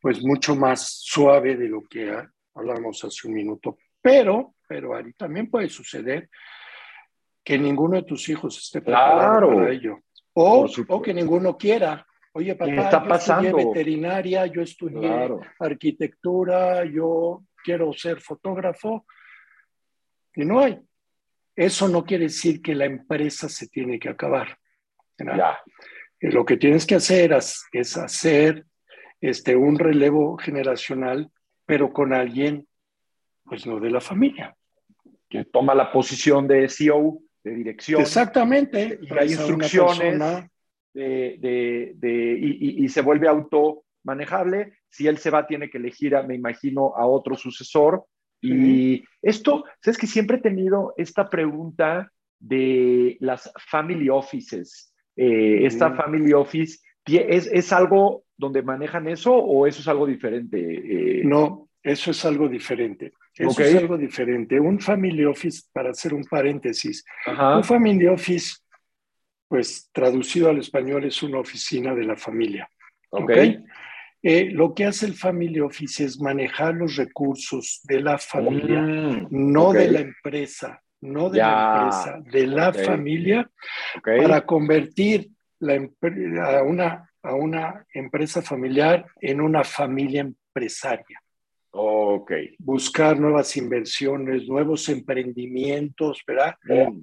pues 0.00 0.22
mucho 0.22 0.56
más 0.56 0.80
suave 1.02 1.56
de 1.56 1.68
lo 1.68 1.82
que 1.82 2.10
hablamos 2.54 3.04
hace 3.04 3.28
un 3.28 3.34
minuto. 3.34 3.76
Pero, 4.00 4.54
pero 4.66 4.94
Ari, 4.94 5.12
también 5.12 5.50
puede 5.50 5.68
suceder 5.68 6.30
que 7.44 7.58
ninguno 7.58 7.96
de 7.96 8.04
tus 8.04 8.28
hijos 8.28 8.58
esté 8.58 8.80
preparado 8.80 9.18
Claro. 9.48 9.54
para 9.56 9.70
ello. 9.72 9.98
O, 10.32 10.66
o 10.88 11.02
que 11.02 11.12
ninguno 11.12 11.56
quiera. 11.56 12.06
Oye, 12.32 12.54
papá, 12.54 12.70
está 12.72 13.02
yo 13.02 13.08
pasando? 13.08 13.48
estudié 13.48 13.66
veterinaria, 13.66 14.46
yo 14.46 14.62
estudié 14.62 15.00
Claro. 15.00 15.40
arquitectura, 15.58 16.84
yo 16.84 17.42
quiero 17.62 17.92
ser 17.92 18.20
fotógrafo. 18.20 19.04
Y 20.34 20.44
no 20.44 20.60
hay. 20.60 20.78
Eso 21.56 21.88
no 21.88 22.04
quiere 22.04 22.24
decir 22.24 22.62
que 22.62 22.74
la 22.74 22.86
empresa 22.86 23.48
se 23.48 23.68
tiene 23.68 23.98
que 23.98 24.08
acabar. 24.08 24.56
Ya. 25.18 25.60
Lo 26.20 26.44
que 26.44 26.56
tienes 26.56 26.86
que 26.86 26.96
hacer 26.96 27.32
es, 27.72 27.96
hacer 27.96 28.66
este, 29.20 29.56
un 29.56 29.78
relevo 29.78 30.36
generacional, 30.36 31.30
pero 31.66 31.92
con 31.92 32.12
alguien, 32.12 32.66
pues 33.44 33.66
no 33.66 33.80
de 33.80 33.90
la 33.90 34.00
familia. 34.00 34.54
Que 35.28 35.44
toma 35.44 35.74
la 35.74 35.90
posición 35.92 36.46
de 36.48 36.68
CEO, 36.68 37.20
de 37.44 37.54
dirección. 37.54 38.00
Exactamente. 38.02 38.98
Y 39.00 39.04
hay 39.04 39.08
traes 39.08 39.38
a 39.38 39.46
una 39.46 39.64
instrucciones. 39.64 40.18
de, 40.92 41.36
de- 41.40 41.92
de- 41.96 42.38
y, 42.40 42.50
y- 42.80 42.84
y 42.84 42.88
se 42.88 43.00
vuelve 43.00 43.28
automanejable. 43.28 44.72
Si 44.88 45.06
él 45.06 45.18
se 45.18 45.30
va, 45.30 45.46
tiene 45.46 45.70
que 45.70 45.78
elegir, 45.78 46.16
a, 46.16 46.22
me 46.24 46.34
imagino, 46.34 46.94
a 46.96 47.06
otro 47.06 47.36
sucesor. 47.36 48.04
Y 48.42 49.04
esto, 49.22 49.64
sabes 49.82 49.98
que 49.98 50.06
siempre 50.06 50.38
he 50.38 50.40
tenido 50.40 50.94
esta 50.96 51.28
pregunta 51.28 52.10
de 52.38 53.16
las 53.20 53.52
family 53.70 54.08
offices. 54.08 54.89
Eh, 55.16 55.66
¿Esta 55.66 55.92
family 55.94 56.32
office 56.32 56.78
es, 57.06 57.46
es 57.46 57.72
algo 57.72 58.24
donde 58.36 58.62
manejan 58.62 59.08
eso 59.08 59.34
o 59.34 59.66
eso 59.66 59.80
es 59.80 59.88
algo 59.88 60.06
diferente? 60.06 60.58
Eh, 60.58 61.22
No, 61.24 61.68
eso 61.82 62.10
es 62.10 62.24
algo 62.24 62.48
diferente. 62.48 63.12
Eso 63.34 63.62
es 63.62 63.74
algo 63.76 63.96
diferente. 63.96 64.58
Un 64.60 64.80
family 64.80 65.24
office, 65.24 65.62
para 65.72 65.90
hacer 65.90 66.12
un 66.14 66.24
paréntesis, 66.24 67.04
Ajá. 67.26 67.56
un 67.58 67.64
family 67.64 68.06
office, 68.06 68.56
pues 69.48 69.88
traducido 69.92 70.50
al 70.50 70.58
español, 70.58 71.04
es 71.04 71.22
una 71.22 71.38
oficina 71.38 71.94
de 71.94 72.04
la 72.04 72.16
familia. 72.16 72.68
Ok. 73.10 73.30
¿ok? 73.30 73.36
Eh, 74.22 74.50
lo 74.52 74.74
que 74.74 74.84
hace 74.84 75.06
el 75.06 75.14
family 75.14 75.60
office 75.60 76.04
es 76.04 76.20
manejar 76.20 76.74
los 76.74 76.96
recursos 76.96 77.80
de 77.84 78.00
la 78.00 78.18
familia, 78.18 78.82
Mm, 78.82 79.28
no 79.30 79.72
de 79.72 79.90
la 79.90 80.00
empresa, 80.00 80.82
no 81.00 81.30
de 81.30 81.38
la 81.38 81.74
empresa, 81.82 82.20
de 82.30 82.46
la 82.46 82.72
familia, 82.72 83.50
para 84.02 84.44
convertir 84.44 85.30
la, 85.58 85.74
a, 85.74 86.62
una, 86.62 87.10
a 87.22 87.34
una 87.34 87.86
empresa 87.92 88.42
familiar 88.42 89.06
en 89.20 89.40
una 89.40 89.64
familia 89.64 90.20
empresaria. 90.20 91.20
Ok. 91.72 92.32
Buscar 92.58 93.18
nuevas 93.18 93.56
inversiones, 93.56 94.48
nuevos 94.48 94.88
emprendimientos, 94.88 96.22
¿verdad? 96.26 96.56
Mm. 96.64 97.02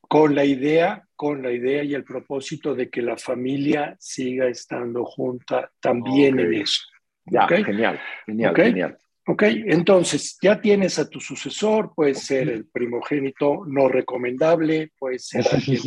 Con 0.00 0.34
la 0.34 0.44
idea, 0.44 1.02
con 1.16 1.42
la 1.42 1.50
idea 1.50 1.82
y 1.82 1.94
el 1.94 2.04
propósito 2.04 2.74
de 2.74 2.88
que 2.88 3.02
la 3.02 3.16
familia 3.16 3.96
siga 3.98 4.46
estando 4.46 5.04
junta 5.04 5.70
también 5.80 6.38
en 6.38 6.54
eso. 6.54 6.82
Ya, 7.26 7.48
genial, 7.48 7.98
genial, 8.26 8.54
genial. 8.54 8.98
Ok, 9.26 9.42
entonces 9.44 10.36
ya 10.42 10.60
tienes 10.60 10.98
a 10.98 11.08
tu 11.08 11.18
sucesor, 11.18 11.92
puede 11.94 12.14
ser 12.14 12.50
el 12.50 12.66
primogénito 12.66 13.64
no 13.66 13.88
recomendable, 13.88 14.92
puede 14.98 15.18
ser 15.18 15.44
alguien 15.52 15.80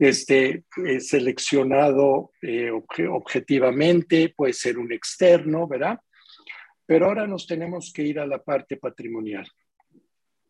este, 0.00 0.64
eh, 0.84 1.00
seleccionado 1.00 2.32
eh, 2.42 2.72
objetivamente, 2.72 4.34
puede 4.36 4.52
ser 4.52 4.78
un 4.78 4.92
externo, 4.92 5.68
¿verdad? 5.68 6.00
Pero 6.84 7.06
ahora 7.06 7.26
nos 7.28 7.46
tenemos 7.46 7.92
que 7.92 8.02
ir 8.02 8.18
a 8.18 8.26
la 8.26 8.42
parte 8.42 8.76
patrimonial. 8.76 9.46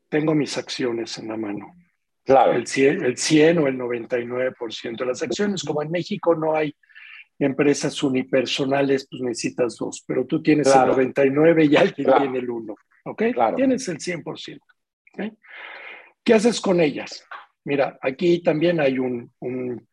Tengo 0.08 0.34
mis 0.34 0.56
acciones 0.56 1.18
en 1.18 1.28
la 1.28 1.36
mano. 1.36 1.74
Claro. 2.24 2.52
El 2.52 2.66
100, 2.66 3.04
el 3.04 3.18
100 3.18 3.58
o 3.58 3.66
el 3.66 3.76
99% 3.76 4.96
de 4.96 5.06
las 5.06 5.22
acciones, 5.22 5.62
como 5.64 5.82
en 5.82 5.90
México 5.90 6.34
no 6.34 6.54
hay 6.54 6.74
empresas 7.38 8.02
unipersonales, 8.02 9.06
pues 9.10 9.22
necesitas 9.22 9.76
dos, 9.76 10.04
pero 10.06 10.26
tú 10.26 10.42
tienes 10.42 10.68
el 10.74 10.86
99 10.86 11.64
y 11.64 11.76
alguien 11.76 12.10
tiene 12.18 12.38
el 12.38 12.50
1, 12.50 12.74
¿ok? 13.04 13.22
Tienes 13.56 13.88
el 13.88 13.98
100%. 13.98 14.60
¿Qué 16.24 16.34
haces 16.34 16.60
con 16.60 16.80
ellas? 16.80 17.26
Mira, 17.64 17.98
aquí 18.00 18.42
también 18.42 18.80
hay 18.80 18.98
un, 18.98 19.32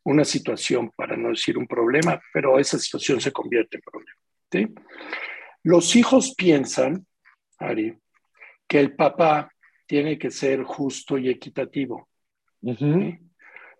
una 0.03 0.25
situación, 0.25 0.91
para 0.95 1.15
no 1.15 1.29
decir 1.29 1.57
un 1.57 1.67
problema, 1.67 2.19
pero 2.33 2.57
esa 2.59 2.79
situación 2.79 3.21
se 3.21 3.31
convierte 3.31 3.77
en 3.77 3.81
problema. 3.81 4.19
¿sí? 4.51 4.67
Los 5.63 5.95
hijos 5.95 6.33
piensan, 6.35 7.05
Ari, 7.59 7.95
que 8.67 8.79
el 8.79 8.95
papá 8.95 9.51
tiene 9.85 10.17
que 10.17 10.31
ser 10.31 10.63
justo 10.63 11.17
y 11.17 11.29
equitativo. 11.29 12.09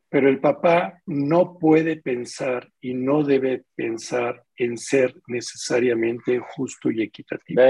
Pero 0.10 0.28
el 0.28 0.40
papá 0.40 1.02
no 1.06 1.58
puede 1.60 1.98
pensar 1.98 2.68
y 2.82 2.96
no 2.96 3.24
debe 3.24 3.64
pensar 3.76 4.44
en 4.56 4.78
ser 4.78 5.16
necesariamente 5.28 6.40
justo 6.40 6.90
y 6.90 7.04
equitativo. 7.04 7.62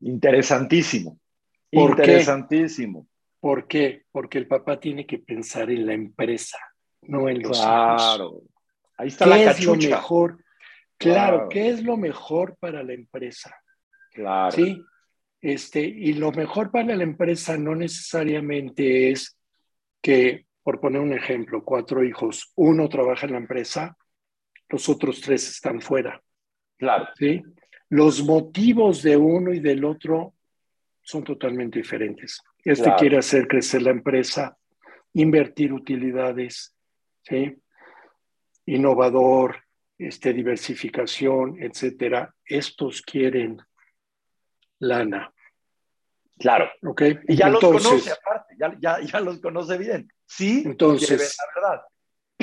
interesantísimo. 0.00 1.18
interesantísimo. 1.70 3.06
¿Por 3.38 3.68
qué? 3.68 4.04
Porque 4.10 4.38
el 4.38 4.46
papá 4.46 4.80
tiene 4.80 5.06
que 5.06 5.18
pensar 5.18 5.70
en 5.70 5.86
la 5.86 5.92
empresa, 5.92 6.58
no 7.02 7.28
en 7.28 7.42
los 7.42 7.60
claro. 7.60 8.42
Ahí 8.96 9.08
está 9.08 9.26
la 9.26 9.44
cachucha. 9.44 9.72
Es 9.72 9.84
lo 9.84 9.96
mejor? 9.96 10.44
Claro, 10.96 11.48
¿qué 11.48 11.68
es 11.68 11.82
lo 11.82 11.96
mejor 11.96 12.56
para 12.58 12.82
la 12.82 12.94
empresa? 12.94 13.54
Claro. 14.12 14.52
Sí. 14.52 14.82
Este, 15.40 15.80
y 15.80 16.14
lo 16.14 16.32
mejor 16.32 16.70
para 16.70 16.96
la 16.96 17.02
empresa 17.02 17.58
no 17.58 17.74
necesariamente 17.74 19.10
es 19.10 19.36
que 20.00 20.43
por 20.64 20.80
poner 20.80 21.00
un 21.02 21.12
ejemplo, 21.12 21.62
cuatro 21.62 22.02
hijos, 22.02 22.50
uno 22.56 22.88
trabaja 22.88 23.26
en 23.26 23.32
la 23.32 23.38
empresa, 23.38 23.96
los 24.70 24.88
otros 24.88 25.20
tres 25.20 25.46
están 25.48 25.80
fuera. 25.82 26.20
Claro. 26.78 27.06
¿sí? 27.18 27.42
Los 27.90 28.24
motivos 28.24 29.02
de 29.02 29.16
uno 29.16 29.52
y 29.52 29.60
del 29.60 29.84
otro 29.84 30.34
son 31.02 31.22
totalmente 31.22 31.78
diferentes. 31.78 32.40
Este 32.64 32.90
quiere 32.96 33.18
hacer 33.18 33.46
crecer 33.46 33.82
la 33.82 33.90
empresa, 33.90 34.56
invertir 35.12 35.70
utilidades, 35.70 36.74
¿sí? 37.22 37.54
innovador, 38.64 39.56
este, 39.98 40.32
diversificación, 40.32 41.62
etcétera. 41.62 42.34
Estos 42.42 43.02
quieren 43.02 43.60
lana. 44.78 45.30
Claro. 46.38 46.70
¿Ok? 46.82 47.02
Y 47.28 47.36
ya 47.36 47.50
los 47.50 47.60
conoce 47.60 48.10
aparte, 48.10 48.56
ya, 48.80 49.00
ya 49.02 49.20
los 49.20 49.40
conoce 49.40 49.76
bien. 49.76 50.08
Sí, 50.26 50.62
entonces, 50.64 51.36
la 51.38 51.60
verdad. 51.60 51.82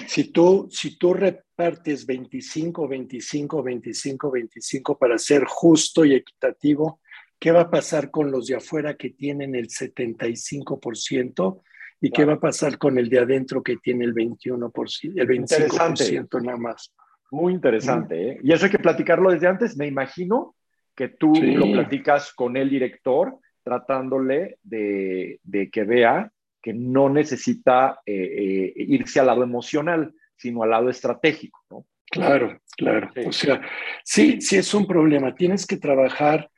Si 0.07 0.31
tú, 0.31 0.67
si 0.71 0.97
tú 0.97 1.13
repartes 1.13 2.05
25, 2.05 2.87
25, 2.87 3.63
25, 3.63 4.31
25 4.31 4.97
para 4.97 5.17
ser 5.17 5.43
justo 5.45 6.05
y 6.05 6.15
equitativo, 6.15 7.01
¿qué 7.37 7.51
va 7.51 7.61
a 7.61 7.69
pasar 7.69 8.09
con 8.09 8.31
los 8.31 8.47
de 8.47 8.55
afuera 8.55 8.95
que 8.95 9.11
tienen 9.11 9.55
el 9.55 9.67
75%? 9.67 11.61
¿Y 12.03 12.09
qué 12.09 12.25
va 12.25 12.33
a 12.33 12.39
pasar 12.39 12.77
con 12.79 12.97
el 12.97 13.09
de 13.09 13.19
adentro 13.19 13.61
que 13.61 13.77
tiene 13.77 14.05
el 14.05 14.15
21%, 14.15 15.13
el 15.15 15.27
25% 15.27 16.41
nada 16.41 16.57
más? 16.57 16.91
Muy 17.29 17.53
interesante, 17.53 18.31
¿eh? 18.31 18.39
Y 18.43 18.51
eso 18.51 18.65
hay 18.65 18.71
que 18.71 18.79
platicarlo 18.79 19.31
desde 19.31 19.47
antes. 19.47 19.77
Me 19.77 19.87
imagino 19.87 20.55
que 20.95 21.09
tú 21.09 21.33
lo 21.33 21.71
platicas 21.71 22.33
con 22.33 22.57
el 22.57 22.69
director, 22.69 23.37
tratándole 23.63 24.57
de, 24.63 25.39
de 25.43 25.69
que 25.69 25.83
vea 25.83 26.31
que 26.61 26.73
no 26.73 27.09
necesita 27.09 28.01
eh, 28.05 28.13
eh, 28.13 28.73
irse 28.75 29.19
al 29.19 29.27
lado 29.27 29.43
emocional, 29.43 30.13
sino 30.35 30.63
al 30.63 30.69
lado 30.71 30.89
estratégico, 30.89 31.59
¿no? 31.69 31.85
Claro, 32.11 32.59
claro. 32.75 33.09
O 33.25 33.31
sea, 33.31 33.61
sí, 34.03 34.41
sí 34.41 34.57
es 34.57 34.73
un 34.73 34.85
problema. 34.85 35.33
Tienes 35.33 35.65
que 35.65 35.77
trabajar 35.77 36.51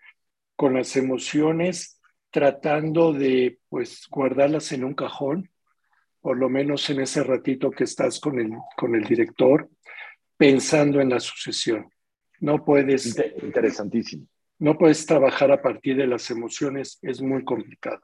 con 0.55 0.73
las 0.73 0.95
emociones 0.97 2.01
tratando 2.31 3.13
de, 3.13 3.59
pues, 3.69 4.07
guardarlas 4.09 4.71
en 4.71 4.83
un 4.83 4.95
cajón, 4.95 5.51
por 6.21 6.37
lo 6.37 6.49
menos 6.49 6.89
en 6.89 7.01
ese 7.01 7.23
ratito 7.23 7.69
que 7.69 7.83
estás 7.83 8.19
con 8.19 8.39
el, 8.39 8.51
con 8.75 8.95
el 8.95 9.03
director, 9.03 9.69
pensando 10.35 10.99
en 10.99 11.09
la 11.09 11.19
sucesión. 11.19 11.87
No 12.39 12.65
puedes... 12.65 13.15
Interesantísimo. 13.43 14.25
No 14.57 14.77
puedes 14.77 15.05
trabajar 15.05 15.51
a 15.51 15.61
partir 15.61 15.97
de 15.97 16.07
las 16.07 16.31
emociones, 16.31 16.97
es 17.03 17.21
muy 17.21 17.43
complicado. 17.43 17.99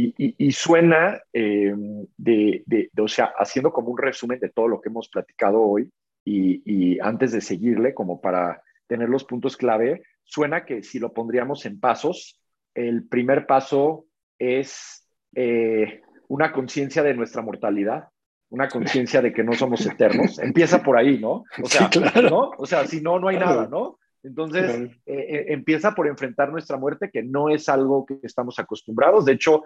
Y, 0.00 0.52
suena 0.52 1.20
eh, 1.32 1.74
de, 2.16 2.90
o 2.96 3.08
sea, 3.08 3.32
haciendo 3.36 3.72
como 3.72 3.88
un 3.88 3.98
resumen 3.98 4.38
de 4.38 4.48
todo 4.48 4.68
lo 4.68 4.80
que 4.80 4.90
hemos 4.90 5.08
platicado 5.08 5.60
hoy 5.60 5.90
y, 6.24 7.00
antes 7.00 7.32
de 7.32 7.40
seguirle, 7.40 7.94
como 7.94 8.20
para 8.20 8.62
tener 8.86 9.08
los 9.08 9.24
puntos 9.24 9.56
clave, 9.56 10.04
suena 10.22 10.64
que 10.64 10.84
si 10.84 11.00
lo 11.00 11.12
pondríamos 11.12 11.66
en 11.66 11.80
pasos, 11.80 12.40
el 12.74 13.08
primer 13.08 13.46
paso 13.46 14.06
es 14.38 15.04
eh, 15.34 16.02
una 16.28 16.52
conciencia 16.52 17.02
de 17.02 17.14
nuestra 17.14 17.42
mortalidad, 17.42 18.04
una 18.50 18.68
conciencia 18.68 19.20
de 19.20 19.32
que 19.32 19.42
no 19.42 19.54
somos 19.54 19.84
eternos. 19.84 20.38
Empieza 20.42 20.80
por 20.80 20.96
ahí, 20.96 21.18
¿no? 21.18 21.44
O 21.60 21.66
sea, 21.66 21.90
¿no? 22.22 22.52
O 22.56 22.66
sea, 22.66 22.86
si 22.86 23.00
no, 23.00 23.18
no 23.18 23.28
hay 23.28 23.38
nada, 23.38 23.66
¿no? 23.66 23.98
Entonces, 24.22 24.90
eh, 25.06 25.14
eh, 25.16 25.44
empieza 25.48 25.92
por 25.94 26.06
enfrentar 26.06 26.50
nuestra 26.50 26.76
muerte, 26.76 27.10
que 27.10 27.22
no 27.22 27.48
es 27.48 27.68
algo 27.68 28.04
que 28.04 28.18
estamos 28.22 28.58
acostumbrados. 28.58 29.24
De 29.24 29.32
hecho, 29.32 29.64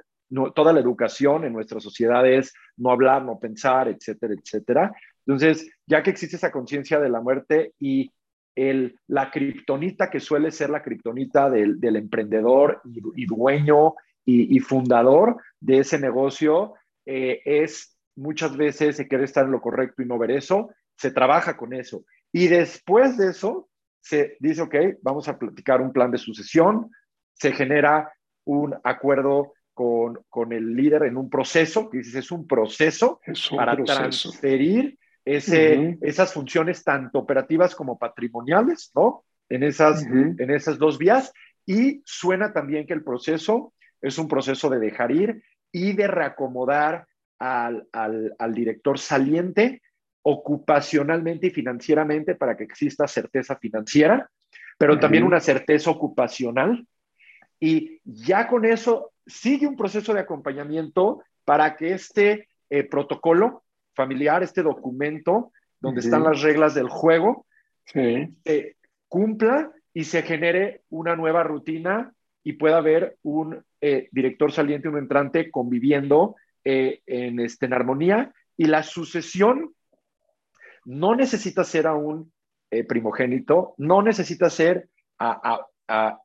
toda 0.55 0.73
la 0.73 0.81
educación 0.81 1.45
en 1.45 1.53
nuestra 1.53 1.81
sociedad 1.81 2.27
es 2.27 2.53
no 2.77 2.91
hablar, 2.91 3.25
no 3.25 3.39
pensar, 3.39 3.89
etcétera, 3.89 4.35
etcétera. 4.35 4.93
Entonces, 5.27 5.71
ya 5.87 6.03
que 6.03 6.11
existe 6.11 6.37
esa 6.37 6.51
conciencia 6.51 6.99
de 6.99 7.09
la 7.09 7.21
muerte 7.21 7.73
y 7.79 8.11
el, 8.55 8.99
la 9.07 9.31
kriptonita 9.31 10.11
que 10.11 10.21
suele 10.21 10.51
ser 10.51 10.71
la 10.71 10.83
kriptonita 10.83 11.49
del, 11.49 11.81
del, 11.81 11.97
emprendedor 11.97 12.81
y, 12.85 13.27
dueño 13.27 13.95
y, 14.25 14.59
fundador 14.61 15.37
de 15.61 15.79
ese 15.79 15.99
negocio, 15.99 16.75
eh, 17.07 17.41
es 17.45 17.97
muchas 18.15 18.57
veces 18.57 18.97
se 18.97 19.09
quiere 19.09 19.25
estar 19.25 19.45
en 19.45 19.53
lo 19.53 19.61
correcto 19.61 20.03
y 20.03 20.07
no 20.07 20.19
ver 20.19 20.33
eso, 20.33 20.71
se 20.97 21.11
trabaja 21.11 21.57
con 21.57 21.73
eso. 21.73 22.05
Y 22.31 22.49
después 22.49 23.17
de 23.17 23.31
eso, 23.31 23.69
se 24.01 24.37
dice, 24.41 24.63
ok, 24.63 24.75
vamos 25.03 25.29
a 25.29 25.39
platicar 25.39 25.81
un 25.81 25.93
plan 25.93 26.11
de 26.11 26.19
sucesión, 26.19 26.91
se 27.35 27.53
genera 27.53 28.13
un 28.45 28.75
acuerdo 28.85 29.55
con, 29.75 30.21
con 30.29 30.53
el 30.53 30.75
líder 30.77 31.05
en 31.05 31.17
un 31.17 31.31
proceso, 31.31 31.89
que 31.89 31.99
dices, 31.99 32.15
es 32.17 32.31
un 32.31 32.47
proceso 32.47 33.21
para 33.57 33.77
transferir 33.77 34.99
ese, 35.25 35.99
esas 36.03 36.33
funciones 36.33 36.83
tanto 36.85 37.19
operativas 37.19 37.75
como 37.75 37.99
patrimoniales, 37.99 38.91
¿no? 38.95 39.25
En 39.49 39.63
esas, 39.63 40.03
en 40.05 40.51
esas 40.51 40.79
dos 40.79 40.99
vías. 40.99 41.33
Y 41.67 42.03
suena 42.05 42.53
también 42.53 42.87
que 42.87 42.95
el 42.95 43.05
proceso 43.05 43.73
es 44.01 44.19
un 44.19 44.29
proceso 44.29 44.69
de 44.69 44.79
dejar 44.79 45.13
ir 45.13 45.43
y 45.71 45.93
de 45.93 46.09
reacomodar 46.09 47.07
al, 47.39 47.87
al, 47.93 48.35
al 48.39 48.55
director 48.55 48.99
saliente 48.99 49.83
ocupacionalmente 50.23 51.49
y 51.49 51.51
financieramente 51.51 52.35
para 52.35 52.57
que 52.57 52.65
exista 52.65 53.07
certeza 53.07 53.57
financiera, 53.57 54.31
pero 54.79 54.99
también 54.99 55.25
una 55.25 55.41
certeza 55.41 55.91
ocupacional. 55.91 56.87
Y 57.59 58.01
ya 58.05 58.49
con 58.49 58.65
eso 58.65 59.12
sigue 59.27 59.67
un 59.67 59.77
proceso 59.77 60.15
de 60.15 60.21
acompañamiento 60.21 61.23
para 61.45 61.77
que 61.77 61.93
este 61.93 62.49
eh, 62.71 62.85
protocolo 62.85 63.65
familiar, 63.95 64.43
este 64.43 64.63
documento 64.63 65.53
donde 65.81 66.01
están 66.01 66.23
las 66.23 66.41
reglas 66.43 66.75
del 66.75 66.89
juego, 66.89 67.47
se 67.85 68.77
cumpla 69.09 69.73
y 69.93 70.05
se 70.05 70.23
genere 70.23 70.83
una 70.89 71.17
nueva 71.17 71.43
rutina 71.43 72.15
y 72.45 72.55
pueda 72.55 72.79
haber 72.79 73.19
un 73.23 73.65
eh, 73.81 74.09
director 74.13 74.53
saliente 74.53 74.89
y 74.89 74.93
un 74.93 74.99
entrante 74.99 75.51
conviviendo 75.51 76.37
eh, 76.65 77.03
en, 77.07 77.41
este, 77.41 77.67
en 77.67 77.75
armonía. 77.75 78.33
Y 78.57 78.67
la 78.67 78.85
sucesión 78.85 79.75
no 80.85 81.17
necesita 81.17 81.65
ser 81.65 81.89
a 81.89 81.95
un 81.95 82.33
primogénito, 82.89 83.75
no 83.77 84.03
necesita 84.03 84.49
ser 84.49 84.89
a, 85.19 85.67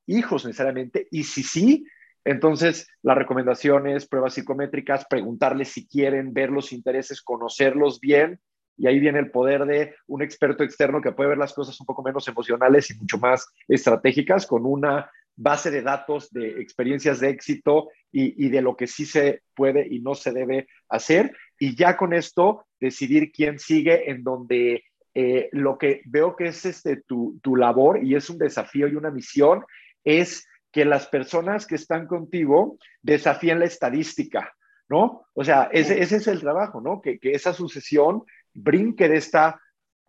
hijos 0.05 0.45
necesariamente, 0.45 1.07
y 1.11 1.23
si 1.23 1.43
sí, 1.43 1.85
entonces 2.27 2.87
las 3.01 3.17
recomendaciones, 3.17 4.07
pruebas 4.07 4.33
psicométricas, 4.33 5.05
preguntarles 5.09 5.69
si 5.69 5.87
quieren 5.87 6.33
ver 6.33 6.49
los 6.49 6.73
intereses, 6.73 7.21
conocerlos 7.21 7.99
bien, 7.99 8.39
y 8.77 8.87
ahí 8.87 8.99
viene 8.99 9.19
el 9.19 9.31
poder 9.31 9.65
de 9.65 9.95
un 10.05 10.21
experto 10.21 10.63
externo 10.63 11.01
que 11.01 11.11
puede 11.11 11.29
ver 11.29 11.37
las 11.37 11.53
cosas 11.53 11.79
un 11.79 11.85
poco 11.85 12.03
menos 12.03 12.27
emocionales 12.27 12.91
y 12.91 12.97
mucho 12.97 13.17
más 13.17 13.47
estratégicas 13.67 14.45
con 14.45 14.65
una 14.65 15.09
base 15.35 15.71
de 15.71 15.81
datos 15.81 16.31
de 16.31 16.61
experiencias 16.61 17.19
de 17.19 17.29
éxito 17.29 17.89
y, 18.11 18.49
de 18.49 18.61
lo 18.61 18.75
que 18.75 18.87
sí 18.87 19.05
se 19.05 19.43
puede 19.55 19.87
y 19.87 19.99
no 19.99 20.15
se 20.15 20.31
debe 20.31 20.67
hacer. 20.89 21.35
Y 21.59 21.75
ya 21.75 21.95
con 21.95 22.13
esto 22.13 22.65
decidir 22.79 23.31
quién 23.31 23.59
sigue 23.59 24.09
en 24.09 24.23
donde 24.23 24.83
eh, 25.13 25.49
lo 25.51 25.77
que 25.77 26.01
veo 26.05 26.35
que 26.35 26.47
es 26.47 26.65
este, 26.65 26.97
tu, 26.97 27.39
labor 27.55 28.03
y 28.03 28.15
es 28.15 28.29
un 28.29 28.37
desafío 28.37 28.87
y 28.87 28.95
una 28.95 29.11
misión 29.11 29.63
es 30.03 30.47
que 30.77 30.85
las 30.85 31.07
personas 31.07 31.65
que 31.65 31.73
están 31.73 32.05
contigo 32.05 32.77
desafíen 33.01 33.57
la 33.57 33.65
estadística, 33.65 34.53
¿no? 34.87 35.25
O 35.33 35.43
sea, 35.43 35.69
ese, 35.71 35.99
es 35.99 36.27
el 36.27 36.39
trabajo, 36.39 36.81
¿no? 36.81 37.01
Que, 37.01 37.17
que 37.17 37.31
esa 37.31 37.51
sucesión 37.51 38.21
brinque 38.53 39.09
de 39.09 39.17
esta 39.17 39.59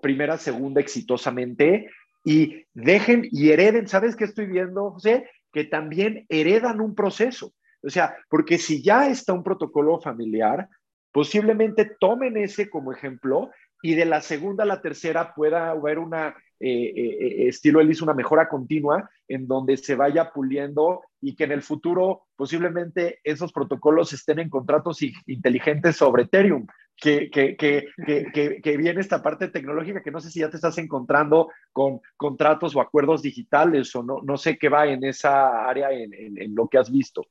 primera, 0.03 0.37
segunda 0.37 0.83
exitosamente 0.83 1.89
y 2.23 2.67
dejen 2.75 3.27
y 3.33 3.49
hereden, 3.49 3.89
¿sabes 3.89 4.15
qué 4.15 4.25
estoy 4.25 4.45
viendo, 4.45 4.91
José? 4.91 5.31
Que 5.55 5.65
también 5.65 6.27
heredan 6.29 6.83
un 6.83 6.95
proceso. 6.95 7.55
O 7.83 7.89
sea, 7.89 8.19
porque 8.29 8.59
si 8.59 8.83
ya 8.83 9.09
está 9.09 9.33
un 9.33 9.45
protocolo 9.45 9.99
familiar, 10.03 10.69
posiblemente 11.13 11.93
tomen 11.99 12.37
ese 12.37 12.69
como 12.69 12.93
ejemplo 12.93 13.49
y 13.81 13.95
de 13.95 14.05
la 14.05 14.21
segunda 14.21 14.65
a 14.65 14.67
la 14.67 14.83
tercera 14.83 15.33
pueda 15.33 15.71
haber 15.71 15.99
una, 15.99 16.37
eh, 16.61 16.93
eh, 16.97 17.17
eh, 17.21 17.49
estilo 17.49 17.81
él 17.81 17.91
hizo 17.91 18.05
una 18.05 18.15
mejora 18.15 18.49
continua 18.49 19.09
en 19.29 19.47
donde 19.47 19.77
se 19.77 19.95
vaya 19.95 20.33
puliendo 20.33 21.03
y 21.21 21.35
que 21.35 21.45
en 21.45 21.53
el 21.53 21.63
futuro 21.63 22.27
posiblemente 22.37 23.21
esos 23.23 23.53
protocolos 23.53 24.13
estén 24.13 24.39
en 24.41 24.51
contratos 24.51 24.99
inteligentes 25.27 25.97
sobre 25.97 26.25
Ethereum, 26.25 26.67
que, 26.97 27.31
que, 27.31 27.57
que, 27.57 28.61
que, 28.61 28.77
viene 28.77 29.01
esta 29.01 29.23
parte 29.23 29.49
tecnológica 29.49 30.03
que 30.03 30.11
no 30.11 30.21
sé 30.21 30.31
si 30.31 30.41
ya 30.41 30.51
te 30.51 30.57
estás 30.57 30.79
encontrando 30.79 31.49
con 31.73 32.01
contratos 32.17 32.75
o 32.75 32.81
acuerdos 32.81 33.23
digitales 33.23 33.95
o 33.95 34.03
no, 34.03 34.21
no 34.23 34.37
sé 34.37 34.59
qué 34.59 34.69
va 34.69 34.87
en 34.87 35.05
esa 35.05 35.69
área 35.69 35.93
en, 35.93 36.13
en, 36.13 36.55
lo 36.55 36.67
que 36.67 36.79
has 36.79 36.91
visto. 36.91 37.27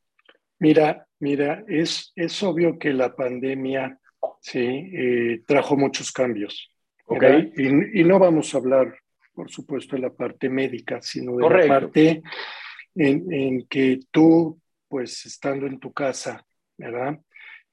Mira, 0.59 1.05
mira, 1.19 1.63
es, 1.67 2.13
es 2.15 2.41
obvio 2.43 2.79
que 2.79 2.93
la 2.93 3.13
pandemia 3.13 3.99
sí, 4.39 4.59
eh, 4.93 5.43
trajo 5.45 5.75
muchos 5.75 6.11
cambios. 6.11 6.71
Okay. 7.05 7.53
Y, 7.55 8.01
y, 8.01 8.03
no 8.03 8.19
vamos 8.19 8.53
a 8.53 8.57
hablar, 8.57 8.93
por 9.37 9.51
supuesto, 9.51 9.95
de 9.95 10.01
la 10.01 10.09
parte 10.09 10.49
médica, 10.49 10.99
sino 10.99 11.37
de 11.37 11.47
la 11.47 11.67
parte 11.67 12.23
en, 12.95 13.31
en, 13.31 13.67
que 13.67 13.99
tú, 14.09 14.59
pues 14.87 15.27
estando 15.27 15.67
en 15.67 15.79
tu 15.79 15.93
casa, 15.93 16.43
¿verdad? 16.75 17.19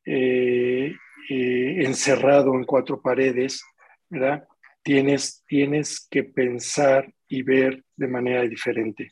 Eh, 0.05 0.95
eh, 1.31 1.77
encerrado 1.79 2.53
en 2.53 2.65
cuatro 2.65 3.01
paredes, 3.01 3.65
¿verdad? 4.11 4.45
Tienes, 4.83 5.43
tienes 5.47 6.07
que 6.11 6.25
pensar 6.25 7.11
y 7.29 7.41
ver 7.41 7.83
de 7.97 8.09
manera 8.09 8.43
diferente. 8.43 9.11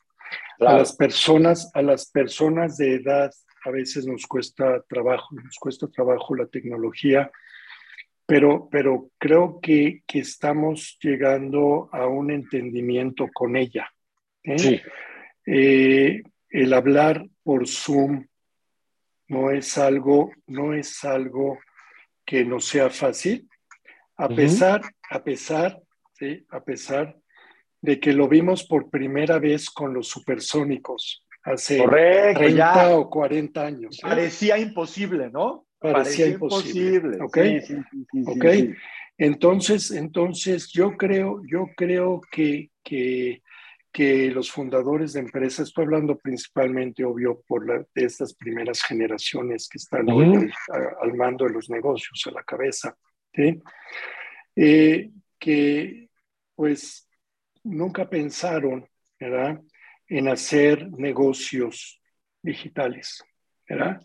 A 0.60 0.74
las 0.74 0.94
personas, 0.94 1.70
a 1.72 1.80
las 1.80 2.10
personas 2.10 2.76
de 2.76 2.96
edad 2.96 3.30
a 3.64 3.70
veces 3.70 4.06
nos 4.06 4.26
cuesta 4.26 4.82
trabajo, 4.90 5.34
nos 5.36 5.56
cuesta 5.56 5.88
trabajo 5.88 6.34
la 6.34 6.48
tecnología, 6.48 7.30
pero, 8.32 8.66
pero 8.70 9.10
creo 9.18 9.60
que, 9.60 10.04
que 10.06 10.20
estamos 10.20 10.96
llegando 11.02 11.90
a 11.92 12.06
un 12.06 12.30
entendimiento 12.30 13.28
con 13.30 13.56
ella. 13.56 13.92
¿eh? 14.42 14.58
Sí. 14.58 14.80
Eh, 15.44 16.22
el 16.48 16.72
hablar 16.72 17.26
por 17.42 17.68
Zoom 17.68 18.26
no 19.28 19.50
es 19.50 19.76
algo, 19.76 20.32
no 20.46 20.72
es 20.72 21.04
algo 21.04 21.58
que 22.24 22.42
no 22.42 22.58
sea 22.58 22.88
fácil, 22.88 23.46
a 24.16 24.30
pesar, 24.30 24.80
a 25.10 25.22
pesar, 25.22 25.78
¿sí? 26.14 26.46
a 26.48 26.64
pesar 26.64 27.14
de 27.82 28.00
que 28.00 28.14
lo 28.14 28.28
vimos 28.28 28.64
por 28.64 28.88
primera 28.88 29.38
vez 29.40 29.68
con 29.68 29.92
los 29.92 30.08
supersónicos 30.08 31.26
hace 31.42 31.76
Correcto, 31.76 32.40
30 32.40 32.96
o 32.96 33.10
40 33.10 33.62
años. 33.62 33.98
¿eh? 33.98 34.00
Parecía 34.00 34.56
imposible, 34.56 35.28
¿no? 35.30 35.66
Parecía, 35.82 36.28
imposible. 36.28 37.18
¿Ok? 37.20 37.38
okay. 38.26 38.74
Entonces, 39.18 39.90
entonces 39.90 40.68
yo 40.72 40.96
creo, 40.96 41.42
yo 41.46 41.66
creo 41.76 42.20
que, 42.30 42.70
que, 42.82 43.42
que, 43.92 44.30
los 44.30 44.50
fundadores 44.50 45.12
de 45.12 45.20
empresas, 45.20 45.68
estoy 45.68 45.84
hablando 45.84 46.16
principalmente, 46.16 47.04
obvio, 47.04 47.42
por 47.46 47.66
la, 47.66 47.84
de 47.94 48.04
estas 48.04 48.34
primeras 48.34 48.82
generaciones 48.82 49.68
que 49.68 49.78
están 49.78 50.10
hoy 50.10 50.50
al, 51.00 51.14
mando 51.14 51.44
de 51.44 51.52
los 51.52 51.68
negocios, 51.68 52.22
a 52.26 52.30
la 52.30 52.42
cabeza, 52.42 52.96
¿sí? 53.34 53.60
Eh, 54.56 55.10
que 55.38 56.08
pues 56.54 57.08
nunca 57.64 58.08
pensaron, 58.08 58.86
¿verdad? 59.18 59.60
en 60.12 60.28
hacer 60.28 60.90
negocios 60.92 61.98
digitales, 62.42 63.24
¿verdad? 63.66 64.00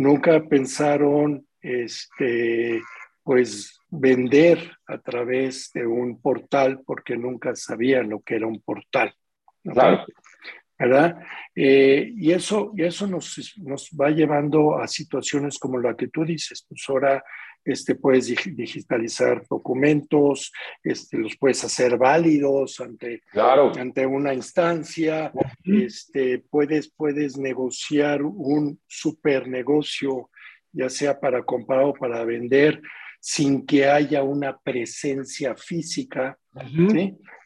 Nunca 0.00 0.42
pensaron, 0.48 1.46
este, 1.60 2.80
pues, 3.22 3.78
vender 3.90 4.72
a 4.86 4.96
través 4.96 5.70
de 5.74 5.86
un 5.86 6.22
portal 6.22 6.80
porque 6.86 7.18
nunca 7.18 7.54
sabían 7.54 8.08
lo 8.08 8.20
que 8.20 8.36
era 8.36 8.46
un 8.46 8.62
portal, 8.62 9.14
¿verdad? 9.62 11.18
Eh, 11.54 12.14
y 12.16 12.32
eso, 12.32 12.72
y 12.74 12.84
eso 12.84 13.06
nos, 13.06 13.54
nos 13.58 13.90
va 13.90 14.08
llevando 14.08 14.78
a 14.78 14.88
situaciones 14.88 15.58
como 15.58 15.78
la 15.78 15.94
que 15.94 16.08
tú 16.08 16.24
dices, 16.24 16.64
pues 16.66 16.82
ahora 16.88 17.22
este, 17.64 17.94
puedes 17.94 18.26
digitalizar 18.26 19.42
documentos, 19.48 20.52
este, 20.82 21.18
los 21.18 21.36
puedes 21.36 21.62
hacer 21.64 21.96
válidos 21.98 22.80
ante, 22.80 23.22
ante 23.34 24.06
una 24.06 24.34
instancia, 24.34 25.32
este, 25.64 26.38
puedes, 26.50 26.90
puedes 26.90 27.36
negociar 27.36 28.22
un 28.22 28.80
super 28.86 29.48
negocio, 29.48 30.30
ya 30.72 30.88
sea 30.88 31.18
para 31.20 31.42
comprar 31.42 31.84
o 31.84 31.92
para 31.92 32.24
vender, 32.24 32.80
sin 33.20 33.66
que 33.66 33.86
haya 33.86 34.22
una 34.22 34.58
presencia 34.58 35.54
física. 35.54 36.38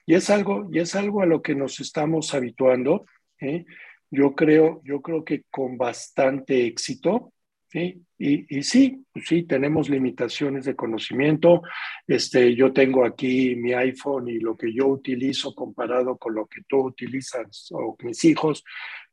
Y, 0.06 0.14
es 0.14 0.30
algo, 0.30 0.68
y 0.72 0.78
es 0.78 0.94
algo 0.94 1.22
a 1.22 1.26
lo 1.26 1.42
que 1.42 1.54
nos 1.54 1.80
estamos 1.80 2.32
habituando. 2.34 3.06
¿eh? 3.40 3.64
Yo, 4.10 4.34
creo, 4.34 4.80
yo 4.84 5.02
creo 5.02 5.24
que 5.24 5.42
con 5.50 5.76
bastante 5.76 6.66
éxito. 6.66 7.33
¿Sí? 7.74 8.00
Y, 8.16 8.62
sí, 8.62 9.04
pues 9.12 9.26
sí, 9.26 9.42
tenemos 9.42 9.90
limitaciones 9.90 10.64
de 10.64 10.76
conocimiento. 10.76 11.62
Este, 12.06 12.54
yo 12.54 12.72
tengo 12.72 13.04
aquí 13.04 13.56
mi 13.56 13.74
iPhone 13.74 14.28
y 14.28 14.38
lo 14.38 14.56
que 14.56 14.72
yo 14.72 14.86
utilizo 14.86 15.54
comparado 15.54 16.16
con 16.16 16.34
lo 16.34 16.46
que 16.46 16.62
tú 16.68 16.78
utilizas 16.84 17.68
o 17.72 17.96
mis 18.02 18.24
hijos, 18.24 18.64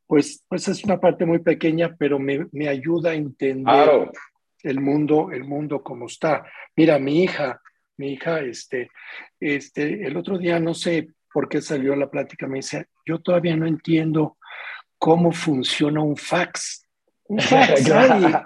pues, 0.06 0.46
pues 0.48 0.68
es 0.68 0.84
una 0.84 1.00
parte 1.00 1.26
muy 1.26 1.40
pequeña, 1.40 1.96
pero 1.98 2.20
me, 2.20 2.46
me 2.52 2.68
ayuda 2.68 3.12
a 3.12 3.16
entender 3.16 4.12
el 4.64 4.80
mundo, 4.80 5.32
el 5.32 5.44
mundo 5.44 5.82
como 5.82 6.06
está. 6.06 6.46
Mira, 6.76 7.00
mi 7.00 7.24
hija, 7.24 7.60
mi 7.98 8.14
hija, 8.14 8.42
este, 8.42 8.92
este, 9.40 10.06
el 10.06 10.16
otro 10.16 10.38
día 10.38 10.60
no 10.60 10.76
sé 10.76 11.08
por 11.34 11.50
qué 11.50 11.62
salió 11.62 11.96
la 11.96 12.12
plática, 12.12 12.48
me 12.48 12.58
dice, 12.58 12.86
yo 13.06 13.20
todavía 13.20 13.56
no 13.56 13.66
entiendo 13.66 14.38
cómo 15.00 15.32
funciona 15.32 16.02
un 16.02 16.16
fax. 16.16 16.81
Un 17.32 17.40
fax, 17.40 17.90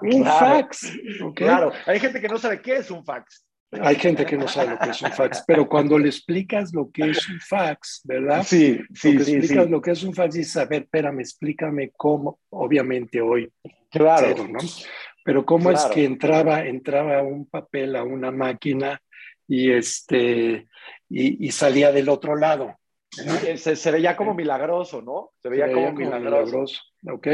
un 0.02 0.24
fax. 0.40 0.92
Claro, 1.34 1.72
hay 1.88 2.00
gente 2.00 2.22
que 2.22 2.28
no 2.28 2.38
sabe 2.38 2.62
qué 2.62 2.76
es 2.76 2.92
un 2.92 3.04
fax. 3.04 3.44
Hay 3.72 3.96
gente 3.96 4.26
que 4.28 4.38
no 4.38 4.48
sabe 4.48 4.72
lo 4.72 4.80
que 4.80 4.92
es 4.92 5.02
un 5.02 5.12
fax, 5.12 5.44
pero 5.48 5.68
cuando 5.68 5.98
le 5.98 6.08
explicas 6.08 6.72
lo 6.72 6.92
que 6.92 7.10
es 7.10 7.28
un 7.28 7.40
fax, 7.40 8.02
¿verdad? 8.04 8.44
Sí, 8.44 8.80
sí, 8.94 9.20
sí. 9.20 9.34
explicas 9.34 9.70
lo 9.72 9.82
que 9.82 9.92
es 9.92 10.04
un 10.04 10.14
fax, 10.14 10.36
y 10.38 10.60
a 10.60 10.66
ver, 10.66 10.84
espérame, 10.84 11.20
explícame 11.20 11.92
cómo, 11.98 12.40
obviamente 12.52 13.20
hoy. 13.22 13.52
Claro. 13.90 14.48
¿no? 14.48 14.60
Pero 15.24 15.44
cómo 15.46 15.72
es 15.72 15.84
que 15.86 16.06
entraba, 16.06 16.64
entraba 16.64 17.24
un 17.24 17.48
papel 17.48 17.96
a 17.96 18.04
una 18.04 18.30
máquina 18.30 19.02
y, 19.48 19.72
este, 19.72 20.68
y 21.10 21.52
salía 21.52 21.92
del 21.92 22.08
otro 22.10 22.36
lado. 22.36 22.78
Se, 23.16 23.92
veía 23.92 24.16
como 24.16 24.34
milagroso, 24.34 25.02
¿no? 25.02 25.32
Se 25.42 25.50
veía, 25.50 25.72
como, 25.72 25.92
milagroso. 25.94 26.82
¿ok? 27.10 27.28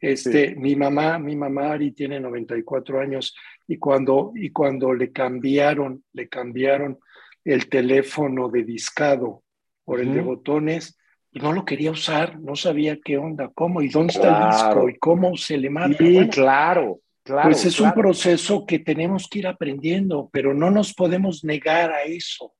este, 0.00 0.54
Mi 0.56 0.76
mamá, 0.76 1.18
mi 1.18 1.36
mamá 1.36 1.72
Ari 1.72 1.92
tiene 1.92 2.20
94 2.20 3.00
años 3.00 3.34
y 3.66 3.78
cuando, 3.78 4.32
y 4.34 4.50
cuando 4.50 4.92
le 4.92 5.12
cambiaron, 5.12 6.04
le 6.12 6.28
cambiaron 6.28 6.98
el 7.44 7.68
teléfono 7.68 8.48
de 8.48 8.64
discado 8.64 9.42
por 9.84 10.00
el 10.00 10.14
de 10.14 10.20
botones, 10.20 10.96
y 11.32 11.40
no 11.40 11.52
lo 11.52 11.64
quería 11.64 11.90
usar, 11.90 12.38
no 12.40 12.54
sabía 12.54 12.98
qué 13.02 13.16
onda, 13.16 13.50
cómo 13.54 13.80
y 13.80 13.88
dónde 13.88 14.12
está 14.12 14.38
el 14.38 14.50
disco 14.50 14.88
y 14.88 14.98
cómo 14.98 15.36
se 15.36 15.56
le 15.56 15.70
marca. 15.70 15.96
Sí, 15.98 16.28
claro, 16.28 17.00
claro. 17.22 17.48
Pues 17.48 17.64
es 17.64 17.80
un 17.80 17.92
proceso 17.92 18.66
que 18.66 18.78
tenemos 18.78 19.28
que 19.28 19.38
ir 19.38 19.46
aprendiendo, 19.46 20.28
pero 20.30 20.52
no 20.52 20.70
nos 20.70 20.92
podemos 20.92 21.42
negar 21.42 21.90
a 21.90 22.02
eso. 22.02 22.52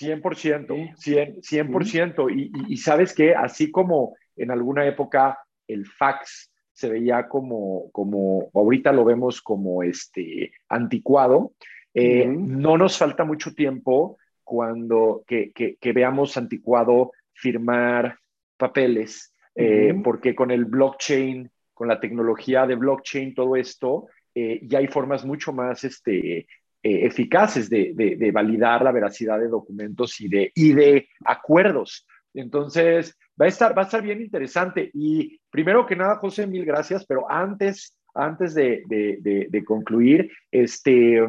100%, 0.00 0.94
100%, 0.96 1.40
100%. 1.42 2.30
Y, 2.34 2.42
y, 2.42 2.72
y 2.74 2.76
sabes 2.76 3.14
que 3.14 3.34
así 3.34 3.70
como 3.70 4.16
en 4.36 4.50
alguna 4.50 4.86
época 4.86 5.38
el 5.66 5.86
fax 5.86 6.50
se 6.78 6.88
veía 6.88 7.26
como, 7.26 7.90
como 7.90 8.50
ahorita 8.54 8.92
lo 8.92 9.04
vemos 9.04 9.42
como 9.42 9.82
este 9.82 10.52
anticuado, 10.68 11.52
eh, 11.92 12.26
no 12.28 12.78
nos 12.78 12.96
falta 12.96 13.24
mucho 13.24 13.52
tiempo 13.52 14.16
cuando 14.44 15.24
que, 15.26 15.50
que, 15.52 15.92
veamos 15.92 16.36
anticuado 16.36 17.10
firmar 17.32 18.18
papeles, 18.56 19.34
eh, 19.56 19.92
porque 20.04 20.36
con 20.36 20.52
el 20.52 20.66
blockchain, 20.66 21.50
con 21.74 21.88
la 21.88 21.98
tecnología 21.98 22.64
de 22.64 22.76
blockchain, 22.76 23.34
todo 23.34 23.56
esto, 23.56 24.06
eh, 24.32 24.60
ya 24.62 24.78
hay 24.78 24.86
formas 24.86 25.24
mucho 25.24 25.52
más 25.52 25.82
este, 25.82 26.46
eficaces 26.82 27.68
de, 27.68 27.92
de, 27.94 28.16
de, 28.16 28.30
validar 28.30 28.82
la 28.82 28.92
veracidad 28.92 29.38
de 29.38 29.48
documentos 29.48 30.20
y 30.20 30.28
de, 30.28 30.52
y 30.54 30.72
de 30.72 31.08
acuerdos. 31.24 32.06
Entonces, 32.34 33.16
va 33.40 33.46
a 33.46 33.48
estar, 33.48 33.76
va 33.76 33.82
a 33.82 33.84
estar 33.86 34.02
bien 34.02 34.20
interesante. 34.20 34.90
Y 34.94 35.40
primero 35.50 35.86
que 35.86 35.96
nada, 35.96 36.16
José, 36.16 36.46
mil 36.46 36.64
gracias, 36.64 37.04
pero 37.06 37.30
antes, 37.30 37.96
antes 38.14 38.54
de, 38.54 38.82
de, 38.86 39.46
de, 39.50 39.64
concluir, 39.64 40.30
este, 40.50 41.20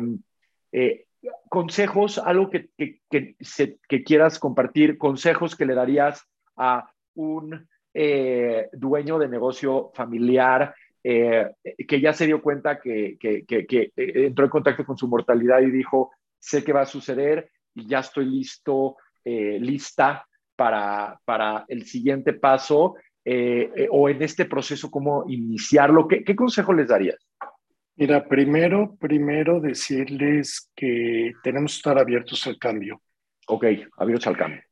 eh, 0.72 1.06
consejos, 1.50 2.18
algo 2.18 2.50
que, 2.50 2.70
que, 2.78 3.02
que, 3.10 3.36
se, 3.40 3.78
que, 3.88 4.04
quieras 4.04 4.40
compartir, 4.40 4.98
consejos 4.98 5.56
que 5.56 5.66
le 5.66 5.76
darías 5.76 6.24
a 6.56 6.92
un 7.16 7.68
eh, 7.94 8.70
dueño 8.74 9.18
de 9.18 9.28
negocio 9.28 9.92
familiar 9.94 10.76
eh, 11.04 11.46
que 11.88 12.02
ya 12.02 12.14
se 12.14 12.26
dio 12.26 12.42
cuenta 12.42 12.80
que, 12.80 13.18
que 13.20 13.92
entró 13.96 14.46
en 14.46 14.52
contacto 14.52 14.86
con 14.86 14.98
su 14.98 15.08
mortalidad 15.08 15.62
y 15.62 15.72
dijo, 15.72 16.12
sé 16.38 16.64
que 16.64 16.74
va 16.74 16.82
a 16.82 16.86
suceder 16.86 17.50
y 17.74 17.88
ya 17.88 18.00
estoy 18.00 18.26
listo, 18.26 18.98
lista 19.24 20.26
para, 20.56 21.20
para 21.26 21.66
el 21.68 21.86
siguiente 21.86 22.34
paso 22.34 22.96
eh, 23.32 23.70
eh, 23.76 23.88
o 23.92 24.10
en 24.10 24.22
este 24.24 24.46
proceso, 24.46 24.90
cómo 24.90 25.26
iniciarlo? 25.28 26.08
¿Qué, 26.08 26.24
¿Qué, 26.24 26.36
consejo 26.36 26.74
les 26.74 26.88
darías? 26.88 27.18
Mira, 27.96 28.28
primero, 28.28 28.96
primero 29.00 29.60
decirles 29.60 30.72
que 30.76 31.34
tenemos 31.44 31.74
que 31.74 31.78
estar 31.78 32.00
abiertos 32.00 32.48
al 32.48 32.58
cambio. 32.58 33.02
Ok, 33.48 33.66
abiertos 33.98 34.28
al 34.28 34.38
cambio. 34.38 34.64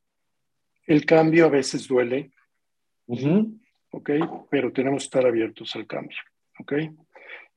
El 0.86 1.05
cambio 1.05 1.45
a 1.45 1.49
veces 1.49 1.88
duele, 1.88 2.32
ok, 3.98 4.10
pero 4.50 4.72
tenemos 4.72 5.04
que 5.04 5.06
estar 5.06 5.26
abiertos 5.26 5.76
al 5.76 5.86
cambio, 5.86 6.18
ok. 6.60 6.74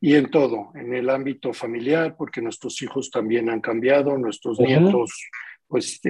Y 0.01 0.15
en 0.15 0.31
todo, 0.31 0.73
en 0.75 0.95
el 0.95 1.11
ámbito 1.11 1.53
familiar, 1.53 2.17
porque 2.17 2.41
nuestros 2.41 2.81
hijos 2.83 3.11
también 3.11 3.51
han 3.51 3.61
cambiado, 3.61 4.17
nuestros 4.17 4.59
nietos, 4.59 5.29
pues 5.67 6.01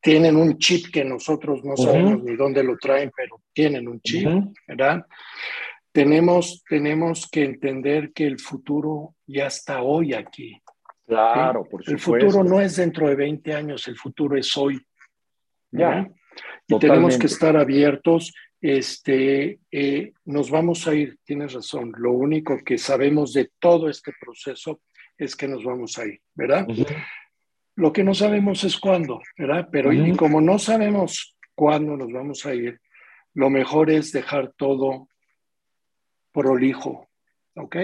tienen 0.00 0.36
un 0.36 0.58
chip 0.58 0.92
que 0.92 1.04
nosotros 1.04 1.64
no 1.64 1.76
sabemos 1.76 2.22
ni 2.24 2.34
dónde 2.34 2.64
lo 2.64 2.76
traen, 2.76 3.12
pero 3.16 3.40
tienen 3.52 3.88
un 3.88 4.00
chip, 4.00 4.28
¿verdad? 4.66 5.06
Tenemos, 5.92 6.62
tenemos 6.68 7.28
que 7.30 7.44
entender 7.44 8.12
que 8.12 8.26
el 8.26 8.38
futuro 8.38 9.14
ya 9.26 9.46
está 9.46 9.82
hoy 9.82 10.12
aquí. 10.12 10.60
Claro, 11.06 11.64
por 11.64 11.84
supuesto. 11.84 11.92
El 11.92 12.24
futuro 12.30 12.44
no 12.44 12.60
es 12.60 12.76
dentro 12.76 13.08
de 13.08 13.14
20 13.14 13.54
años, 13.54 13.86
el 13.86 13.96
futuro 13.96 14.36
es 14.36 14.56
hoy. 14.56 14.78
¿ya? 15.70 16.08
Y 16.66 16.78
tenemos 16.78 17.18
que 17.18 17.26
estar 17.26 17.56
abiertos. 17.56 18.34
Este, 18.68 19.60
eh, 19.70 20.12
nos 20.24 20.50
vamos 20.50 20.88
a 20.88 20.94
ir, 20.94 21.20
tienes 21.22 21.52
razón. 21.52 21.92
Lo 21.98 22.10
único 22.10 22.58
que 22.64 22.78
sabemos 22.78 23.32
de 23.32 23.52
todo 23.60 23.88
este 23.88 24.12
proceso 24.20 24.80
es 25.16 25.36
que 25.36 25.46
nos 25.46 25.62
vamos 25.62 25.96
a 25.98 26.06
ir, 26.06 26.20
¿verdad? 26.34 26.66
Lo 27.76 27.92
que 27.92 28.02
no 28.02 28.12
sabemos 28.12 28.64
es 28.64 28.76
cuándo, 28.76 29.20
¿verdad? 29.38 29.68
Pero 29.70 29.92
y 29.92 30.16
como 30.16 30.40
no 30.40 30.58
sabemos 30.58 31.36
cuándo 31.54 31.96
nos 31.96 32.10
vamos 32.12 32.44
a 32.44 32.56
ir, 32.56 32.80
lo 33.34 33.50
mejor 33.50 33.88
es 33.88 34.10
dejar 34.10 34.52
todo 34.56 35.08
prolijo, 36.32 37.08
¿ok? 37.54 37.76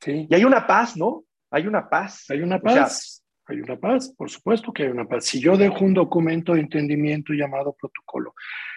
Sí. 0.00 0.26
Y 0.30 0.34
hay 0.34 0.44
una 0.44 0.66
paz, 0.66 0.96
¿no? 0.96 1.26
Hay 1.50 1.66
una 1.66 1.86
paz. 1.86 2.24
Hay 2.30 2.40
una 2.40 2.58
paz. 2.58 3.17
Hay 3.48 3.60
una 3.60 3.76
paz, 3.76 4.12
por 4.16 4.30
supuesto 4.30 4.72
que 4.72 4.84
hay 4.84 4.90
una 4.90 5.06
paz. 5.06 5.24
Si 5.24 5.40
yo 5.40 5.56
dejo 5.56 5.84
un 5.84 5.94
documento 5.94 6.54
de 6.54 6.60
entendimiento 6.60 7.32
llamado 7.32 7.74
protocolo, 7.74 8.34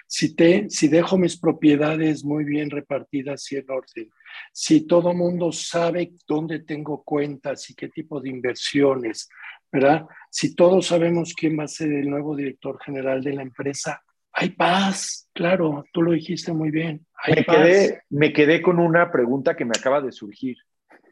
si, 0.07 0.35
te, 0.35 0.69
si 0.69 0.87
dejo 0.87 1.17
mis 1.17 1.37
propiedades 1.37 2.23
muy 2.23 2.45
bien 2.45 2.69
repartidas 2.69 3.51
y 3.51 3.57
en 3.57 3.69
orden, 3.69 4.09
si 4.53 4.87
todo 4.87 5.13
mundo 5.13 5.51
sabe 5.51 6.13
dónde 6.27 6.59
tengo 6.59 7.03
cuentas 7.03 7.69
y 7.69 7.75
qué 7.75 7.89
tipo 7.89 8.21
de 8.21 8.29
inversiones, 8.29 9.29
¿verdad? 9.71 10.05
Si 10.29 10.55
todos 10.55 10.87
sabemos 10.87 11.33
quién 11.33 11.59
va 11.59 11.65
a 11.65 11.67
ser 11.67 11.91
el 11.91 12.09
nuevo 12.09 12.35
director 12.35 12.79
general 12.81 13.21
de 13.23 13.33
la 13.33 13.41
empresa, 13.41 14.01
hay 14.33 14.51
paz, 14.51 15.29
claro, 15.33 15.83
tú 15.91 16.01
lo 16.01 16.13
dijiste 16.13 16.53
muy 16.53 16.71
bien. 16.71 17.05
me, 17.27 17.43
Quedé, 17.43 18.01
me 18.09 18.31
quedé 18.31 18.61
con 18.61 18.79
una 18.79 19.11
pregunta 19.11 19.55
que 19.55 19.65
me 19.65 19.73
acaba 19.77 20.01
de 20.01 20.13
surgir. 20.13 20.57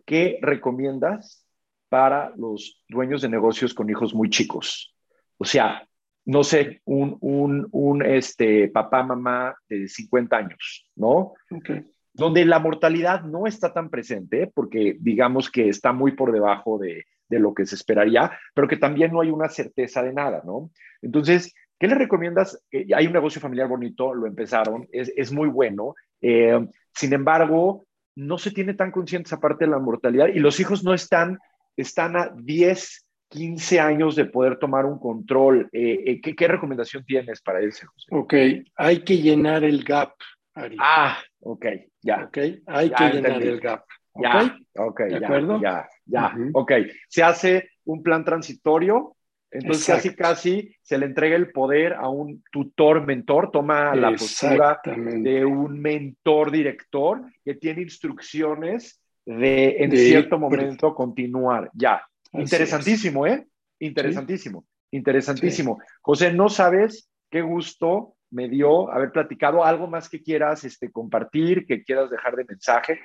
¿Qué 0.05 0.39
recomiendas 0.41 1.45
para 1.90 2.32
los 2.38 2.82
dueños 2.88 3.22
de 3.22 3.30
negocios 3.30 3.74
con 3.74 3.90
hijos 3.90 4.14
muy 4.14 4.30
chicos? 4.30 4.96
O 5.38 5.46
sea, 5.46 5.88
no 6.26 6.44
sé, 6.44 6.82
un, 6.86 7.18
un, 7.22 7.68
un 7.72 8.06
este, 8.06 8.68
papá, 8.70 9.04
mamá 9.04 9.56
de 9.68 9.88
50 9.88 10.38
años, 10.38 10.90
¿no? 10.96 11.34
Okay. 11.50 11.86
Donde 12.14 12.46
la 12.46 12.60
mortalidad 12.60 13.24
no 13.24 13.48
está 13.48 13.74
tan 13.74 13.90
presente, 13.90 14.52
porque 14.54 14.98
digamos 15.00 15.50
que 15.50 15.70
está 15.70 15.92
muy 15.92 16.12
por 16.12 16.32
debajo 16.32 16.78
de, 16.78 17.06
de 17.30 17.40
lo 17.40 17.54
que 17.54 17.66
se 17.66 17.76
esperaría, 17.76 18.32
pero 18.54 18.68
que 18.68 18.78
también 18.78 19.14
no 19.14 19.22
hay 19.22 19.30
una 19.30 19.48
certeza 19.48 20.04
de 20.04 20.14
nada, 20.14 20.42
¿no? 20.46 20.72
Entonces, 21.02 21.54
¿qué 21.80 21.88
le 21.88 21.96
recomiendas? 21.96 22.62
Eh, 22.72 22.88
hay 22.94 23.08
un 23.08 23.14
negocio 23.14 23.40
familiar 23.40 23.68
bonito, 23.68 24.14
lo 24.14 24.28
empezaron, 24.28 24.88
es, 24.92 25.14
es 25.16 25.32
muy 25.32 25.48
bueno. 25.48 25.96
Eh, 26.22 26.60
sin 26.94 27.14
embargo, 27.14 27.86
no 28.16 28.38
se 28.38 28.52
tiene 28.52 28.74
tan 28.74 28.92
consciente 28.92 29.28
esa 29.28 29.40
parte 29.40 29.66
de 29.66 29.72
la 29.72 29.80
mortalidad 29.80 30.28
y 30.28 30.40
los 30.40 30.60
hijos 30.60 30.84
no 30.84 30.94
están, 30.94 31.40
están 31.82 32.15
a 32.15 32.30
10, 32.36 33.05
15 33.30 33.80
años 33.80 34.15
de 34.15 34.25
poder 34.25 34.57
tomar 34.57 34.86
un 34.86 34.99
control. 34.99 35.69
Eh, 35.71 36.19
¿qué, 36.21 36.36
¿qué, 36.36 36.47
recomendación 36.47 37.05
tienes 37.05 37.41
para 37.41 37.61
eso? 37.61 37.88
Ok, 38.11 38.34
hay 38.75 39.03
que 39.03 39.17
llenar 39.17 39.63
el 39.63 39.84
gap. 39.84 40.13
Ari. 40.53 40.77
Ah, 40.80 41.17
ok, 41.39 41.65
ya. 42.01 42.25
Ok, 42.25 42.38
hay 42.65 42.89
Ya 42.89 42.95
que 42.95 43.03
llenar 43.05 43.32
entendí. 43.32 43.47
el 43.47 43.59
gap. 43.59 43.84
Ya, 44.15 44.57
¿ok? 44.75 44.99
¿De 45.01 45.19
ya, 45.19 45.27
acuerdo? 45.27 45.61
ya, 45.61 45.89
ya, 46.05 46.34
Ujú. 46.36 46.49
ok. 46.53 46.71
Se 47.07 47.23
hace 47.23 47.69
un 47.86 48.03
plan 48.03 48.25
transitorio, 48.25 49.15
entonces 49.51 49.88
casi, 49.88 50.15
casi 50.15 50.75
se 50.82 50.97
le 50.97 51.05
entrega 51.05 51.36
el 51.36 51.51
poder 51.51 51.93
a 51.93 52.09
un 52.09 52.43
tutor, 52.51 53.05
mentor, 53.05 53.49
toma 53.51 53.95
la 53.95 54.11
postura 54.11 54.80
de 54.84 55.45
un 55.45 55.80
mentor, 55.80 56.51
director, 56.51 57.21
que 57.43 57.55
tiene 57.55 57.82
instrucciones 57.82 59.01
de 59.38 59.84
en 59.84 59.91
De- 59.91 59.97
cierto 59.97 60.39
momento 60.39 60.95
continuar. 60.95 61.69
Ya, 61.73 62.01
interesantísimo, 62.34 63.27
¿eh? 63.27 63.45
Interesantísimo, 63.80 64.65
interesantísimo. 64.91 65.80
José, 66.01 66.34
no 66.34 66.49
sabes 66.49 67.09
qué 67.30 67.41
gusto 67.41 68.15
me 68.32 68.49
dio 68.49 68.91
haber 68.91 69.11
platicado. 69.11 69.63
¿Algo 69.63 69.88
más 69.88 70.09
que 70.09 70.21
quieras 70.21 70.63
este, 70.63 70.91
compartir, 70.91 71.65
que 71.67 71.84
quieras 71.84 72.09
dejar 72.09 72.36
de 72.36 72.45
mensaje? 72.45 72.99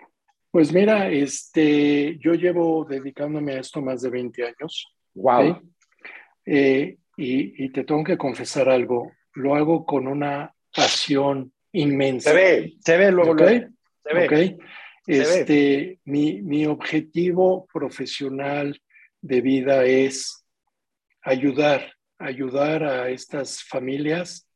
Pues 0.50 0.72
mira, 0.72 1.10
este, 1.10 2.16
yo 2.18 2.32
llevo 2.34 2.86
dedicándome 2.88 3.52
a 3.54 3.60
esto 3.60 3.82
más 3.82 4.00
de 4.02 4.10
20 4.10 4.44
años. 4.44 4.96
Wow. 5.14 5.60
Eh, 6.46 6.96
y, 7.16 7.64
y 7.64 7.68
te 7.70 7.84
tengo 7.84 8.02
que 8.02 8.16
confesar 8.16 8.68
algo, 8.68 9.12
lo 9.34 9.54
hago 9.54 9.84
con 9.84 10.06
una 10.06 10.54
pasión 10.74 11.52
inmensa. 11.72 12.30
Se 12.30 12.36
ve, 12.36 12.74
se 12.80 12.96
ve 12.96 13.12
luego, 13.12 13.32
¿ok? 13.32 13.40
luego. 13.40 13.66
Se 14.04 14.14
ve. 14.14 14.54
¿ok? 14.56 14.62
Este, 15.06 16.00
mi, 16.04 16.40
mi 16.42 16.66
objetivo 16.66 17.66
profesional 17.72 18.80
de 19.20 19.40
vida 19.40 19.84
es 19.84 20.44
ayudar, 21.22 21.94
ayudar 22.18 22.84
a 22.84 23.10
estas 23.10 23.62
familias 23.62 24.48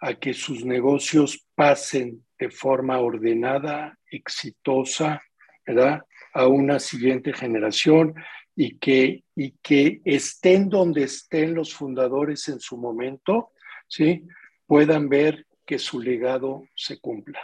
a 0.00 0.14
que 0.14 0.32
sus 0.32 0.64
negocios 0.64 1.46
pasen 1.54 2.24
de 2.38 2.50
forma 2.50 2.98
ordenada, 2.98 3.98
exitosa, 4.10 5.22
¿verdad? 5.66 6.02
A 6.32 6.46
una 6.46 6.78
siguiente 6.78 7.32
generación 7.34 8.14
y 8.56 8.78
que, 8.78 9.24
y 9.36 9.52
que 9.62 10.00
estén 10.04 10.70
donde 10.70 11.04
estén 11.04 11.54
los 11.54 11.74
fundadores 11.74 12.48
en 12.48 12.60
su 12.60 12.78
momento, 12.78 13.52
¿sí? 13.86 14.26
Puedan 14.66 15.08
ver 15.08 15.46
que 15.66 15.78
su 15.78 16.00
legado 16.00 16.64
se 16.74 16.98
cumpla. 16.98 17.40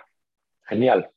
Genial. 0.65 1.11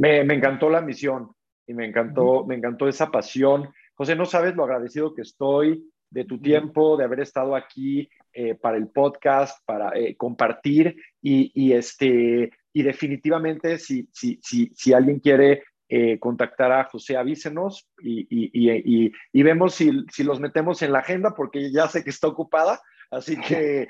Me, 0.00 0.24
me 0.24 0.32
encantó 0.32 0.70
la 0.70 0.80
misión 0.80 1.30
y 1.66 1.74
me 1.74 1.84
encantó, 1.84 2.46
me 2.46 2.54
encantó 2.54 2.88
esa 2.88 3.10
pasión. 3.10 3.68
José, 3.92 4.16
no 4.16 4.24
sabes 4.24 4.56
lo 4.56 4.64
agradecido 4.64 5.14
que 5.14 5.20
estoy 5.20 5.84
de 6.08 6.24
tu 6.24 6.40
tiempo, 6.40 6.96
de 6.96 7.04
haber 7.04 7.20
estado 7.20 7.54
aquí 7.54 8.08
eh, 8.32 8.54
para 8.54 8.78
el 8.78 8.88
podcast, 8.88 9.62
para 9.66 9.94
eh, 9.94 10.16
compartir 10.16 10.96
y, 11.20 11.72
este, 11.72 12.50
y 12.72 12.82
definitivamente 12.82 13.76
si, 13.76 14.08
si, 14.10 14.40
si, 14.42 14.70
si 14.74 14.94
alguien 14.94 15.20
quiere 15.20 15.64
eh, 15.90 16.18
contactar 16.18 16.72
a 16.72 16.84
José, 16.84 17.18
avísenos 17.18 17.86
y, 18.02 18.26
y, 18.30 19.12
y, 19.34 19.42
vemos 19.42 19.74
si, 19.74 19.90
si, 20.10 20.24
los 20.24 20.40
metemos 20.40 20.80
en 20.80 20.92
la 20.92 21.00
agenda 21.00 21.34
porque 21.34 21.70
ya 21.70 21.88
sé 21.88 22.02
que 22.02 22.10
está 22.10 22.26
ocupada, 22.26 22.80
así 23.10 23.38
que 23.38 23.86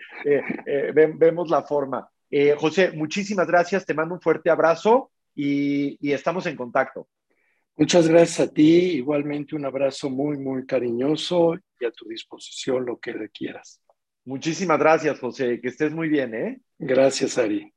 vemos 0.92 1.50
la 1.50 1.62
forma. 1.62 2.10
José, 2.58 2.90
muchísimas 2.96 3.46
gracias, 3.46 3.86
te 3.86 3.94
mando 3.94 4.16
un 4.16 4.20
fuerte 4.20 4.50
abrazo 4.50 5.12
y 5.34 6.12
estamos 6.12 6.46
en 6.46 6.56
contacto. 6.56 7.08
Muchas 7.76 8.06
gracias 8.08 8.40
a 8.46 8.52
ti, 8.52 8.92
igualmente 8.96 9.56
un 9.56 9.64
abrazo 9.64 10.10
muy, 10.10 10.36
muy 10.36 10.66
cariñoso 10.66 11.54
y 11.80 11.86
a 11.86 11.90
tu 11.90 12.06
disposición 12.06 12.84
lo 12.84 12.98
que 12.98 13.12
requieras. 13.12 13.80
Muchísimas 14.24 14.78
gracias, 14.78 15.18
José. 15.18 15.60
Que 15.62 15.68
estés 15.68 15.90
muy 15.90 16.08
bien, 16.08 16.34
¿eh? 16.34 16.60
Gracias, 16.78 17.38
Ari. 17.38 17.72